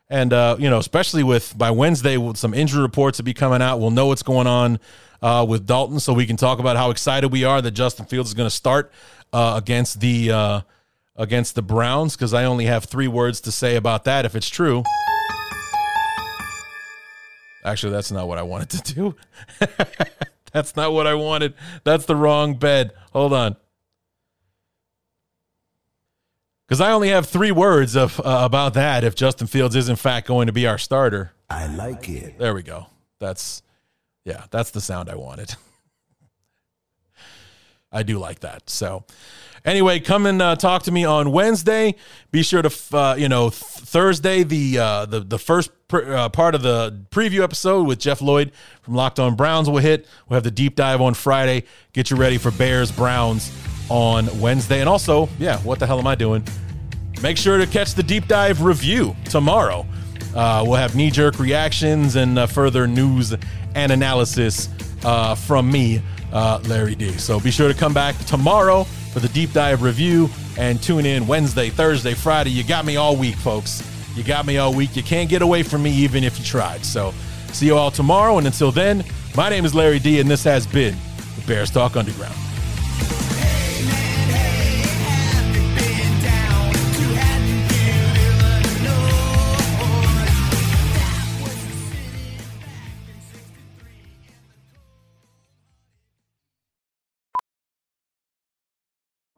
and 0.10 0.34
uh, 0.34 0.56
you 0.60 0.70
know, 0.70 0.78
especially 0.78 1.24
with 1.24 1.58
by 1.58 1.72
Wednesday, 1.72 2.18
with 2.18 2.38
some 2.38 2.54
injury 2.54 2.82
reports 2.82 3.18
to 3.18 3.24
be 3.24 3.34
coming 3.34 3.62
out, 3.62 3.80
we'll 3.80 3.92
know 3.92 4.08
what's 4.08 4.24
going 4.24 4.48
on 4.48 4.80
uh, 5.22 5.46
with 5.48 5.66
Dalton, 5.66 6.00
so 6.00 6.14
we 6.14 6.26
can 6.26 6.38
talk 6.38 6.60
about 6.60 6.78
how 6.78 6.92
excited 6.92 7.32
we 7.32 7.44
are 7.44 7.62
that 7.62 7.72
Justin 7.72 8.06
Fields 8.06 8.30
is 8.30 8.34
going 8.34 8.50
to 8.50 8.56
start 8.56 8.92
uh, 9.34 9.54
against 9.58 10.00
the 10.00 10.32
uh, 10.32 10.62
against 11.16 11.56
the 11.56 11.62
Browns. 11.62 12.16
Because 12.16 12.34
I 12.34 12.46
only 12.46 12.66
have 12.66 12.86
three 12.86 13.08
words 13.08 13.42
to 13.42 13.52
say 13.52 13.76
about 13.76 14.04
that. 14.04 14.26
If 14.26 14.36
it's 14.36 14.50
true, 14.50 14.84
actually, 17.64 17.94
that's 17.94 18.12
not 18.12 18.28
what 18.28 18.38
I 18.38 18.44
wanted 18.44 18.70
to 18.84 18.94
do. 18.94 19.16
that's 20.54 20.76
not 20.76 20.94
what 20.94 21.08
I 21.08 21.16
wanted. 21.16 21.56
That's 21.84 22.06
the 22.06 22.16
wrong 22.16 22.56
bed. 22.56 22.92
Hold 23.12 23.34
on. 23.34 23.56
Because 26.68 26.82
I 26.82 26.92
only 26.92 27.10
have 27.10 27.28
three 27.28 27.52
words 27.52 27.96
of 27.96 28.20
uh, 28.20 28.42
about 28.44 28.74
that. 28.74 29.04
If 29.04 29.16
Justin 29.16 29.48
Fields 29.48 29.76
is 29.76 29.88
in 29.88 29.96
fact 29.96 30.28
going 30.28 30.48
to 30.48 30.54
be 30.54 30.66
our 30.66 30.78
starter, 30.78 31.32
I 31.50 31.68
like 31.68 32.10
it. 32.10 32.40
There 32.40 32.54
we 32.56 32.64
go. 32.64 32.88
That's 33.20 33.62
yeah, 34.24 34.46
that's 34.50 34.72
the 34.72 34.82
sound 34.82 35.10
I 35.10 35.16
wanted. 35.16 35.56
I 37.92 38.04
do 38.04 38.18
like 38.18 38.40
that. 38.40 38.70
So, 38.70 39.06
anyway, 39.64 40.00
come 40.00 40.26
and 40.26 40.42
uh, 40.42 40.56
talk 40.56 40.84
to 40.84 40.92
me 40.92 41.06
on 41.06 41.32
Wednesday. 41.32 41.96
Be 42.32 42.42
sure 42.42 42.64
to 42.64 42.98
uh, 42.98 43.16
you 43.16 43.30
know 43.30 43.52
th- 43.52 43.62
Thursday 43.62 44.42
the 44.42 44.80
uh, 44.80 45.06
the 45.06 45.20
the 45.20 45.38
first 45.38 45.70
pr- 45.88 46.12
uh, 46.14 46.30
part 46.30 46.56
of 46.56 46.64
the 46.64 47.06
preview 47.12 47.42
episode 47.44 47.86
with 47.88 48.00
Jeff 48.00 48.22
Lloyd 48.22 48.52
from 48.82 48.96
Locked 48.96 49.20
On 49.20 49.36
Browns 49.36 49.70
will 49.70 49.78
hit. 49.78 50.08
We'll 50.28 50.38
have 50.38 50.44
the 50.44 50.52
deep 50.52 50.76
dive 50.76 51.00
on 51.00 51.14
Friday. 51.14 51.66
Get 51.94 52.10
you 52.10 52.18
ready 52.18 52.40
for 52.40 52.50
Bears 52.50 52.92
Browns 52.92 53.52
on 53.90 54.40
Wednesday. 54.40 54.80
And 54.80 54.90
also, 54.90 55.30
yeah, 55.40 55.58
what 55.60 55.80
the 55.80 55.88
hell 55.88 56.00
am 56.00 56.08
I 56.08 56.16
doing? 56.16 56.44
Make 57.22 57.38
sure 57.38 57.58
to 57.58 57.66
catch 57.68 57.94
the 57.94 58.04
deep 58.04 58.28
dive 58.28 58.62
review 58.62 59.16
tomorrow. 59.26 59.86
Uh, 60.36 60.64
we'll 60.66 60.76
have 60.76 60.96
knee 60.96 61.10
jerk 61.10 61.40
reactions 61.40 62.16
and 62.16 62.38
uh, 62.38 62.46
further 62.46 62.88
news 62.88 63.34
and 63.74 63.92
analysis 63.92 64.70
uh, 65.04 65.34
from 65.36 65.72
me, 65.72 66.02
uh, 66.34 66.60
Larry 66.66 66.96
D. 66.96 67.12
So 67.14 67.40
be 67.40 67.52
sure 67.52 67.68
to 67.68 67.74
come 67.74 67.94
back 67.94 68.18
tomorrow 68.26 68.84
for 69.14 69.20
the 69.22 69.30
deep 69.30 69.54
dive 69.54 69.82
review 69.82 70.30
and 70.58 70.82
tune 70.82 71.06
in 71.06 71.26
Wednesday, 71.26 71.70
Thursday, 71.70 72.14
Friday. 72.14 72.50
You 72.50 72.64
got 72.64 72.86
me 72.86 72.98
all 72.98 73.16
week, 73.16 73.36
folks. 73.36 73.82
You 74.16 74.24
got 74.24 74.46
me 74.46 74.58
all 74.58 74.74
week. 74.74 74.96
You 74.96 75.04
can't 75.04 75.30
get 75.30 75.42
away 75.42 75.64
from 75.64 75.84
me 75.84 75.92
even 75.92 76.24
if 76.24 76.38
you 76.38 76.46
tried. 76.46 76.86
So 76.86 77.14
see 77.54 77.68
you 77.68 77.76
all 77.78 77.92
tomorrow. 77.92 78.38
And 78.38 78.48
until 78.48 78.72
then, 78.72 79.04
My 79.36 79.50
name 79.50 79.66
is 79.66 79.76
Larry 79.76 80.00
D, 80.00 80.22
and 80.22 80.32
this 80.32 80.46
has 80.46 80.66
been 80.66 80.96
the 81.36 81.46
Bears 81.46 81.70
Talk 81.70 81.98
Underground. 81.98 82.45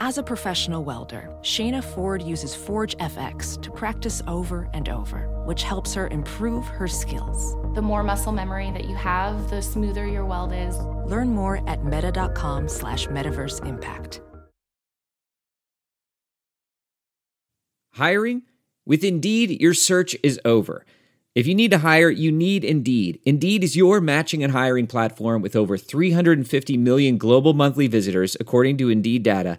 As 0.00 0.18
a 0.18 0.24
professional 0.24 0.82
welder, 0.82 1.30
Shayna 1.42 1.82
Ford 1.82 2.20
uses 2.20 2.52
Forge 2.52 2.96
FX 2.96 3.62
to 3.62 3.70
practice 3.70 4.22
over 4.26 4.68
and 4.74 4.88
over, 4.88 5.28
which 5.46 5.62
helps 5.62 5.94
her 5.94 6.08
improve 6.08 6.66
her 6.66 6.88
skills. 6.88 7.54
The 7.74 7.82
more 7.82 8.02
muscle 8.02 8.32
memory 8.32 8.72
that 8.72 8.88
you 8.88 8.96
have, 8.96 9.48
the 9.50 9.62
smoother 9.62 10.04
your 10.04 10.26
weld 10.26 10.52
is. 10.52 10.76
Learn 11.06 11.28
more 11.28 11.62
at 11.68 11.84
meta.com 11.84 12.68
slash 12.68 13.06
metaverse 13.06 13.64
impact. 13.64 14.20
Hiring? 17.92 18.42
With 18.84 19.04
Indeed, 19.04 19.62
your 19.62 19.74
search 19.74 20.16
is 20.24 20.40
over. 20.44 20.84
If 21.36 21.46
you 21.46 21.54
need 21.54 21.70
to 21.70 21.78
hire, 21.78 22.10
you 22.10 22.32
need 22.32 22.64
Indeed. 22.64 23.20
Indeed 23.24 23.62
is 23.62 23.76
your 23.76 24.00
matching 24.00 24.42
and 24.42 24.52
hiring 24.52 24.88
platform 24.88 25.40
with 25.40 25.54
over 25.54 25.78
350 25.78 26.76
million 26.76 27.16
global 27.16 27.54
monthly 27.54 27.86
visitors, 27.86 28.36
according 28.40 28.76
to 28.78 28.88
Indeed 28.88 29.22
data 29.22 29.58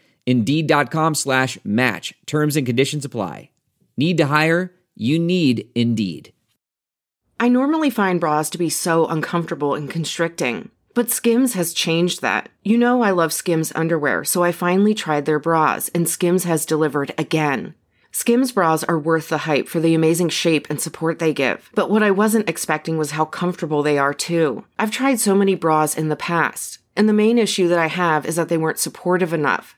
Indeed.com 0.27 1.15
slash 1.15 1.57
match. 1.63 2.13
Terms 2.25 2.55
and 2.55 2.65
conditions 2.65 3.05
apply. 3.05 3.49
Need 3.97 4.17
to 4.17 4.27
hire? 4.27 4.73
You 4.95 5.19
need 5.19 5.67
Indeed. 5.75 6.33
I 7.39 7.49
normally 7.49 7.89
find 7.89 8.19
bras 8.19 8.51
to 8.51 8.59
be 8.59 8.69
so 8.69 9.07
uncomfortable 9.07 9.73
and 9.73 9.89
constricting, 9.89 10.69
but 10.93 11.09
Skims 11.09 11.55
has 11.55 11.73
changed 11.73 12.21
that. 12.21 12.49
You 12.63 12.77
know, 12.77 13.01
I 13.01 13.09
love 13.09 13.33
Skims 13.33 13.71
underwear, 13.73 14.23
so 14.23 14.43
I 14.43 14.51
finally 14.51 14.93
tried 14.93 15.25
their 15.25 15.39
bras, 15.39 15.89
and 15.89 16.07
Skims 16.07 16.43
has 16.43 16.67
delivered 16.67 17.15
again. 17.17 17.73
Skims 18.11 18.51
bras 18.51 18.83
are 18.83 18.99
worth 18.99 19.29
the 19.29 19.39
hype 19.39 19.67
for 19.67 19.79
the 19.79 19.95
amazing 19.95 20.29
shape 20.29 20.67
and 20.69 20.79
support 20.79 21.17
they 21.17 21.33
give, 21.33 21.71
but 21.73 21.89
what 21.89 22.03
I 22.03 22.11
wasn't 22.11 22.47
expecting 22.47 22.99
was 22.99 23.11
how 23.11 23.25
comfortable 23.25 23.81
they 23.81 23.97
are 23.97 24.13
too. 24.13 24.65
I've 24.77 24.91
tried 24.91 25.19
so 25.19 25.33
many 25.33 25.55
bras 25.55 25.97
in 25.97 26.09
the 26.09 26.15
past, 26.15 26.77
and 26.95 27.09
the 27.09 27.13
main 27.13 27.39
issue 27.39 27.67
that 27.69 27.79
I 27.79 27.87
have 27.87 28.25
is 28.27 28.35
that 28.35 28.49
they 28.49 28.57
weren't 28.57 28.77
supportive 28.77 29.33
enough 29.33 29.77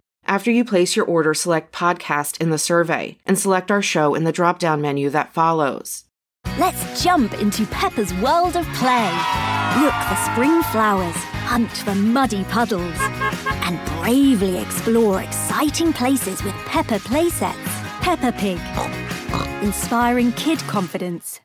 After 0.25 0.51
you 0.51 0.63
place 0.63 0.95
your 0.95 1.05
order, 1.05 1.33
select 1.33 1.73
podcast 1.73 2.39
in 2.39 2.49
the 2.49 2.57
survey 2.57 3.17
and 3.25 3.37
select 3.37 3.71
our 3.71 3.81
show 3.81 4.15
in 4.15 4.23
the 4.23 4.31
drop 4.31 4.59
down 4.59 4.81
menu 4.81 5.09
that 5.09 5.33
follows. 5.33 6.05
Let's 6.57 7.03
jump 7.03 7.33
into 7.35 7.65
Peppa's 7.67 8.13
world 8.15 8.55
of 8.55 8.65
play. 8.73 9.11
Look 9.79 9.93
for 9.93 10.15
spring 10.31 10.61
flowers, 10.63 11.15
hunt 11.45 11.71
for 11.71 11.95
muddy 11.95 12.43
puddles, 12.45 12.95
and 13.63 13.79
bravely 14.01 14.57
explore 14.57 15.21
exciting 15.21 15.93
places 15.93 16.43
with 16.43 16.53
Peppa 16.65 16.99
playsets. 16.99 17.55
Peppa 18.01 18.31
Pig, 18.31 18.59
inspiring 19.63 20.31
kid 20.33 20.59
confidence. 20.59 21.39